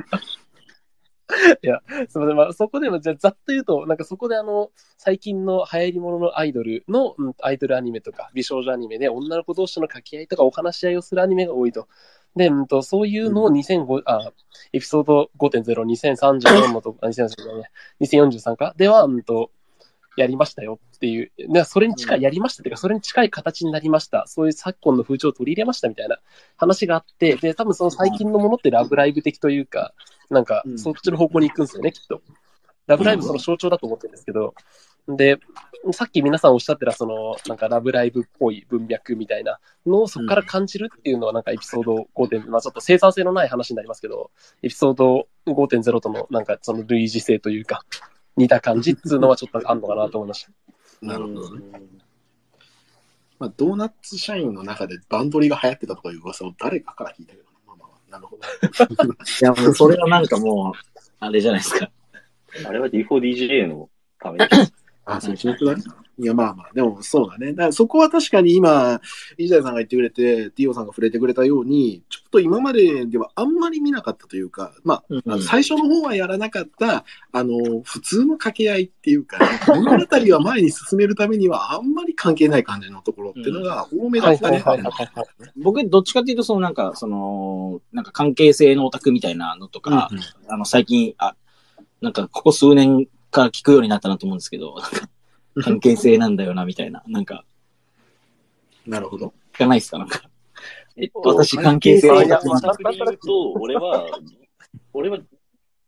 [2.08, 2.36] すみません。
[2.36, 11.88] まあ、そこでも、じゃあざっと言うと、なんかそこであの、最近の流行り物のアイドルの、うん、アイドルアニメとか、美少女アニメで、女の子同士の掛け合いとかお話し合いをするアニメが多いと。
[12.36, 14.32] で、うんと、そういうのを2005、あ、
[14.72, 17.70] エピソード5.0、2034のとこ、あ、2034ね、
[18.00, 19.50] 2043かでは、うんと、
[20.16, 24.24] やりましたよっていう、ね、それに近い、やりましたっていうか、それに近い形になりました。
[24.26, 26.18] そういう昨今の風潮を取り入れましたみたいな
[26.56, 29.94] 話があって、で、多分その最近のものってラブライブ的というか、
[30.30, 32.22] なんかう、んそっちの方向に行くんですよね、きっと。
[32.86, 34.54] ラブライブその象徴だと思ってるんですけど、
[35.08, 35.38] で、
[35.92, 44.30] さっき皆さんおっしゃってた、その、なんかラブライブっぽい文脈みたいなのをそこから感じるっていうのは、なんかエピソード5点、まあちょっと生産性のない話になりますけど、
[44.62, 47.84] エピソード5.0とのなんかその類似性というか、
[48.36, 50.50] 似た感じっていうのはちょっとあんのかなと思いました。
[51.02, 51.62] なるほどね。
[53.38, 59.14] まあ、ドーナツ社員の中でバンドリが流行ってたとかいう噂を誰かから聞いたけど、まあまあまあ、なるほど。
[59.14, 61.90] いや、もうそれはなんかもう、あれじゃないですか。
[62.66, 64.46] あれは D4DJ のために。
[65.06, 65.82] あ、そう、記憶だね。
[66.18, 67.52] いや、まあまあ、でもそうだね。
[67.52, 69.00] だからそこは確かに今、
[69.36, 84.64] 伊沢さんが言ってくれて、ディオさんが触れてくれたように、ちょっと今までではあんまり見なかったというか、まあ、うんあの最初の方はやらなかった、あの、普通の掛け合いっていうか、ね、物語は前に進めるためにはあんまり関係ない感じのところっていうのが多めだったね。
[85.56, 91.36] 僕、どっちかっていうと、そのなんか、その、なんか関係性のオタクみたいなのとか、うんうんあの、最近、あ、
[92.00, 93.06] なんか、ここ数年
[93.36, 95.08] から聞くようになったなと思うんですけど、なんか、
[95.62, 97.02] 関係性なんだよな、みたいな。
[97.06, 97.44] なんか、
[98.86, 99.34] なるほど。
[99.52, 100.22] 聞かないですかなんか。
[100.96, 104.18] えっと私関係性あいやオタクで言うと、俺は、
[104.94, 105.18] 俺は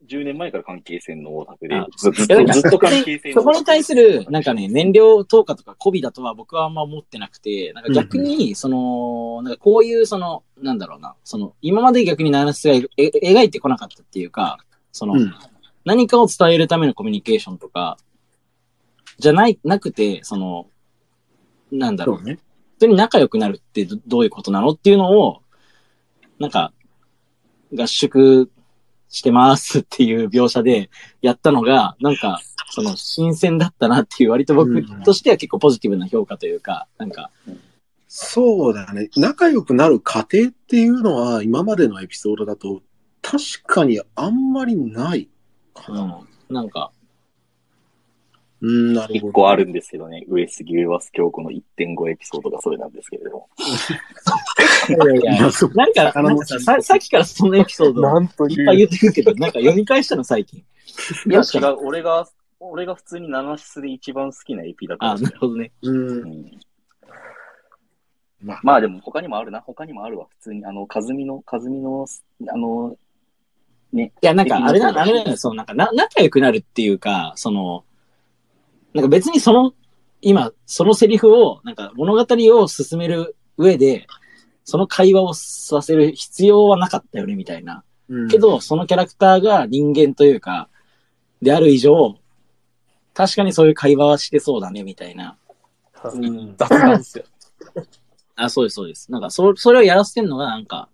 [0.07, 14.59] 10年前から関係性のオタクであ、ずずっと関係性のそこに対する、なんかね、燃料投下とか媚びだとは僕はあんま思ってなくて、なんか逆に、その、なんかこういう、その、なんだろうな、その、今まで逆にナナスがえ描いてこなかったっていうか、
[14.93, 15.35] その、うん
[15.85, 17.99] 何かを伝えるためのコミュニケーションとか、
[19.19, 20.69] じゃない、なくて、その、
[21.73, 22.39] なんだろうそう、ね。
[22.75, 25.43] 普通に仲良くなるってどどういうことなのっていうのを、
[26.39, 26.73] なんか、
[27.75, 28.51] 合宿
[29.09, 30.91] してますっていう描写で
[31.21, 32.41] やったのが、なんか、
[32.71, 37.31] その、新鮮だったなっていう、割と僕としては結構ポジティブな評価というか、なんか、
[38.07, 39.11] そうだね。
[39.17, 42.83] 仲良くなる過程っていうのは、今までのエピソードだと、
[43.21, 45.29] 確かにあんまりない
[45.83, 46.21] かな。
[46.49, 46.91] うん、なんか、
[48.61, 49.29] うん、なるほど。
[49.29, 53.49] 一個あるんですけどね、上杉上松京子の1.5エピソードがそれなんですけれども。
[54.89, 60.61] いやいや なんか、なんかさささっきからそのエピソードなんといっぱい言ってるけど、なんか読み返したの最近。
[60.61, 62.27] いや、違う、俺が、
[62.59, 65.71] 俺が普通に七室で一番好きなエピだからあ、なるほどね。
[65.83, 66.27] うんう。
[66.27, 66.61] ん
[68.43, 70.65] まあ、まあでも他にもあるな、他にもあるわ、普通に。
[70.65, 72.07] あの、かずみの、かずみの、
[72.49, 72.97] あの、
[73.93, 77.85] いや、なんか、あれな、あれなのよ、その、なんかな、仲良くなるっていうか、その、
[78.93, 79.73] なんか別にその、
[80.21, 84.07] 今、そのセリフを、なんか物語を進める上で、
[84.65, 87.85] その会話をさせる必要はなかったよね、みたいな。
[88.11, 90.69] うんけ、ど、そのキャラクターが人間というか、
[91.41, 92.17] である以上、
[93.15, 95.37] 確かにそういう会話はしてそうだね、みたいな。
[96.05, 97.25] うん雑談ですよ。
[98.37, 99.11] あ、そうです、そうです。
[99.11, 100.89] なんか、そ、それをやらせてんのが、なんか、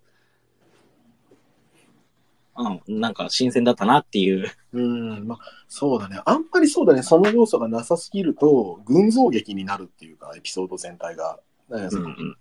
[2.57, 4.49] うん、なんか新鮮だったなっていう。
[4.73, 6.21] うん、まあ、そうだね。
[6.25, 7.03] あんまりそうだね。
[7.03, 11.39] その要素がなさすぎると、群像劇になるっていうか、エピソード全体が。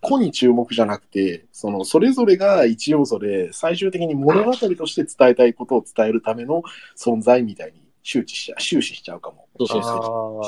[0.03, 6.62] 個に注目じゃなくて、その、それぞれが一要素で、最終的に物語として伝えたいことを伝えるための
[6.95, 9.49] 存在みたいに周知しちゃう、終始しちゃうかも。
[9.59, 10.47] そうそうそう。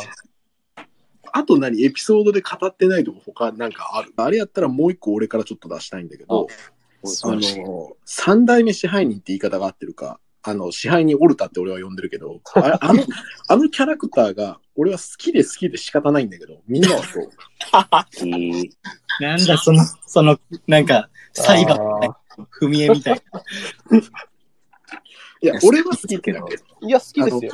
[1.33, 1.85] ああと何？
[1.85, 4.13] エピソードで語ってないとこ他なんかある？
[4.17, 6.47] あれやったらもう一個俺からちょっと出したいんだけど、
[7.07, 13.03] あの、三代目支配人って言い方が合ってるか、あの、支配人オルタって俺は呼んでるけど、あれあの、
[13.49, 17.31] あのキャラクターが俺は好きで好きで仕方ないんだけど、みんなはそう？
[18.21, 18.71] えー
[19.21, 21.79] なんだ、その、その、なんか、裁判
[22.61, 23.99] 踏み絵みたいな。
[25.43, 26.59] いや、俺は好きってだけ。
[26.83, 27.51] いや、好きですよ。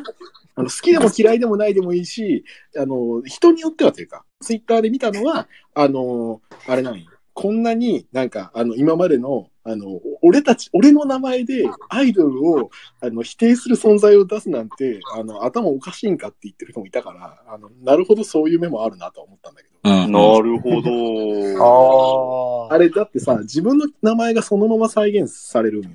[0.54, 2.44] あの好きでも嫌いでもないでもいいし、
[2.76, 19.72] あの、人によってはというか、ツイッターで見たのは、あの、あれなんよこんなになんか、あの、今までの、あの、俺たち、俺の名前でアイドルを、あの、否定する存在を出すなんて、あの、頭おかしいんかって言ってる人もいたから、あの、なるほどそういう目もあるなとは思ったんだけど。
[19.84, 20.12] うん。
[20.12, 22.68] なるほど。
[22.70, 25.90] ああれ、だってさ、自分の名前がそのまま再現されるんよ。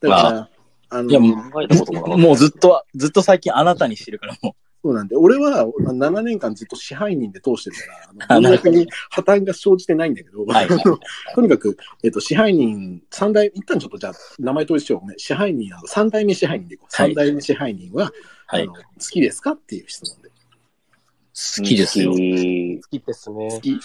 [0.00, 0.50] だから、
[0.90, 10.46] あの、いやもうずっと、ずっと最近あなたにしてるから、もそうなんで、俺は7年間ずっと支配人で通してるから、あ あの文脈に破綻が生じてないんだけど、
[11.34, 15.14] とにかく、えっと、支配人、三代、一旦ちょっとじゃあ、名前統一しようね。
[15.18, 16.94] 支配人、あの三代目支配人でいこう。
[16.94, 18.12] はい三代目支配人は、
[18.46, 20.30] はいあの好きですかっていう質問で。
[20.30, 22.12] 好きですよ。
[22.12, 23.60] 好き好きですね好。
[23.60, 23.80] き。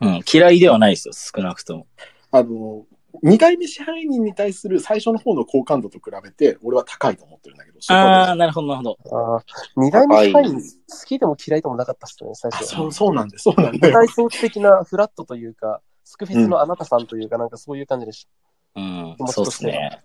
[0.00, 0.20] うん。
[0.32, 1.86] 嫌いではないですよ、少なくとも。
[2.32, 2.84] あの、
[3.22, 9.34] 二代目支配人に対する最初の方の好感度と比べて、俺は高いと思ってるんだけど、ああ、なるほど、なるほど。
[9.34, 9.44] ああ、
[9.76, 12.68] 二代目支配人、好きでも嫌いでもなかったっすね、最あ初。
[12.76, 13.94] そうそうなんで、そうなんだよ。
[13.94, 18.28] 舞台装置的なフラットというか、スクフェスのあなたさんというか、なんかそういう感じでし
[18.76, 20.02] うんそうですね。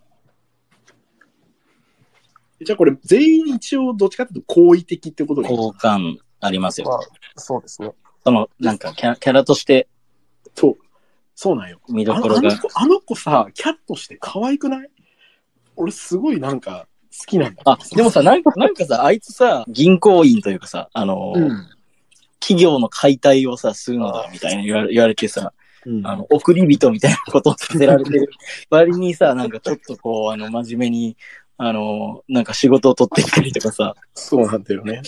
[2.64, 6.90] じゃあこれ、全員一応どっちかっていうと好意的ってことで好感ありますた。
[6.90, 7.02] まよ。
[7.36, 7.92] あ、そうですね。
[8.24, 9.88] その、なんかキャ、キャラとして
[10.56, 10.78] そう。
[11.36, 11.80] そうなんよ。
[11.90, 12.60] 見どころがあのあの。
[12.62, 14.90] 子あの子さ、キャットして可愛くない？
[15.76, 16.88] 俺すごいなんか
[17.18, 21.68] 好きなんだあ、でもさ、なんか、なんかさ、あいつさ、銀行員というかさ、あの、うん。
[22.40, 25.52] 企業の解体をさ、するのだ、みたいな言われ言われてさ、
[25.86, 28.30] うんあの、送り人みたいなことをさせられてる
[28.70, 31.18] 割にさ、 なんかちょっとこう、あの、真面目に、
[31.58, 35.02] あの、なんか仕事を取ってきたりとかさ、そうなんだよね。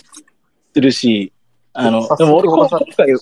[0.74, 1.32] するし、
[1.80, 3.14] あのさ、でも俺今回、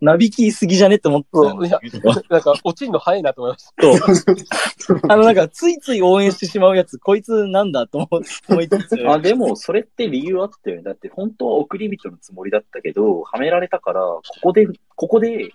[0.00, 5.12] なびきすぎじゃねって思ってたいやだけど、なんか、落ちんの早いなと思いました。
[5.12, 8.08] あの、なんか、ついつい応援してしまうやつ、こいつなんだと思
[8.48, 10.82] 思いつつ、あ、でも、それって理由あったよね。
[10.82, 14.66] だって、本当は送り人のつもりだったけど、はめられたから、ここで、
[14.96, 15.52] ここで、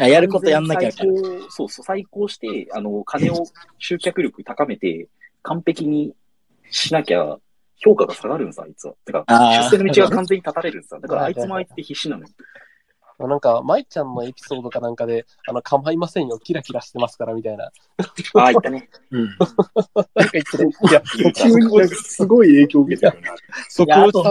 [0.00, 3.44] あやることやんなきゃそうそう、最高して、あの、金を
[3.78, 5.06] 集客力高めて、
[5.42, 6.12] 完璧に
[6.70, 7.38] しなきゃ、
[7.80, 8.94] 評価が下がるんさ、あいつは。
[9.06, 10.98] だから、あー出世の道が完全に立たれるんさ。
[11.00, 12.28] だから、あいつもあいつで必死なのよ。
[13.26, 17.64] なんか、舞ちゃんのエピソードかなんかで、あの、構いませんよ、キラキラしてますから、みたいな。
[18.34, 18.88] ああ、いったね。
[19.10, 19.24] うん。
[19.26, 19.44] なんか
[20.14, 21.02] 言ってて、いや、
[21.32, 23.34] 急にすごい影響を受けてるな。
[23.68, 24.22] そこをいやあと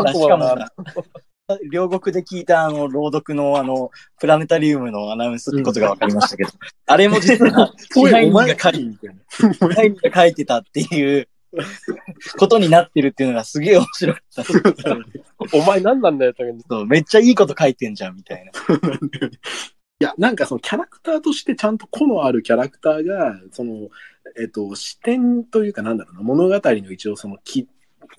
[1.71, 6.49] 両国で聞いたあの、朗読のあの、プラネタリウムのアナウンスってことが分かりましたけど、
[6.87, 9.53] あれも実は、支配人お前が書いみたいな。
[9.53, 11.29] 支配人が書いてたっていう
[12.37, 15.57] ことになってるっていうのがすげえ面白かった。
[15.57, 18.51] お前何なんだよ、とかそうめっちゃいいこと書いてんじゃん、みたいな。
[19.99, 23.89] いや、なんかそのキャラクターとしてちゃんと個のあるキャラクターが、その、
[24.39, 27.67] えっと、視点というかなんだろうな、物語の一応そのき、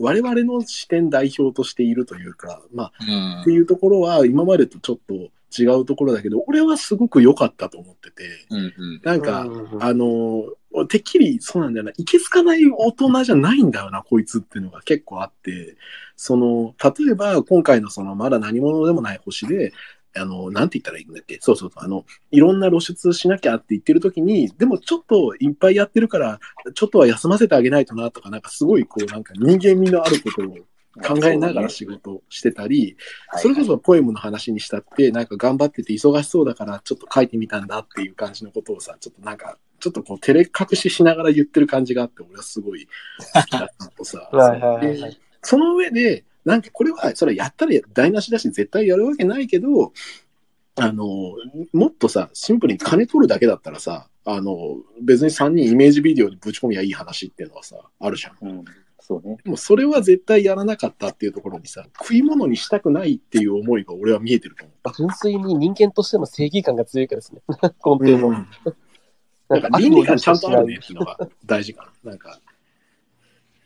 [0.01, 9.01] 我々の視点代表としているというか、まあ、うんっていうところは今までとちょっと違うところだけど、俺はすごく良かったと思ってて、うんうん。
[9.03, 10.45] なんか、うんあの、
[10.87, 15.77] てっきりそうなんだよな、いけつかない大人じゃないんだよな、こいつっていうのが結構あって、
[16.17, 19.73] その、例えば今回のその、まだ何者でもない星で、
[20.17, 21.39] あの、なんて言ったらいいんだっけ？
[21.41, 26.41] そうそうそう、あの、いろんな露出しなきゃって言ってる時に、でもちょっといっぱいやってるから、
[26.75, 30.57] ちょっとは休ませてあげないとなとか、なんかすごいこう、なんか人間味のあることを
[30.99, 32.97] 考えながら仕事をしてたり、
[33.37, 42.89] それこそポエムの話にしたって、なんか頑張ってて忙しそうだからちょっと書いてみたんだっていう感じのことをさ、ちょっとなんか、ちょっとこう照れ隠ししながら言ってる感じがあって、俺はすごい
[43.35, 44.29] 好きだったのとさ。
[45.43, 49.93] その上で、なんかこれは、それやったら台無しだし絶対やるわけないけど、
[50.77, 51.35] あの、
[51.73, 58.37] もっとさ、シンプルに金取るだけだったらさ、あの、別に3人イメージビデオにぶち込みゃいい話っていうのはさ、あるじゃん。
[58.43, 58.65] うん。
[59.09, 59.39] そうね。
[59.43, 64.93] でもそれは絶対やらなかったっていうところにさ、食い物にしたくないっていう思いが俺は見えてると思う。
[64.95, 67.41] 純粋に人間としての正義感が強いからですね。
[67.63, 68.33] 根底の。
[69.49, 72.11] なんか倫理観ちゃんとあるねっていうのが大事かな。
[72.13, 72.39] なんか、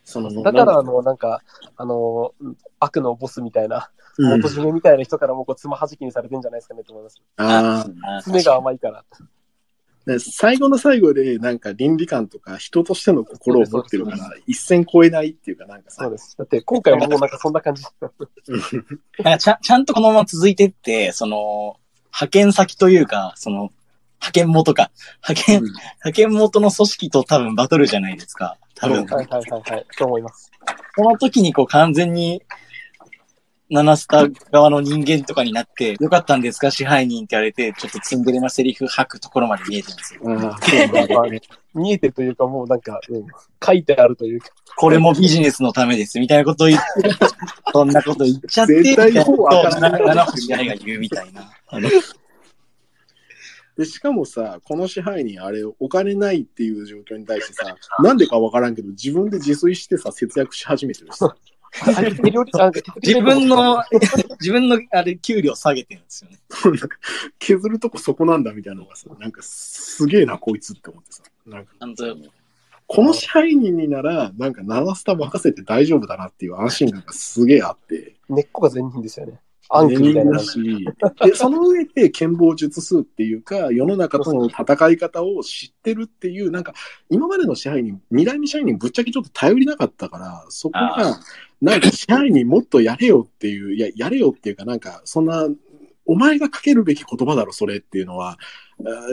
[0.05, 1.41] その、だから、あの、なんか、
[1.75, 2.33] あの、
[2.79, 7.21] 悪のボスみたいな、うん元締めみたいな人からもこう、つまはじきにされてんじゃないですかねと思います。
[7.35, 7.85] あ
[8.19, 9.03] あ爪が甘いから。
[10.07, 14.17] あ、最後の最後で、なんか倫理観とか人としての心を持ってるから、
[14.47, 16.35] 一線超えないっていうか、なんかさそう、です。
[16.37, 17.83] だって、今回ももうなんかそんな感じ。
[19.23, 21.77] なんかちゃんちゃんとこのまま続いてって、その、
[22.07, 23.71] 派遣先というか、その、
[24.19, 24.91] 派遣元か。
[25.27, 28.57] 派遣、うん派遣元の組織と多分バトルじゃないですか。
[28.75, 28.99] 多分。
[28.99, 29.85] うんはいはいはいはい。
[29.97, 30.51] と思います。
[30.95, 32.41] この時にこう完全に、
[33.69, 36.69] ナナスタ側の人間とかになって、よかったんですか？
[36.69, 40.21] 支配人って言われて、ちょっとツンデレなセリフ吐くところまで見えてるんですよ。
[40.23, 41.39] うなん
[41.73, 43.25] 見えてるというか、もうなんか、うん、
[43.65, 44.49] 書いてあるというか。
[44.75, 46.85] これもビジネスのためです、みたいなことを言って、
[47.71, 51.49] そんなこと言っちゃって、みたいなこうわからない七星支配が言うみたいな。
[53.75, 61.35] で、しかもさ、この支配人、あれ、お金ないっていう状況に対してさ、なんでかわからんけど、自分で自炊してさ、節約し始めてるしさ。
[63.01, 63.83] 自分の、
[64.39, 66.37] 自分の、あれ、給料下げてるんですよね。
[67.39, 71.23] 削るとこそこなんだみたいなのがさ、なんかすげえな、こいつって思ってさ。
[71.45, 71.73] なんか
[72.85, 78.17] この支配人になら、なんか7スタ任せて大丈夫だなっていう安心感がすげえあって。
[78.29, 79.39] 根っこが全人ですよね。
[79.69, 80.39] 暗記みたいな。
[80.39, 80.85] し、
[81.23, 86.73] で、その上で剣謀術数っていうか、世の中との戦い方を知ってるっていう、なんか、
[87.09, 91.19] 今までの支配人、二代目支配人ぶっちゃけちょっと頼りなかったから、そこが、
[91.63, 95.47] なんか支配人もっとやれよっていう、いや、やれよっていうか、なんか、そんな、
[96.05, 98.37] お前がかけるべき言葉だろ、それっていうのは、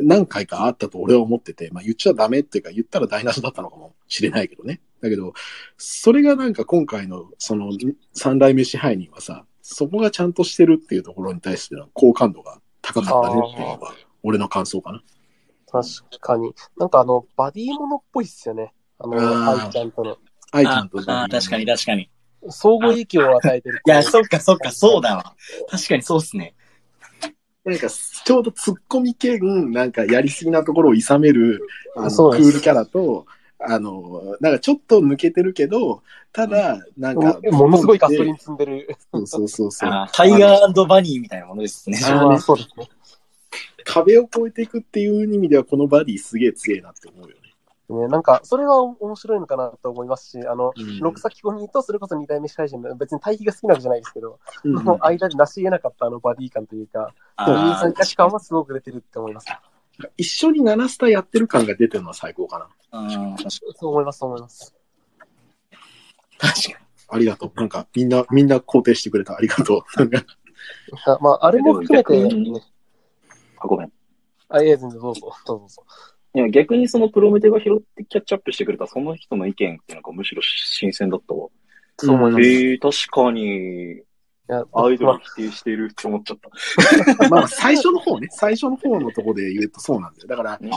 [0.03, 4.81] 何回かあったと俺は思ってて、まあ言っちゃダメっていうか、言ったら台無しだったのかもしれないけどね。
[5.01, 5.33] だけど、
[5.79, 7.71] それがなんか今回のその
[8.13, 13.93] 三代目支配人はさ、そこがちゃんとしてるっていうところに対しての好感度が高かったねっていうのが
[14.25, 15.03] 俺の感想かな。
[15.71, 15.87] 確
[16.19, 16.53] かに。
[16.77, 18.73] なんかあの、バディものっぽいっすよね。
[18.99, 20.19] あの、愛ちゃんとの。
[20.51, 22.11] 愛ちゃんとああ、確かに確かに。
[22.43, 23.83] い相互影響を与えてる。
[23.87, 25.35] や、そっかそっか、そうだわ。
[25.71, 26.55] 確かにそうっすね。
[27.65, 31.61] なんかちょうどツッコミ兼、なんかやりすぎなところをいさめる
[31.95, 33.27] あのクールキャラと、
[33.59, 36.03] あの、なんかちょっと抜けてるけど、
[36.33, 38.97] ただ、なんか、ものすごいガソリン積んでる。
[39.13, 40.09] そうそうそうそう。
[40.13, 42.89] タイガーバニーみたいなものですねそうですね。
[43.85, 47.37] 壁を越えていくっていう意味では、このバディすげえ強いなって思うよ
[47.95, 48.01] ね。
[48.03, 57.13] ね、なんか、それは面白いのかなと思いますし、あの、うん六崎コミとそれこそ二代目司会者の別に対比が好きなわけじゃないですけど、うんの間で成し得なかったあのバディ感というか、
[57.45, 59.47] そういうあ参加感はすごく出てるって思います。
[60.17, 62.69] 一緒に7スタやってる感が出てるのは最高かな。
[63.49, 64.75] そう思います、そう思います。
[66.69, 66.75] に。
[67.09, 67.53] ありがとう。
[67.57, 69.37] なんか、みんな、みんな肯定してくれた。
[69.37, 71.21] ありがとう。
[71.21, 72.61] まあ、あれも含めて、ね、
[73.59, 73.93] あ、ごめん。
[74.49, 75.85] あ、いや、全然どうぞどうぞ。
[76.35, 81.49] いや、逆にそのプロメテが拾ってキャッチアップしてくれたその人の意見っていうのがむしろ新鮮だったわ。
[81.99, 82.43] そう思います。
[82.43, 84.03] いえー、確かに、
[84.51, 86.39] やアイドまル否定してるって思っちゃっ
[87.19, 87.29] た。
[87.31, 88.27] まあ、最初の方ね。
[88.33, 90.29] 最初の方のとこで言うとそうなんだよ。
[90.29, 90.69] だから、確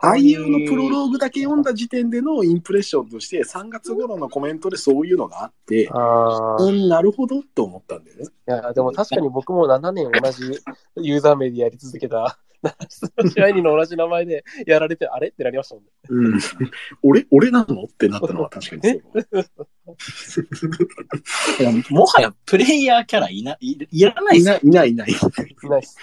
[0.00, 5.86] あいうのプロローグだけ読んだ時点でのインプレッションとして、3月頃のコメントでそういうのがあって、
[6.58, 8.24] うん、なるほどって思ったんだよね。
[8.24, 10.42] いや、でも確かに僕も7年同じ
[10.96, 12.38] ユーザー名でやり続けた、
[13.30, 15.90] 支配人の同じ名前でやられて、あれってなりましたもんね。
[16.08, 16.40] うん。
[17.02, 17.84] 俺、俺なの？
[17.84, 19.00] ってなったのは確かに
[20.02, 20.48] そう。
[21.60, 25.10] いやもはやプレイヤーキャラいないいらないっすいない、いない、いない。
[25.10, 25.14] い
[25.68, 25.96] ないっす。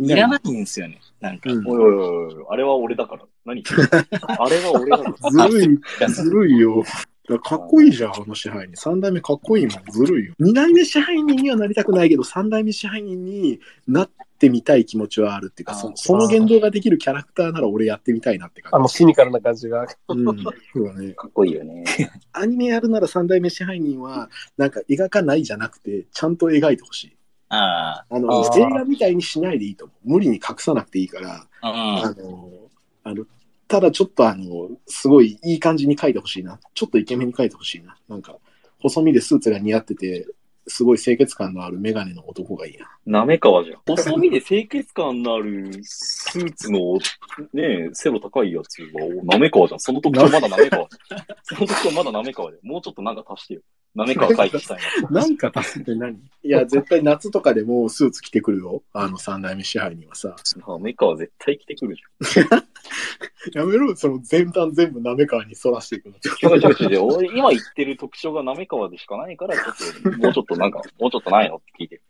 [0.00, 1.00] いらないんですよね。
[1.20, 1.50] なんか。
[1.50, 3.24] うんおいおいおいおい、あれは俺だから。
[3.44, 3.62] 何？
[3.62, 5.48] 言ってんのあれは俺だから。
[5.50, 5.78] ずるい、
[6.08, 6.84] ずるいよ。
[7.28, 8.76] だかっこいいじゃん、あの支配人。
[8.76, 10.34] 三代目かっこいいもん、ずるいよ。
[10.38, 18.82] 二代目支配人にはなりたくないけど、三代目支配人になってみたい気持ちはあるっていうか、そあーその言動ができるキャラクターなら俺やってみたいなってあ感じ。
[18.82, 19.86] のシニカルな感じが。
[20.08, 20.24] うん、
[20.72, 21.12] そうだね。
[21.12, 21.84] かっこいいよね。
[22.32, 27.16] アニメやるなら三代目支配人は、なんか描かないじゃなくて、ちゃんと描いてほしい。
[27.50, 30.10] ああの、あー映画みたいにしないでいいと思う。
[30.14, 31.46] 無理に隠さなくていいから。
[31.60, 32.50] あの、
[33.04, 33.24] あの、
[33.68, 36.58] ただちょっとあの、すごいいい感じに書いてほしいな。
[36.74, 37.96] ちょっとイケメンに書いてほしいな。
[38.08, 38.36] なんか、
[38.80, 40.26] 細身でスーツが似合ってて、
[40.68, 43.20] すごい清潔感のあるメガネの男がいいな。
[43.20, 43.78] なめかわじゃん。
[43.86, 46.78] 細身で清潔感のあるスーツの、
[47.52, 49.80] ねえ、背の高いやつは、なめかわじゃん。
[49.80, 50.88] その特徴まだなめかわ。
[51.42, 52.58] その特徴まだなめかわで。
[52.62, 53.60] もうちょっとなんか足してよ。
[53.94, 54.78] なめかわ回避したい
[55.10, 55.22] な。
[55.22, 56.14] なんか足すって何？
[56.44, 58.82] いや、絶対夏とかでもスーツ着てくるよ。
[58.92, 60.36] あの三代目支配人はさ。
[60.66, 62.02] なめかわ絶対着てくるじ
[63.54, 66.14] やめろ、その全端全部滑川に反らしていくの。
[66.14, 66.52] ゃん。
[66.52, 67.02] 違う違う違う違う。
[67.16, 71.56] 俺今言ってる特徴がなめかわでしかないから、ちょっと、もうちょっとなんか、もうちょっとないの？
[71.56, 72.02] って聞いてる。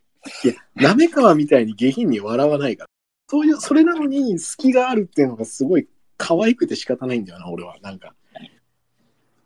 [0.44, 0.48] い
[0.82, 2.90] や、滑川みたいに下品に笑わないから。
[3.28, 7.76] そういう、それなのに隙があるっていうのがすごい可愛くて仕方ないんだよな、俺は。
[7.82, 8.14] なんか。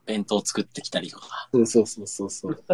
[0.07, 1.49] 弁当作ってきたりとか。
[1.53, 2.65] そうそうそうそうそう。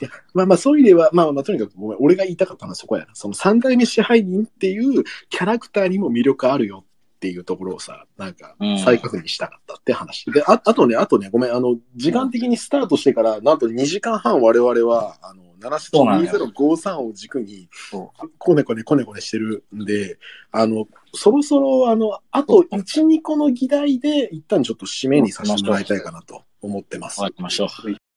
[0.00, 3.14] いやまあまあそういう意味では、まあまあとにかくごめん、俺が言いたかったのはそこやな。
[3.14, 6.86] その三代目支配人っていうキャラクターにも魅力あるよ
[7.20, 10.24] っていうところをさ、なんかうん再確認したかったって話。
[10.30, 15.42] で、ああとね、あとね、ごめん、あの、時間的にスタートしてから、なんと2時間半我々は、あの、
[15.78, 20.18] そうなんだよ7053を軸にそ、こねこねこねこねしてるんで、
[20.50, 27.16] あの、そろそろ、あの、あと1、2個の議題で、一旦ちょっと締めにさせてもらいたいかなと思ってます。
[27.16, 28.09] 終わりましょう。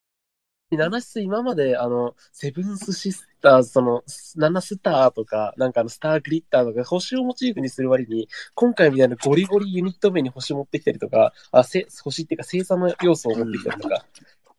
[0.78, 4.04] 七室今まで、あの、セブンスシスターズ、その、
[4.36, 14.06] 七スターとか、なんかあの、スターグリッターとか、星をモチーフにする割に、今回みたいなゴリゴリユニット名に星持ってきたりとか、あ、せ星っていうか星座の要素を持ってきたりとか、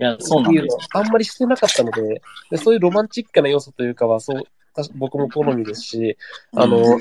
[0.01, 1.01] いや、そうなんですっていうの。
[1.01, 4.43] あんまりしてなかったのでで、そういうロマンチックな要素というかは、そう、
[4.75, 6.17] た僕も好みですし、
[6.55, 6.99] あの、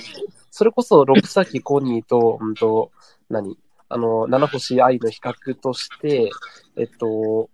[0.51, 2.91] それこそ、六崎コニーと、うんと、
[3.29, 3.57] 何？
[3.89, 6.29] あの、七星愛の比較として、
[6.77, 7.49] えっと、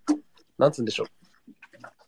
[0.57, 1.07] なんつうんでしょう。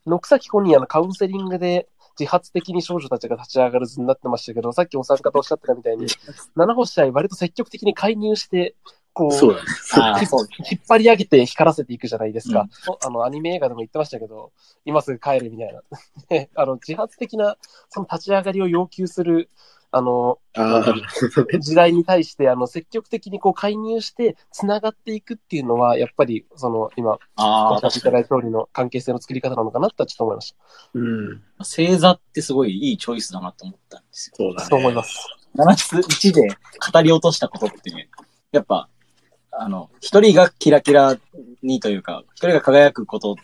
[0.05, 1.87] 六崎コニーあのカウンセリングで
[2.19, 6.07] 自発的に少女たちが立ち上がる図になってましたけど、さっきお三方おっしゃってたみたいに、
[6.55, 8.75] 七星愛割と積極的に介入して、
[9.13, 9.57] こう、そう。
[10.71, 12.69] 引っ張り上げて光らせていくじゃないですか。
[13.03, 14.51] あの、アニメ映画でも言ってましたけど、
[14.85, 15.81] 今すぐ帰るみたいな。
[16.29, 17.57] であの、自発的な、
[17.89, 19.49] その立ち上がりを要求する、
[19.93, 20.93] あの、ああ、
[21.59, 30.55] 時代に対して、あの、積極的にこう介入して、繋がっていくっていうのは、やっぱり、その、今、おっしいただいた通りの関係性の作り方なのかなとはちょっと思いまし
[30.93, 31.43] うん。
[31.57, 34.35] 星座ってすごいいいチョイスだなと思ったんですよ。
[34.37, 34.63] そうだね。
[34.63, 34.65] た。
[34.69, 35.27] そう思います。
[35.55, 36.47] 7つ1で
[36.93, 38.09] 語り落としたことってね、
[38.53, 38.87] やっぱ、
[39.51, 41.17] あの、一人がキラキラ
[41.61, 43.35] にというか、一人が輝くこと、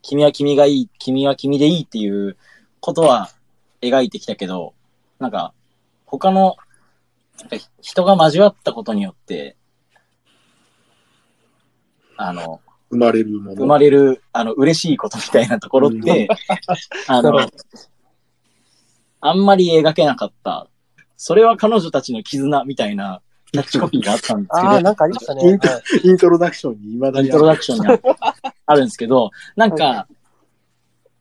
[0.00, 2.38] 君は君がいい、君は君でいいっていう
[2.80, 3.28] ことは
[3.82, 4.72] 描いてきたけど、
[5.18, 5.52] なんか、
[6.18, 6.56] 他の、
[7.80, 9.56] 人が交わったことによって、
[12.16, 12.60] あの、
[12.90, 13.56] 生まれるもの。
[13.56, 16.28] 生まれる、あの、嬉しいことみたいなところって、
[17.08, 17.50] あの
[19.20, 20.68] あんまり描けなかった。
[21.16, 23.22] それは彼女たちの絆みたいな
[23.52, 25.48] キャッチコピーがあったんですけああ、ど、なんかありましたね。
[25.48, 27.86] イントはいイントロダクションに未だにイントロダクションに
[28.20, 28.34] あ
[28.66, 30.06] あるんですけど、なんか、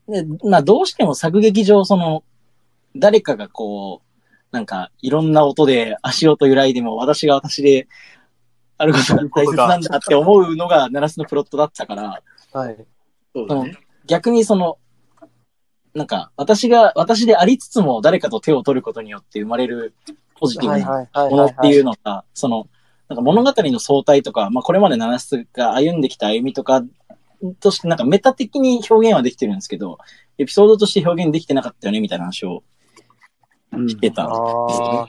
[0.08, 2.24] ねまあどうしても作劇上、その、
[2.96, 4.13] 誰かがこう、
[4.54, 7.88] なんか、いろんな音で足音揺らいでも、私が私で、
[8.78, 12.22] あることが大切なんだって思うのが、ナラスのプロットだったから、
[12.54, 12.86] はい。
[13.34, 13.76] そうだね。
[14.06, 14.78] 逆にその、
[15.96, 19.96] なんか、私が、私でありつつも誰かと手を取ることによって生まれる
[20.36, 22.68] ポジティブなものっていうのが、その、
[23.10, 26.84] なんか物語の相対とか、まあこれまで七室が歩んできた歩みとか
[27.60, 29.98] として、なんかメタ的に表現はできてるんですけど、
[30.38, 32.64] エピソードとして表現できてなかったよねみたいな話を
[33.76, 34.26] うんしてた。
[34.26, 35.08] ああ。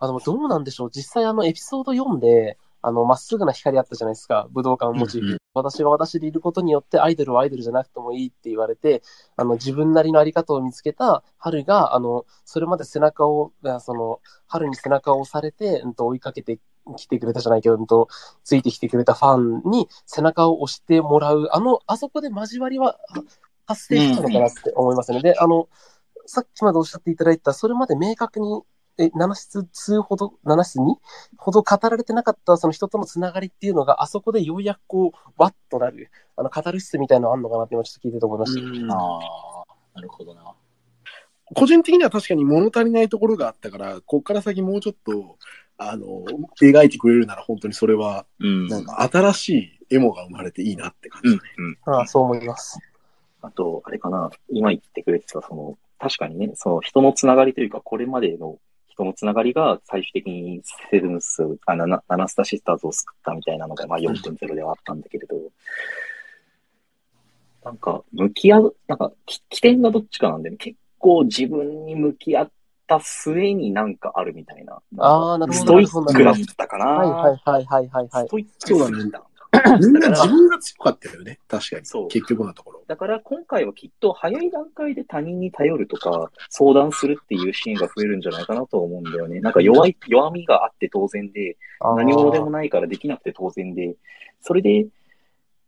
[0.00, 0.90] あ、でもどうなんでしょう。
[0.90, 4.48] 実際あのエピソード4で、あの、まっすぐな光あったじゃないですか。
[4.50, 5.26] 武道館をモチーフに。
[5.26, 9.02] うんうん私が私でいることによってアイドルはアイドルじゃなくてもいいって言われて、
[9.36, 16.60] あの、自分なりのあり方を見つけた春が、あの、それまで背中を、あその、春に背中を押されて、うんと、追いかけて
[16.96, 18.08] きてくれたじゃないけど、うんと、
[18.44, 22.98] ついてきてくれたファンに背中を押してもらう、あの、あそこで交わりはは
[23.66, 25.20] 発生したのかなって思いますね。
[25.20, 25.68] で、あの、
[26.30, 28.62] さっきまでおっしゃっていただいた、それまで明確に、
[28.98, 30.94] え、7室2ほど、7室2
[31.36, 38.60] ほど語られてなかった、その人とのつながりっていうのが、あそこでようやくこう、わっとなる、あの、カタルシスみたいなのあんのかなって今ちょっと聞いてて思いました。
[38.60, 40.54] うんああ、なるほどな。
[41.52, 45.36] 個人的には確かに物足りないところがあったから、こっから先もうちょっと、
[45.78, 46.06] あの、
[46.60, 48.68] 描いてくれるなら本当にそれは、うん。
[48.68, 49.48] なんか新し
[49.90, 51.40] いエモが生まれていいなって感じうん。
[51.40, 51.78] うん。
[51.86, 52.78] ああ、そう思います。
[53.42, 58.58] あと、あれかな、今言ってくれてた、その、確かにね、その人のつながりというか、これまでの
[58.88, 65.36] 人のつながりが最終的にセブンス、あ、ナナスタシスターズを救ったみたいなのが、まあ4.0ではあったんだけれど、
[67.64, 72.50] なんか、向き合う、なんか、き起点がどっちかなんで、結構自分に向き合っ
[72.86, 74.80] た末になんかあるみたいな。
[74.96, 75.84] ああ、なるほど。
[75.84, 76.86] ストイックだったかな。
[76.86, 78.30] はいはいはいはいはいはいス。
[78.30, 79.22] トイックだねすぎた
[79.80, 81.38] みんな自分が強かったよね。
[81.48, 81.86] 確かに。
[81.86, 82.84] そう結局のところ。
[82.86, 89.40] だから今回はきっと早い段階で他人に頼るとか、相談するっていうシーンが増えるんじゃないかなと思うんだよね。
[89.40, 93.96] なんか弱い、弱みがあって当然で、何者でもないからできなくて当然で、
[94.40, 94.86] それで、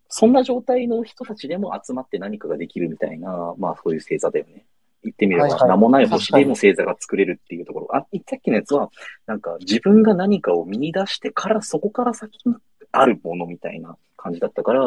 [0.08, 4.64] そんな状態の人たちでも集まって何かができるみたいな、まあそういう星座だよね。
[5.04, 7.96] 言ってみれば、名もない星でも星座が作れるっていうところ。
[7.96, 8.90] あ、さっきのやつは、
[9.26, 12.54] なんか自分が何かを見出してから、そこから先に
[12.92, 14.82] あるものみたいな感じだったから、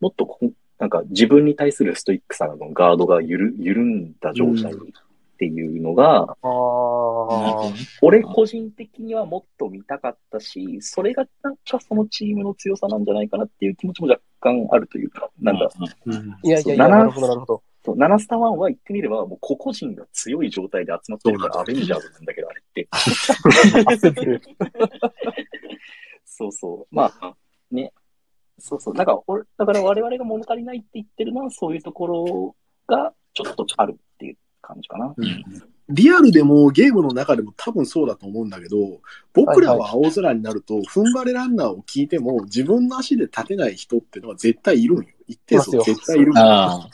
[0.00, 4.76] もっとこうなんか自分に対するストイックさのガードがゆる緩んだ状態っ
[5.38, 15.70] ていうのが、あなるほーどね俺個人的にはもっと見たかったし、それがなんかそのチームの強さなんじゃないかなっていう気持ちも若干あるというか、なんだ、
[16.06, 16.36] うんうん。
[16.42, 17.62] いやいやいや、そうなるほどなるほど。
[17.84, 22.88] そうナナスタワンは言ってみれば、もう個々人が強い状態で集まってるからアベンジャーズなんだけど、あれって。
[26.36, 26.94] そうそう。
[26.94, 27.34] まあ、
[27.70, 27.92] ね。
[28.58, 28.94] そうそう。
[28.94, 32.56] だから、俺だから我々が物足りないって言ってるのは、そういうところ
[32.86, 35.14] がちょっとあるっていう感じかな。
[35.16, 35.44] うん
[35.88, 39.00] リアルでもゲームの中でも多分そうだと思うんだけど、
[39.32, 45.04] 僕らは青空になると、踏ん張れランナーを聞いても、自分の足で立てない人っていうのは絶対いるんよ。
[45.28, 46.88] 一定数絶対いるんよあ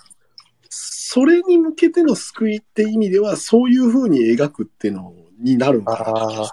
[0.68, 6.50] それに向けての救いって意味では、そういう風に描くっていうのになるんか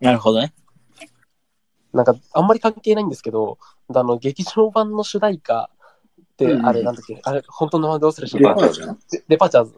[0.00, 0.52] ななるほどね。
[1.92, 3.58] なんか、あんまり関係ないんですけど、
[3.94, 5.70] あの、劇場版の主題歌
[6.20, 9.74] って、うんあれなんだっけ、あれ、本当の名前どうするしデパーチャーデデパーチャーズ。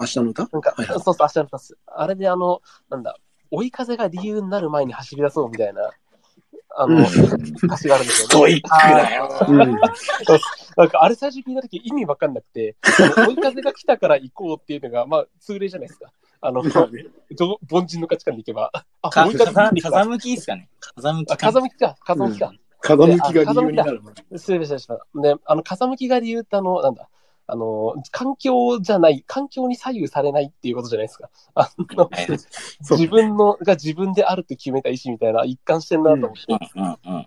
[0.00, 0.48] 明日の歌？
[0.52, 1.78] なんか、はいはいそうそう、明日のタス。
[1.86, 2.60] あれであの、
[2.90, 3.16] なんだ、
[3.50, 5.90] 追い風が理由になる前に走り出そうみたいな、
[6.74, 8.28] あの、うん歌詞があるんですよ、ね。
[8.28, 9.56] ストイックだようん。
[10.76, 12.76] なんか、あれ最初聞いたとき意味わかんなくて、
[13.16, 16.10] あの追い風が来たから行こうっていうのが、まあ、通例じゃないですか。
[16.42, 16.62] あの、
[17.38, 18.70] ど凡人の価値観でいけば。
[19.00, 20.68] あ、かもう一回風いいですか風向きですかね。
[20.80, 22.52] 風向きあか風向きか、風向きか。
[22.80, 24.02] 風向きが理由になる。
[24.36, 24.94] 失礼しました。
[25.14, 27.08] で、あの、風向きが理由って、あの、なんだ、
[27.46, 31.30] あの、環境じゃない、環境に左右されないっていうことじゃないですか。
[31.54, 32.10] あの、
[32.80, 36.70] 自分の、が自分であると決めた意思みたいな一貫してんなと思って。
[36.76, 37.26] うんうん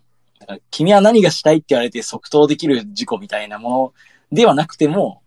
[0.70, 3.94] 君は何がしたいって言われて即答できる事故みたいなもの
[4.32, 5.24] ではなくても、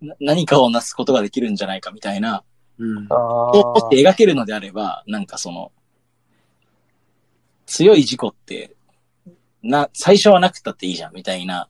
[0.00, 2.44] な何かをなすことができるんじゃないかみたいな、
[2.82, 3.06] うん。
[3.10, 5.70] あをもし描けるのであれば、なんかその、
[7.66, 8.74] 強い事故って、
[9.62, 11.68] な、最初はなくたっていいじゃんみたいな、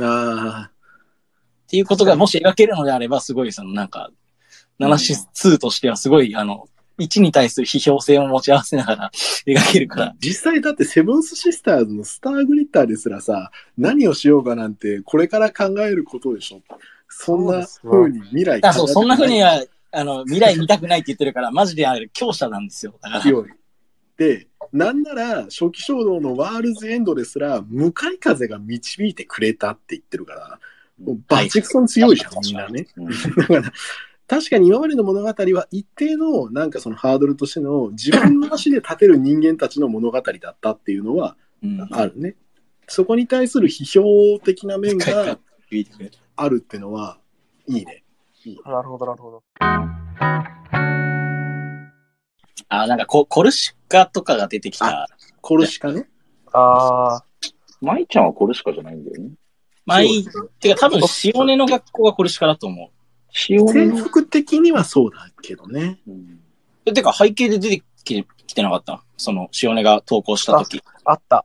[0.00, 4.10] あっていうことがもし描けるのであれば、すごいそのなんか、
[4.78, 6.68] ナナシス2としてはすごい、あの、
[6.98, 9.10] 1に対する批評性を持ち合わせながら
[9.46, 10.06] 描けるから。
[10.06, 16.60] あ。、実際だってセブンスシスターズのスターグリッターですらさ、何をしようかなんて、これから考えることでしょ。
[17.08, 22.94] そんな風に未来あそう、そんな風にはは、あの、未来見たくないって言ってるから、マジであれ、強者なんですよ。
[23.00, 23.50] だから、強い。
[24.16, 30.60] で、なんなら初期衝動のワールズエンドですら、向かい風が導いてくれたって言ってるから、
[31.02, 32.86] もうバチクソン強いじゃん、みんなね。
[32.96, 33.06] うん
[33.36, 33.72] だから、
[34.28, 41.88] 確かに今までの物語は一定のなんかそのハードルとしての自分の足で立てる人間たちの物語だったっていうのはうん。
[41.90, 42.36] あるね。
[42.86, 45.38] そこに対する批評的な面が
[46.36, 47.18] あるってのは
[47.66, 48.04] いいね。
[48.64, 49.42] なるほど、なるほど。
[52.68, 55.08] あ、なんかコ、コルシカとかが出てきた。
[55.40, 56.08] コルシカね。
[56.52, 57.24] ああ、
[57.80, 59.30] 舞ちゃんはこれしかじゃないんだよね。
[59.86, 60.06] 前、
[60.60, 62.90] てか多分、塩根の学校がコルシカだと思
[63.48, 66.00] 塩根の、制服的にはそうだけどね。
[66.06, 66.40] うん
[66.86, 66.92] う。
[66.92, 70.82] てか、背景で出てききてなかったその、塩根が投稿した時。
[71.04, 71.44] あった。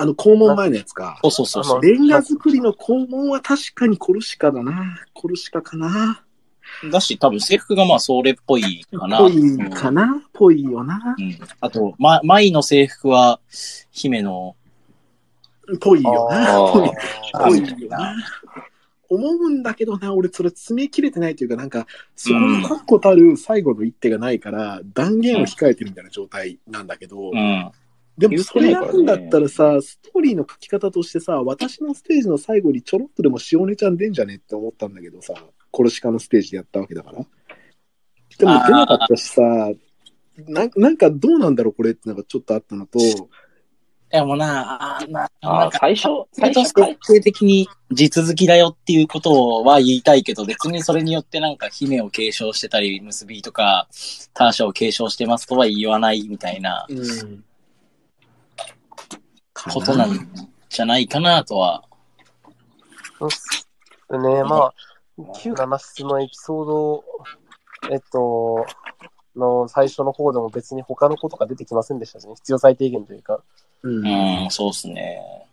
[0.00, 1.18] あの校門前のやつか。
[1.22, 1.82] そうそうそうそう。
[1.82, 4.98] レンガ作りの校門は確かにコルシカだな。
[5.12, 6.24] コルシカかな。
[6.90, 9.18] だし、多分制服がまあ、それっぽいかな。
[9.18, 9.60] ぽうん。
[9.60, 10.22] いかな。
[10.32, 11.16] ぽいよな。
[11.60, 13.40] あと、ま、舞の制服は、
[13.90, 14.56] 姫の、
[15.80, 16.72] ぽいよな。
[17.44, 18.14] ぽいよな。
[19.10, 27.70] 思うんだけどな、俺それ詰め切れてないというか、なんか、そこに確固たる最後の一手がないから、断言を控えてるみたいな状態なんだけど、うん。
[28.18, 35.34] でもそれなんだったらさ、ストーリーの書き方としてさ、私のステージの最後にちょろっとでも塩根ちゃん出んじゃねって思ったんだけどさ、
[35.70, 37.18] コルシカのステージでやったわけだから。
[38.38, 39.42] でも出なかったしさ、
[40.46, 42.98] ななんかどうなんだろうこれってのがちょっとあったのと、
[44.10, 53.86] でもな、あーな、あ最初、最初最初徹底的に地続きだよっていうことは言いたいけど、別にそれによってなんか姫を継承してたり、結びとか、
[54.34, 57.44] ターシャを継承してますとは言わないみたいなうん。
[59.68, 60.28] ことなん
[60.68, 61.84] じゃないかなとは。
[63.18, 63.66] そうっす
[64.18, 64.44] ね。
[64.44, 64.74] まあ、
[65.38, 67.04] 旧7室のエピソード、
[67.90, 68.66] えっと、
[69.36, 72.34] の最初の方でも別に他のことが出てきませんでしたしね。
[72.36, 73.40] 必要最低限というか。
[73.82, 75.46] うんうん、そうっすね。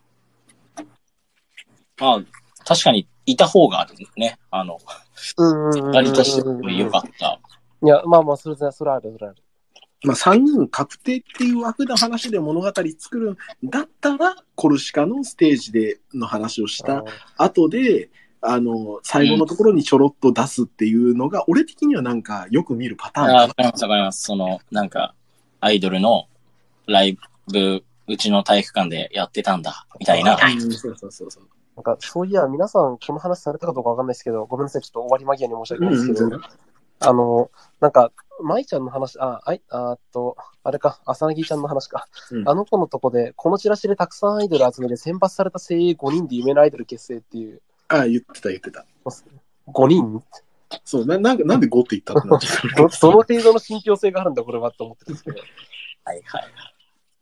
[1.99, 2.19] まあ、
[2.65, 4.37] 確かにいた方があるね。
[4.51, 4.79] あの、
[5.37, 7.39] うんうんうんうん割として良かった。
[7.83, 9.43] いや、まあまあ、それで、それはある、それはある。
[10.03, 17.03] まあ、3人確定っていう枠の話で物語作るんだったら、コルシカのステージでの話をした
[17.37, 18.09] 後で、
[18.41, 24.21] あの、最後のところにちょろっと出すっていうのが、俺的にはなんかよく見るパターンわかります、わかります。
[24.21, 25.15] その、なんか、
[25.59, 26.27] アイドルの
[26.85, 27.17] ライ
[27.51, 30.37] ブ、うちの体育館でやってたんだ、みたいな。
[30.37, 31.43] うんそうそうそうそう。
[31.75, 36.41] なんか、そういや、皆さん、この話されたかどうかわかんないですけど、ごめんなさい、ちょっと終わり間際に申し訳ないですけど、うんうん
[36.99, 38.11] あの、なんか、
[38.41, 42.07] 舞ちゃんの話、あ、あい、あーっと、あれか、浅葱ちゃんの話か。
[42.31, 48.85] うんあの子のとこで、このチラシでたくさんアイドル集めて、選抜された精鋭5人で夢のアイドル結成っていう、ああ、言ってた言ってた。
[49.67, 50.23] 5人？
[50.83, 55.37] そう、ななんかなんで5って言ったってなっちゃったその程度の信憑性があるんだ、これはって思ってるんですけど。
[56.03, 56.43] はいはい。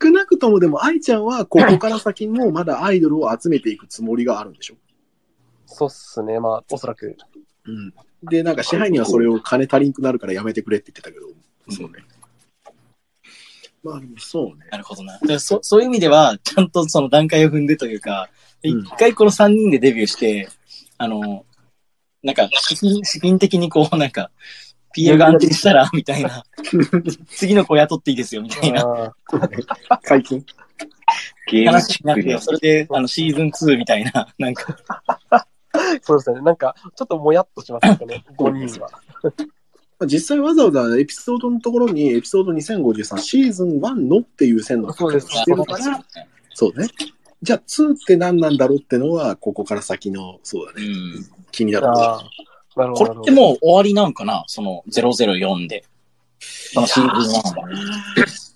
[0.01, 4.75] 少なくともでも、愛ちゃんはここから先もまだアイドルを集めていくつもりがあるんでしょ？
[5.67, 7.15] そうっすね、まあ、おそらく。
[7.65, 7.93] うん。
[8.23, 11.27] で、なんか支配人はそれを金足りんくなるからやめてくれって言ってたけど、
[11.69, 12.03] そうね。
[13.83, 14.67] まあでもそうね。
[14.71, 15.19] なるほどな。
[15.19, 20.49] でそそういう意味では、ちゃんとその段階を踏んでというか、うん一回この3人でデビューして、
[20.97, 21.45] あの、
[22.23, 24.31] なんか、資金資金的にこう、なんか、
[24.97, 26.43] PL が安定したら、みたいな。
[27.29, 29.13] 次の子雇っていいですよ、みたいな
[30.03, 30.43] 解禁？
[31.47, 35.47] ゲーム話になって、チッそれで、あの、シーズン2みたいな、なんか、
[36.01, 38.89] そうですね、なんか、ちょっともやっとしますよね、 5人は。
[40.05, 46.03] 実際わざわざエピソードのところにエピソード2053シーズン1のっていう線の書きしてるから、
[46.53, 46.89] そうね。
[47.41, 50.85] じゃあ2って何なんだろうってのは、ここから先の、そうだね。
[50.85, 51.25] うん。
[51.51, 53.13] 気になるなるほど。
[53.13, 54.43] これってもう終わりなんかな？
[54.47, 55.85] その004で。
[56.39, 57.53] そのシーズン1は。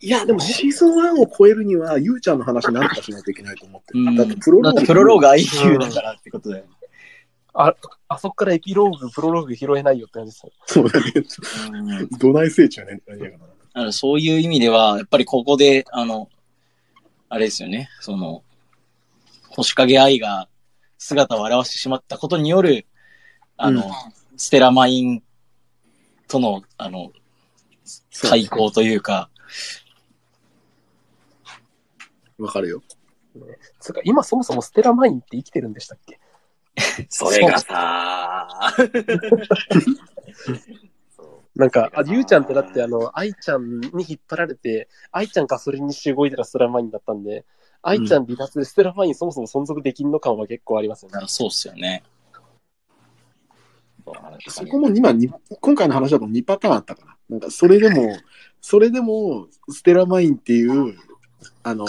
[0.00, 4.00] いや、でもシーズン1を超えるには、ゆうちゃんの話なんとかしないといけないと思ってる。
[4.00, 4.86] うんだってプロローグ。
[4.86, 6.64] プロローグ IQ だからってことで。
[7.54, 7.74] あ
[8.18, 10.52] そこからエピローグ、プロローグ拾えないよって感じですよ。
[10.66, 11.12] そうだね。
[11.72, 13.00] うん土内成長ね。
[13.06, 16.28] 何やかなだからそういう意味では、やっぱりここで、あの、
[17.28, 18.42] あれですよね、その、
[19.50, 20.48] 星影愛が
[20.98, 22.86] 姿を現してしまったことによる、
[23.56, 23.92] あの、うん
[24.40, 25.22] ステラマイン
[26.28, 27.10] との、あの、
[28.22, 29.30] 対抗というか、
[32.38, 32.82] わかるよ。
[33.80, 36.18] つうか、今そもそもステラマインって生きてるんでしたっけ？
[37.08, 38.48] それがさ、
[41.56, 47.44] なんか、あゆうちゃんってだって、あの、愛ちゃんに引っ張られて、愛ちゃんがそれにして動いたらステラマインだったんで、
[47.82, 51.18] 愛ちゃん離脱でステラマインそもそも存続できんの感は結構ありますよね。
[51.26, 52.04] そうっすよね。
[54.48, 55.28] そこも今に、
[55.60, 57.16] 今回の話だと2パターンあったかな。
[57.28, 58.16] なんか、それでも、
[58.60, 60.96] それでも、ステラマインっていう、
[61.62, 61.86] あの、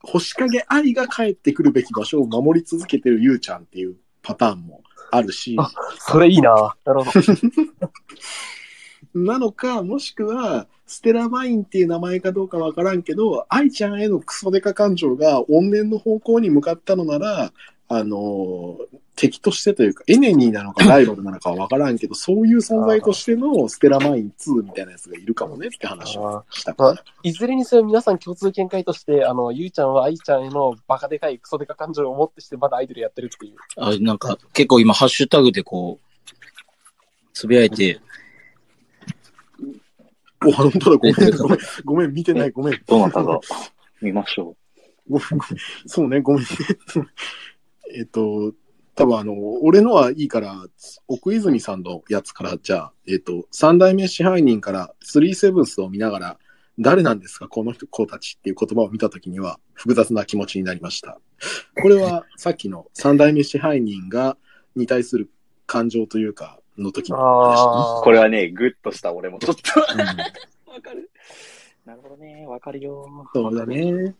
[0.00, 6.74] 星影愛が帰ってくるべき場所を守り続けてるゆうちゃんっていうパターンもあるし、あそれいいな。
[6.84, 7.20] なるほど。
[9.14, 17.52] なのか、もしくは、ステラマインっていう名前かどうかわからんけど、愛ちゃんへのクソデカ感情が怨念の方向に向かったのなら、
[17.94, 18.78] あの、
[19.16, 27.04] 敵としてというか、エネミーなのか ライバルなのかはわからんけど、そういう存在としてのステラマイン2みたいなやつがいるかもねって話をしたかまあら。
[27.22, 33.56] いずれにせよ皆さん共通見解として、あの、ゆうちゃんは愛ちゃんへのバカでかいクソでか感情を持ってしてまだアイドルやってるっていう。
[33.76, 36.22] あなんか、結構今、ハッシュタグでこう、
[37.34, 38.00] つぶやいて、
[40.46, 42.82] お、本当だ、ごめん、 ごめん、ごめん、見てない、ごめん。
[42.86, 43.38] どなたが
[44.00, 44.56] 見ましょ
[45.08, 45.42] ごめん、ごめん
[45.86, 46.44] そうね、ごめん。
[47.94, 48.54] えっと、
[48.94, 50.66] 多分あの、俺のはいいから、
[51.08, 56.38] 奥泉さんのやつから、じゃあ、えっと、三代目支配人からスリーセブンスを見ながら、
[56.78, 61.20] 誰なんですか、この人子たちっていう言葉を見たときには、複雑な気持ちになりました。
[61.80, 64.36] これは、 さっきの三代目支配人が、
[64.76, 65.30] に対する
[65.66, 68.04] 感情というか、の時の話あう。
[68.04, 69.94] これはね、グッとした俺もちょっと。
[69.96, 70.32] だね。
[70.66, 71.10] わかる。
[71.84, 73.06] なるほどね、わかるよ。
[73.34, 74.14] そうだね。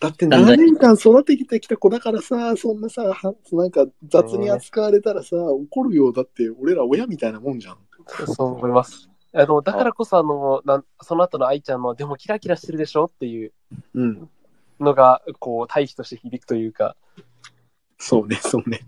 [0.00, 6.12] だってだんだん7年間育ててきた子だからさ、そんなさ、はなんか雑に扱われたらさ、怒るよ。
[6.12, 7.78] だって俺ら親みたいなもんじゃん。
[8.26, 9.08] そう思います。
[9.32, 13.52] あの、だからこそ、あの、なんその後の愛ちゃんの、でもキラキラしてるでしょっていう
[13.94, 14.30] うん。
[14.80, 16.96] のが、こう、対比として響くというか、
[17.98, 18.80] そうね、そうね。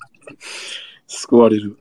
[1.06, 1.78] 救われる。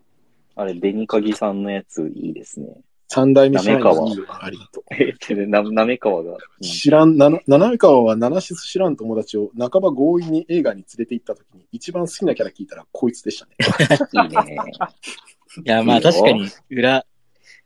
[0.56, 2.82] あれ、ベニカギさんのやついいですね。
[3.08, 4.84] 三代目社員滑川いいよありがとう。
[4.92, 6.34] えってね、な、なめかわが。
[6.34, 13.56] うん知らん、な七川はナナシス知らん友達を半ば強引に映画に連れて行った時に一番好きなキャラ聞いたらこいつでしたね。
[14.24, 14.58] いいね。
[15.66, 17.06] いや、まあ確かに、裏、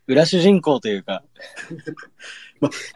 [0.07, 1.23] 裏主人公というか、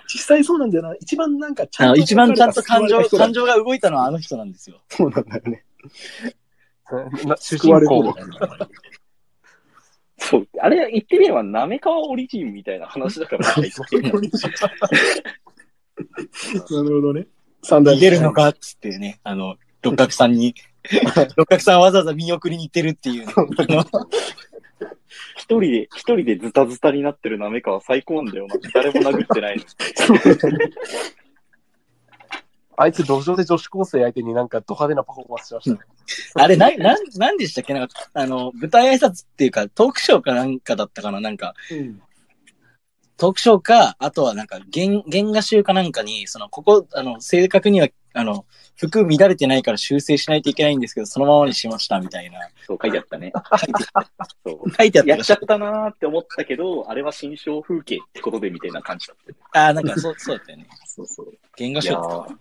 [0.08, 0.96] 実際そうなんだよな。
[1.00, 4.82] 一番なんかちあの一番ちゃんと感情、感情が動いたのはあの人なんですよ。
[4.90, 5.66] そうなんだよね。
[7.26, 8.14] な主人公。
[10.30, 10.48] そう。
[10.60, 13.70] あれ、言ってみれば、なめかわオリジンみたいな話だから、なる
[16.72, 17.28] ほどね。
[17.62, 20.56] 三代逃げるのかっつってね、あの、六角さんに、
[21.38, 23.28] 六角さんわざわざ見送りに行ってるっていう。
[25.38, 28.56] 一人で、一人でズタズタになってるなめかわ最高なんだよな。
[28.74, 29.64] 誰も殴ってないの。
[32.78, 35.80] あいつ路上で女子高生相手になんかド派手なパフォーマンスしましたね。
[36.36, 37.74] あれ、な、なん、なんでしたっけ？
[37.74, 41.20] なんか、あの、舞台挨拶っていうか、トークショーかなんかだったかな？
[41.20, 42.02] なんか、うん
[43.18, 48.46] トークショーか、あとはなんか、原、原画集かなんかに、その、ここ、あの、正確には、あの、
[48.76, 52.40] 服乱れてないから修正しないといけないんですけど、そのままにしましたみたいな。
[52.68, 53.32] そう書いてあったね。
[54.46, 54.70] そう。
[54.70, 55.24] 書いてあったやっ。
[55.24, 59.38] ちゃったなーって思ったけど、あれは新象風景ってことでみたいな感じだったよ。
[59.54, 60.68] ああ、なんか、そう、そうだったよね。
[60.86, 61.34] そうそう。
[61.58, 62.36] 原画集だったー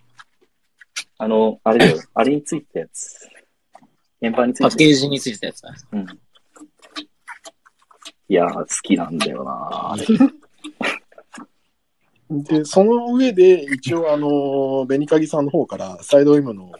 [1.17, 2.01] あの、あれだよ。
[2.13, 3.29] あれについたやつ。
[4.21, 5.73] 現場についたパッケージについてたやつだ。
[5.91, 6.19] うん。
[8.27, 10.31] いやー、好きなんだよなー
[12.29, 16.71] で、その上で、一応、あの、ベニカギさんの方から、サイド M の、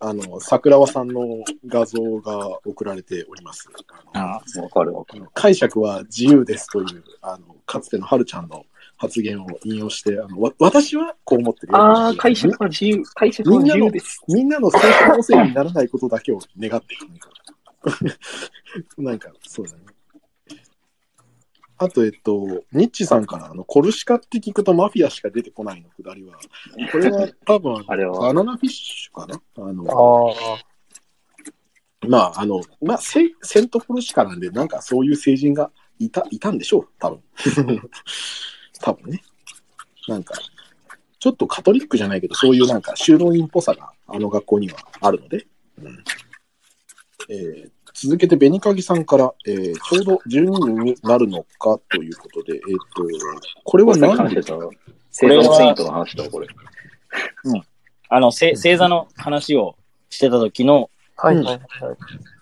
[0.00, 3.68] あの、桜庭さんの画像が送られております。
[4.14, 5.26] あのあわかるわかる。
[5.34, 8.64] 解釈は自由ですという、あの、かつてのはるちゃんの
[8.96, 14.22] 発言を引用して、あのわ私はこう思ってるよあー、解釈は自由、解釈は自由です。
[14.28, 17.06] みんなの精神汚染にならないことだけを願っていく。
[18.98, 19.82] なんか、そうだね。
[21.76, 26.38] あと、えっと、ニッチさんから、あの、コルシカって聞くとマフィアしか出てこないのくだりは、
[26.92, 29.42] これは 多分、あれはバナナフィッシュかな？
[29.56, 29.94] あの、あ
[32.08, 37.22] まあ、あの、まあ、セセントポルシカなんで、なんかそういう成人がいた、いたんでしょう、多分。
[38.84, 39.22] 多分ね。
[40.08, 40.34] なんか、
[41.18, 45.46] ちょっとカトリックじゃないけど、そういうなんか修道院っぽさがあの学校にはあるので。
[45.82, 46.04] うん
[47.30, 53.06] えー続けて、ベニカギさんから、えーちょうど12人になるのかということで、えっ、と、
[53.62, 54.10] これは何？
[54.10, 56.48] で話してた星座のセイントの話だ、これ。
[58.08, 59.76] あの、せ星座の話を
[60.10, 61.60] してた時のはいはいはい。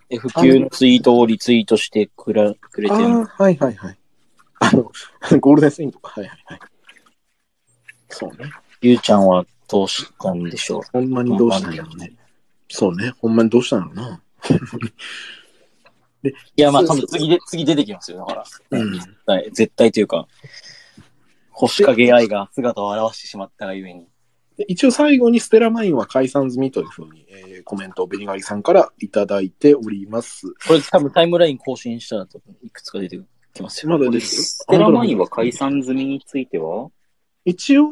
[0.09, 3.99] F 級のツイートをリツイートしてくれくれてあるあ、はいはいはい。
[4.63, 4.93] あの、
[5.41, 6.61] ゴールデンスインとか、はいはいはい。
[8.09, 8.51] そうね。
[8.81, 10.83] ゆうちゃんはどうしたんでしょう？
[10.93, 12.13] ほんまにどうしたんやろうね。
[12.69, 13.13] そうね。
[13.21, 14.23] ほんまにどうしたんやろうな。
[16.31, 18.19] いや、まあ、多分次で、次出てきますよ。
[18.19, 18.35] だか
[18.71, 18.79] ら。
[18.79, 18.93] うん。
[18.93, 20.29] 絶対、絶対というか、
[21.51, 24.07] 星影愛が姿を現してしまったがゆえに。
[24.57, 30.53] で一応最後にステラマインは解散済みというふうに、えーコメントをベニガリさんからいただいております。
[30.67, 32.27] これ多分タイムライン更新したら
[32.63, 33.17] いくつか出て
[33.53, 33.93] きますよ。
[33.93, 36.89] まだですステラマインは解散済みについては？
[37.45, 37.91] 一応、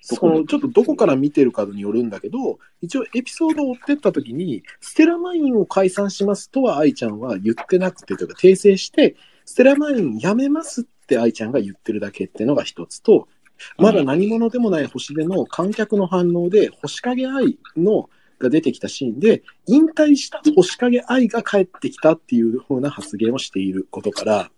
[0.00, 13.28] そのちょっとどこから見てるかによるんだけど、一応エピソードを追ってった時に、ステラマインを解散しますとは愛ちゃんは言ってなくてというか訂正して、ステラマインやめますって愛ちゃんが言ってるだけっていうのが一つと、
[13.76, 24.50] まだ何者でもない星での観客の反応で、星影愛のが出てきたシーンで、引退した星影愛が帰ってきたっていう風な発言をしていることから、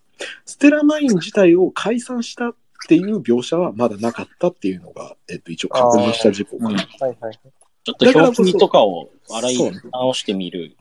[0.45, 2.55] ステラマイン自体を解散したっ
[2.89, 6.71] ていう描写はまだなかったっていうのが、えっと、一応確認した事項かな。
[6.71, 7.41] うんはいはい。
[7.83, 10.77] ちょっと表記とかを洗い直してみる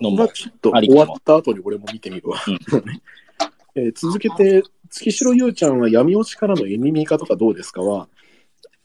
[0.00, 2.38] のもまあ、、ちょっとありかも終わった後に俺も見てみるわ。
[3.74, 8.08] えー続けて、月城優ちゃんは闇落ちからのエニミー化とかどうですかは、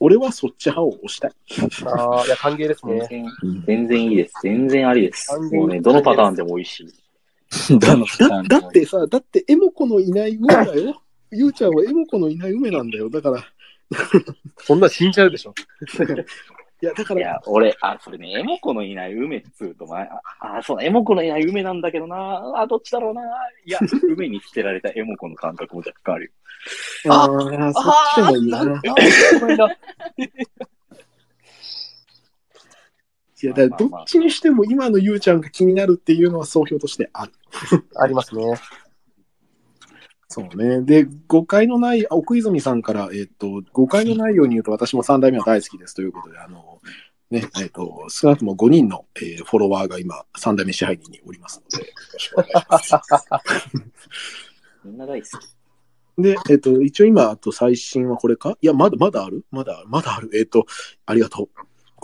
[0.00, 1.32] 俺はそっち派を押したい。
[1.86, 3.06] ああ、いや、歓迎ですね。
[3.08, 4.34] 全然、全然いいです。
[4.42, 6.86] 全然ありですもうね、どのパターンでもいいし。
[7.78, 11.02] どのパターだンだってさ、だってエモコのいない梅だよ。
[11.30, 13.08] ゆうちゃんはエモコのいない梅なんだよ。
[13.08, 13.42] だから、い
[14.58, 15.54] そんな死んじゃうでしょ。
[16.82, 22.42] や、だから、いや、俺、あ、それね、エモコのいない梅っつうと、まあ、あ、そう、エモコのいない梅なんだけどな。
[22.56, 23.22] あ、どっちだろうな。
[23.64, 23.78] いや、
[24.16, 26.30] 梅に捨てられたエモコの感覚も若干あるよ。
[27.08, 28.58] ああ、そっちでもいいな。
[28.62, 29.68] いごめんな
[33.46, 37.32] や、だどっちにしても今のゆうちゃんが気になるっていうのは総評としてある。
[37.96, 38.44] ありますね。
[40.28, 40.80] そうね。
[40.80, 46.80] で、誤解のない、あ奥泉さんから、えっ、と、誤解のないように言うと、私も三代目は大好きですということで、あの、
[47.30, 53.14] ね、えっ、と、少なくとも5人の、えーフォロワーが今、三代目支配人におりますので、よろしくお願いします。
[54.84, 55.62] みんな大好き。
[56.22, 58.56] で、えっ、と、一応今、あと最新はこれか？
[58.62, 59.44] いや、まだ、まだある？
[59.50, 60.30] まだまだある？
[60.34, 60.64] えっ、と、
[61.04, 61.48] ありがとう。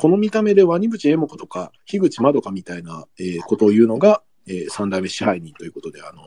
[0.01, 6.23] この見た目でワニブチエモコとか、樋口まどかみたいな、えーことを言うのが、えー三代目支配人ということで、あの、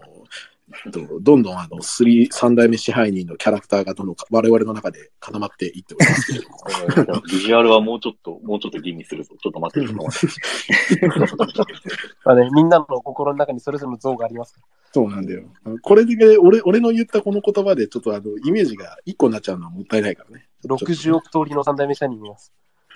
[0.85, 7.21] えっとどんどんあの、スリー、三代目支配人のキャラクターがどんどん我々の中で固まっていっておりますけれども。
[7.31, 9.35] ビジュアルはもうちょっと、もうちょっと吟味するぞ。
[9.41, 11.73] ちょっと待って、ちょっと待って。
[12.25, 14.59] まあね、みんなの心の中にそれぞれの像がありますか
[14.91, 15.43] そうなんだよ。
[15.81, 20.49] これで、俺、俺の言ったこの言葉で、ちょっとあの、イメージが一個になっちゃうのはもったいないからね。
[20.65, 20.75] ら。
[20.75, 22.51] 60億通りの三代目社員います。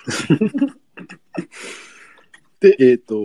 [2.60, 3.16] で、えっ、と、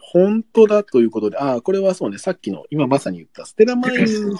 [0.00, 4.34] 本当だということで、ああ、これはそうね、さっきの、今まさに言った、ステラマイン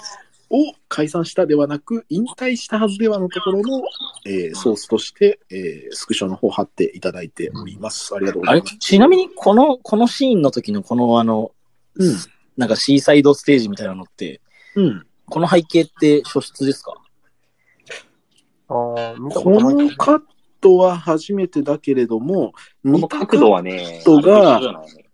[0.51, 3.81] を解散したではなく、引退したはずではのところの、
[4.25, 8.13] えーソースとして、えースクショの方貼っていただいております。
[8.15, 8.77] ありがとうございます。
[8.77, 11.51] ちなみに、この、このシーンの時のこのあの、
[11.95, 12.15] うん
[12.57, 14.39] なんかシーサイドステージみたいなのって、
[14.75, 15.05] うん。
[15.25, 16.93] この背景って初出ですか？
[18.69, 20.21] ああ、このカッ
[20.65, 24.59] トは初めてだけれども、この角度はね、角度が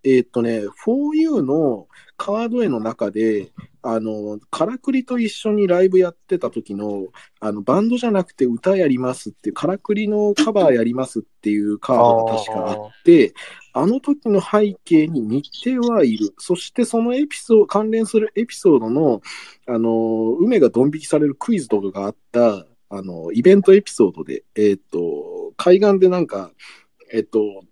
[0.04, 3.52] えーっとね、4U のカード絵の中で、
[3.82, 7.08] あの、カラクリと一緒にライブやってた時の、
[7.40, 13.34] あの、バンドじゃなくて歌やりますっていう、カラクリのカバーやりますっていうカードが確かあって、
[13.74, 16.34] あの時の背景に似てはいる。
[16.38, 19.20] そしてそのエピソード、関連するエピソードの、
[19.68, 25.00] あの、梅がドン引きされるクイズとかがあった、あの、イベントエピソードで、えーっと、
[25.56, 26.50] 海岸でなんか、
[27.12, 27.64] えっと、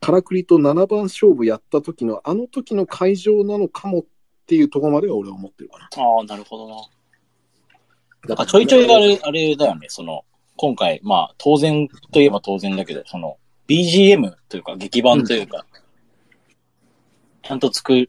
[0.00, 4.04] カラクリと7番勝負やった時の、あの時の会場なのかもっ
[4.46, 5.88] ていうところまでは俺は思ってるかな。
[6.02, 6.76] ああ、なるほどな。
[8.28, 10.24] だからちょいちょいあれ、あれだよね、その、
[10.56, 13.36] 今回、まあ、当然といえば当然だけど、その、
[13.68, 15.64] BGM というか、劇版というか、
[17.42, 18.08] ちゃんと作、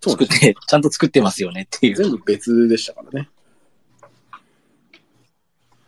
[0.00, 1.96] 作って、ちゃんと作ってますよねっていう。
[1.96, 3.28] 全部別でしたからね。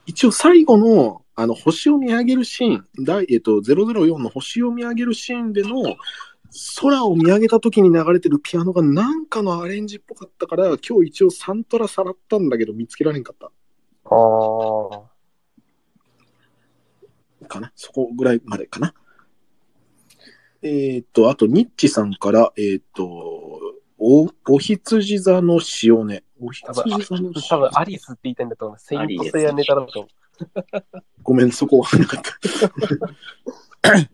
[0.07, 5.97] 一応最後の、あの、星を見上げるシーン、第、えっと、004の星を見上げるシーンでの、
[6.81, 13.47] 空を見上げた時に流れてるピアノがなんかのアレンジっぽかったから、今日一応サントラさらったんだけど見つけられんかった。
[13.47, 13.51] あ
[17.45, 17.49] あ。
[17.49, 17.73] かな？
[17.75, 18.95] そこぐらいまでかな？
[20.63, 23.05] えっ、と、あと、ニッチさんから、えっ、と、
[23.99, 26.23] お、お羊座の塩音。
[26.41, 28.79] お羊座の多分アリスって言いたいんだと思う。
[28.79, 30.09] セイントセイヤネタだと思
[31.23, 32.23] ごめん、そこわかんなかっ
[33.83, 34.01] た。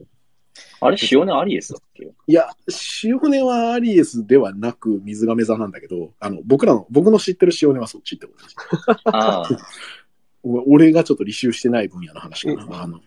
[0.83, 2.05] あれ、塩根アリエスだっけ？
[2.27, 2.49] いや、
[3.05, 9.65] 塩音はアリエスではなく水亀座なんだけど、あの、僕らの、僕の知ってる塩音はそっちってことです。
[10.43, 12.83] 俺がちょっと履修してない分野の話かな。
[12.83, 13.01] あの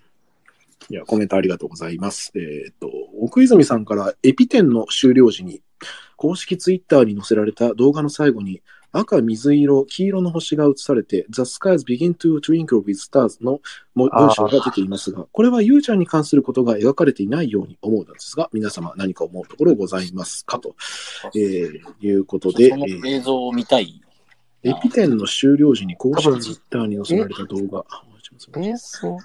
[0.89, 2.31] いや、コメントありがとうございます。
[2.35, 5.61] えっ、と、奥泉さんからエピ店の終了時に、
[6.15, 8.61] 公式ツイッターに載せられた動画の最後に、
[8.93, 13.59] 赤、水色、黄色の星が映されて、The skies begin to twinkle with stars の
[13.95, 20.75] 文章が出ていますが、これはゆうちゃんに関することが描かれていないように思うのですが、皆様何か思うところございますかと、
[21.35, 23.07] えーいうことで、そのえー。
[23.07, 23.99] 映像を見たい。
[24.61, 28.03] エピ店の終了時に公式ツイッターに載せられた動画、あ
[29.15, 29.17] う。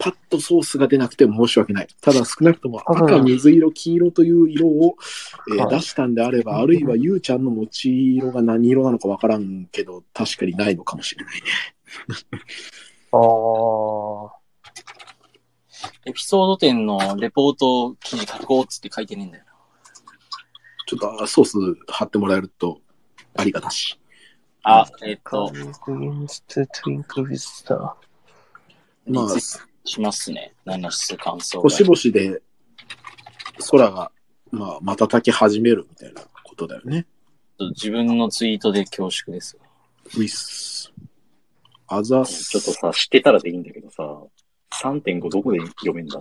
[0.00, 1.88] パッとソースが出なくて申し訳ない。
[2.00, 4.96] ただ少なくとも赤、水色、黄色という色を、
[5.52, 11.42] えーはい出したんであれば、あるいはゆうちゃんの持ち色が何色なのかわからんけど、確かにないのかもしれないね。
[13.12, 13.16] あ
[14.26, 14.40] あ。
[16.06, 19.50] エピソード10のレポート記事書こうっつって書いてねえんだよな。
[20.86, 21.58] ちょっとあソース
[21.88, 22.80] 貼ってもらえると
[23.36, 24.00] ありがたし。
[24.62, 25.52] あ、えっと.
[29.06, 29.28] まあ、
[29.84, 30.54] しますね。
[30.66, 31.62] 7室感想が。
[31.62, 32.42] 星々で
[33.70, 34.12] 空が、
[34.50, 37.06] まあ、瞬き始めるみたいなことだよね。
[37.74, 39.58] 自分のツイートで恐縮です。
[40.06, 40.92] ウィス。
[41.88, 42.50] あざす。
[42.50, 44.02] ちょっとさ、知ってたらでいいんだけどさ、
[44.82, 46.20] 3.5どこで読めんだ？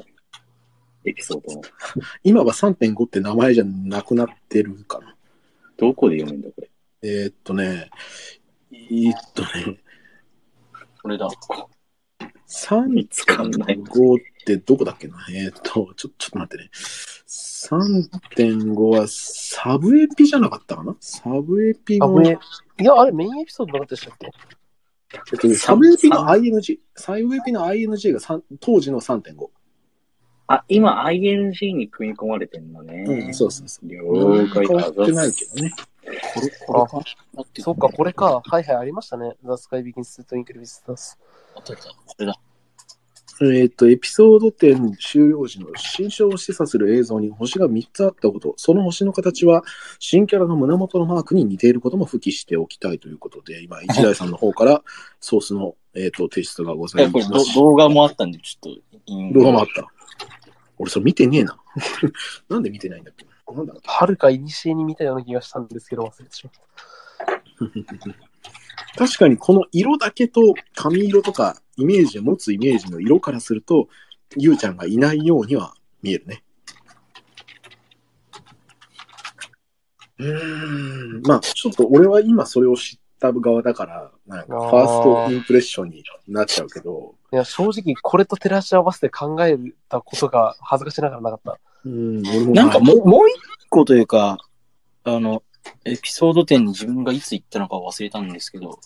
[1.05, 1.61] エピソードの。
[2.23, 5.15] 今は3.5って名前じゃなくなってるかな。
[5.77, 6.69] どこで読めんだこれ？
[7.23, 7.89] えーっとね、
[8.73, 9.79] えーっとね、
[11.01, 11.29] これだ。
[12.87, 15.17] 見つかんない3.5ってどこだっけな？
[15.31, 16.71] えーっと、ちょ、ちょっと待ってね。
[17.27, 20.95] 3.5はサブエピじゃなかったかな？
[20.99, 22.37] サブエピあ、の、い
[22.77, 24.17] や、あれメインエピソードなかったでしたっ
[25.39, 25.55] け？
[25.55, 26.79] サブエピの ING。
[26.95, 29.49] サブエピの ING が3当時の3.5。
[30.47, 33.05] あ、今 ING に組み込まれてんのね。
[33.07, 33.87] うん、そうそうそう。
[33.87, 35.75] 了解変わってないけどね。
[36.33, 36.97] これ、これか。
[37.33, 38.41] 待ってそっか、これか。
[38.43, 39.35] はいはい、ありましたね。
[39.43, 41.17] The Sky Begins to Twinkle with Stars。
[41.55, 42.39] あったあったこれだ。
[43.41, 49.63] えっ、と、エピソード10終了時の新章を示唆する映像に星が3つあったこと、その星の形は
[49.97, 54.83] 新キャラの胸元のマークに似ていることも付記しておきたいということで、今、一台さんの方から
[55.21, 57.55] ソースの、えー、と提出がございえ、これどます。
[57.55, 59.33] 動画もあったんで、ちょっと。
[59.33, 59.87] 動画もあった。
[60.77, 61.57] 俺、それ見てねえな。
[62.49, 63.25] なんで見てないんだっけ？
[63.53, 66.59] なんだろうはるかいにしえに見たような気がしたんですけど、忘れてしまった。
[68.97, 70.41] 確かにこの色だけと
[70.75, 73.87] 髪色とかイメージを持つイメージの色からすると、
[74.37, 76.43] ゆうちゃんがいないようには見えるね。
[80.17, 89.57] うーん、まあちょっと俺は今それを知った側だから、なんかファーストインプレッションになっちゃうけど、いや、正直、これと照らし合わせて考え
[89.87, 91.59] たことが恥ずかしながらなかった。
[91.85, 94.37] うん、なんかもう、もう一個というか、
[95.03, 95.43] あの、
[95.85, 98.79] エピソード10に自分がいつ行ったのか忘れたんですけど、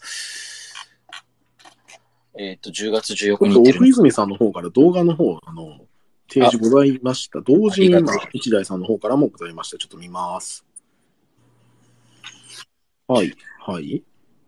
[2.38, 3.78] えっ、と、10月14日に行ってる。
[3.78, 5.80] 奥泉さんの方から動画の方、あの、
[6.28, 7.42] 提示ございました。
[7.42, 9.78] 同時に今一台さんの方からもございました。
[9.78, 10.66] ちょっと見ます。
[13.08, 14.04] はい、はい。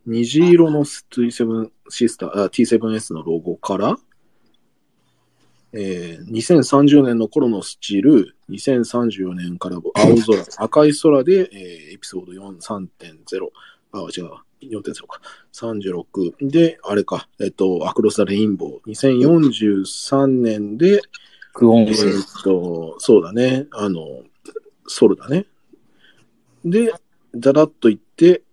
[0.08, 3.98] 虹色の T7 シスター、あ T7S のロゴから、
[5.78, 13.50] えー、2030年の頃のスチール、2034年から青空、 赤い空で、えーエピソード4、3.0、
[13.92, 15.22] あ、違うわ、4.0か。
[15.54, 18.92] 36で、あれか、えっと、アクロス・ザ・レインボー。
[18.92, 21.02] 2043年で、え
[21.54, 22.08] クオンス。
[22.08, 24.24] っと、そうだね、あの、
[24.88, 25.46] ソルだね。
[26.64, 26.94] で、
[27.34, 28.44] だらっと言って、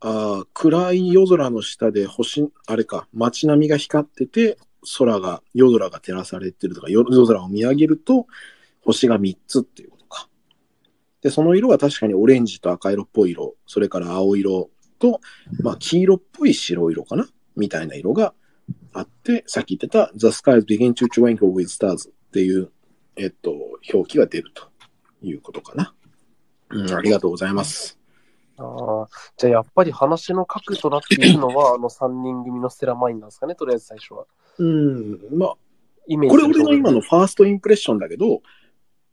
[0.00, 4.58] あー暗い夜空の下で星、あれか、街並みが光ってて、
[4.98, 8.26] 空が、夜空が照らされてるとか、夜空を見上げると、
[8.84, 10.28] 星が3つっていうことか。
[11.20, 15.20] で、その色は確かにオレンジと赤色っぽい色、それから青色と、
[15.60, 17.26] まあ、黄色っぽい白色かな？
[17.56, 18.34] みたいな色が
[18.92, 22.70] あって、さっき言ってた The skies begin to twinkle with stars っていう、
[23.16, 23.52] えっと、
[23.92, 24.64] 表記が出ると
[25.22, 25.94] いうことかな。
[26.70, 27.98] うん、ありがとうございます。
[28.56, 34.26] あ、じゃあやっぱり話の核となっているのは、あの3人組のステラマインなんですかね、とりあえず最初は。
[34.58, 35.54] うん、まあ、
[36.06, 38.42] イメージこれ俺の今のファーストインプレッションだけど、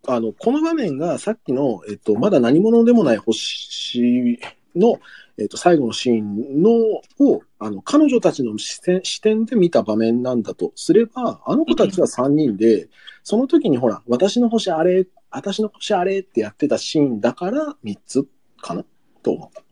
[0.07, 4.39] あの、この場面がさっきの、えっと、まだ何者でもない星
[4.75, 4.99] の、
[5.37, 6.71] えっと、最後のシーンの
[7.19, 12.89] を、あの、彼女たちの視点視点で見た場面なんだとすれば、あの子たちは3人で、
[13.23, 18.27] その時にほら、私の星あれ、私の星あれってやってたシーンだから3つ
[18.61, 18.85] かな
[19.21, 19.68] と思った。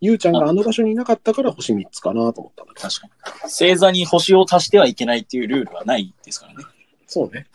[0.00, 2.88] ゆうちゃんがあの場所にいなかったから星3つかなと思ったんだけど。
[2.88, 3.12] 確かに。
[3.42, 6.64] 星座に星を足してはいけないっていうルールはないですからね。
[7.06, 7.46] そうね。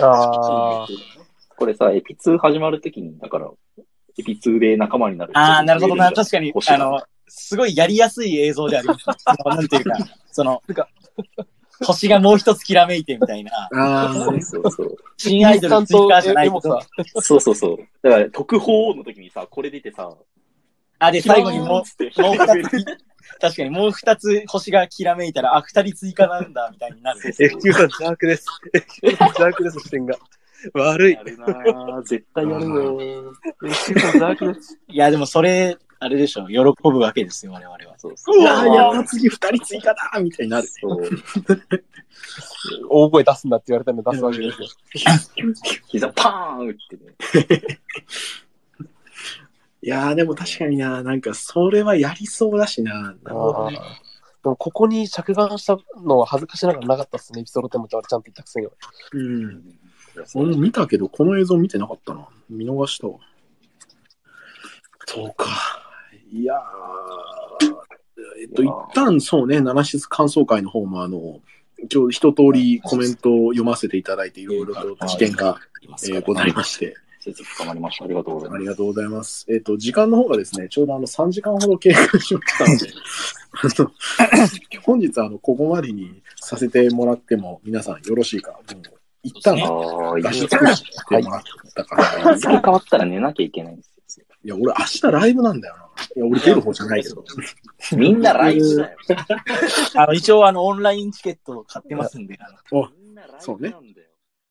[0.00, 0.86] ああ。
[1.56, 3.50] これさ、エピ2始まるときに、だから、
[4.18, 6.10] エピ2で仲間になる人ああ、なるほどな。
[6.10, 9.04] 確かに、あの、すごいやりやすい映像であります。
[9.20, 9.98] そのなんていうか、
[10.32, 10.62] その、
[11.84, 14.96] 星がもう一つきらめいてみたいな、あそうそうそう。
[15.18, 16.80] 新アイドル追加じゃないけど
[17.20, 17.78] そうそうそう。
[18.02, 20.16] だから、特報の時にさ、これ出てさ、
[21.00, 22.84] あ、で、最後にもう、う、もう二つ、
[23.40, 27.20] 確かにもう二つ星がきらめいたら、あ、二人追加なんだ、みたいになる。
[27.24, 28.46] FQ さん邪悪です。
[29.02, 30.16] FQ さん邪悪です、視点が。
[30.74, 31.22] 悪いや。
[31.22, 32.02] るなぁ。
[32.02, 33.32] 絶対やるよ。
[33.64, 34.78] FQ さん邪悪です。
[34.88, 37.78] いや、でもそれ、あれでしょ、喜ぶわけですよ、我々は。
[37.98, 40.66] そうそううわーやった次2人追加だみたいになる。
[40.66, 41.10] そう。
[42.88, 44.68] 大声出すんだって言われたの出すわけですよ。
[45.88, 47.80] 膝パーン打ってね。
[49.82, 53.14] いやーでも確かにな、なんかそれはやりそうだしな。
[53.22, 53.80] なるほどね。
[54.42, 57.40] でもここに着眼したのは恥ずかしながらなかったっすね。
[57.40, 58.68] エピソード10もちゃんと言ったくせに。
[59.12, 59.62] うん。
[60.34, 62.26] 俺も見たけど、この映像見てなかったな。
[62.48, 63.18] 見逃したわ。
[65.06, 65.46] そうか。
[66.32, 66.60] いやー
[68.40, 71.40] えっと、一いやー旦そうね、七室感想会の方も、あの、
[71.82, 78.04] 一応一通りコメントを読ませていただいて、いろいろと知見が、えーございまして、説深まりました。
[78.04, 78.56] ありがとうございます。
[78.56, 79.46] ありがとうございます。
[79.48, 82.88] えっ、と、時間の方がですね、ちょうどあの3時間ほど経過しましたので、
[83.78, 88.62] あの本日あの、ここまでにさせてもらっても、皆さんよろしいか、もう
[89.22, 91.42] 一旦出し尽くしてもらっ
[91.74, 94.24] たから、日付変わったら寝なきゃいけないんですよ。
[94.42, 95.82] いや、俺明日ライブなんだよな。
[96.16, 97.24] いや、俺出る方じゃないけど。
[97.96, 98.96] みんなライブだよ。
[99.96, 104.09] あの、一応、あの、オンラインチケットを買ってますんで、あのおみんなライそうねブなんだよ。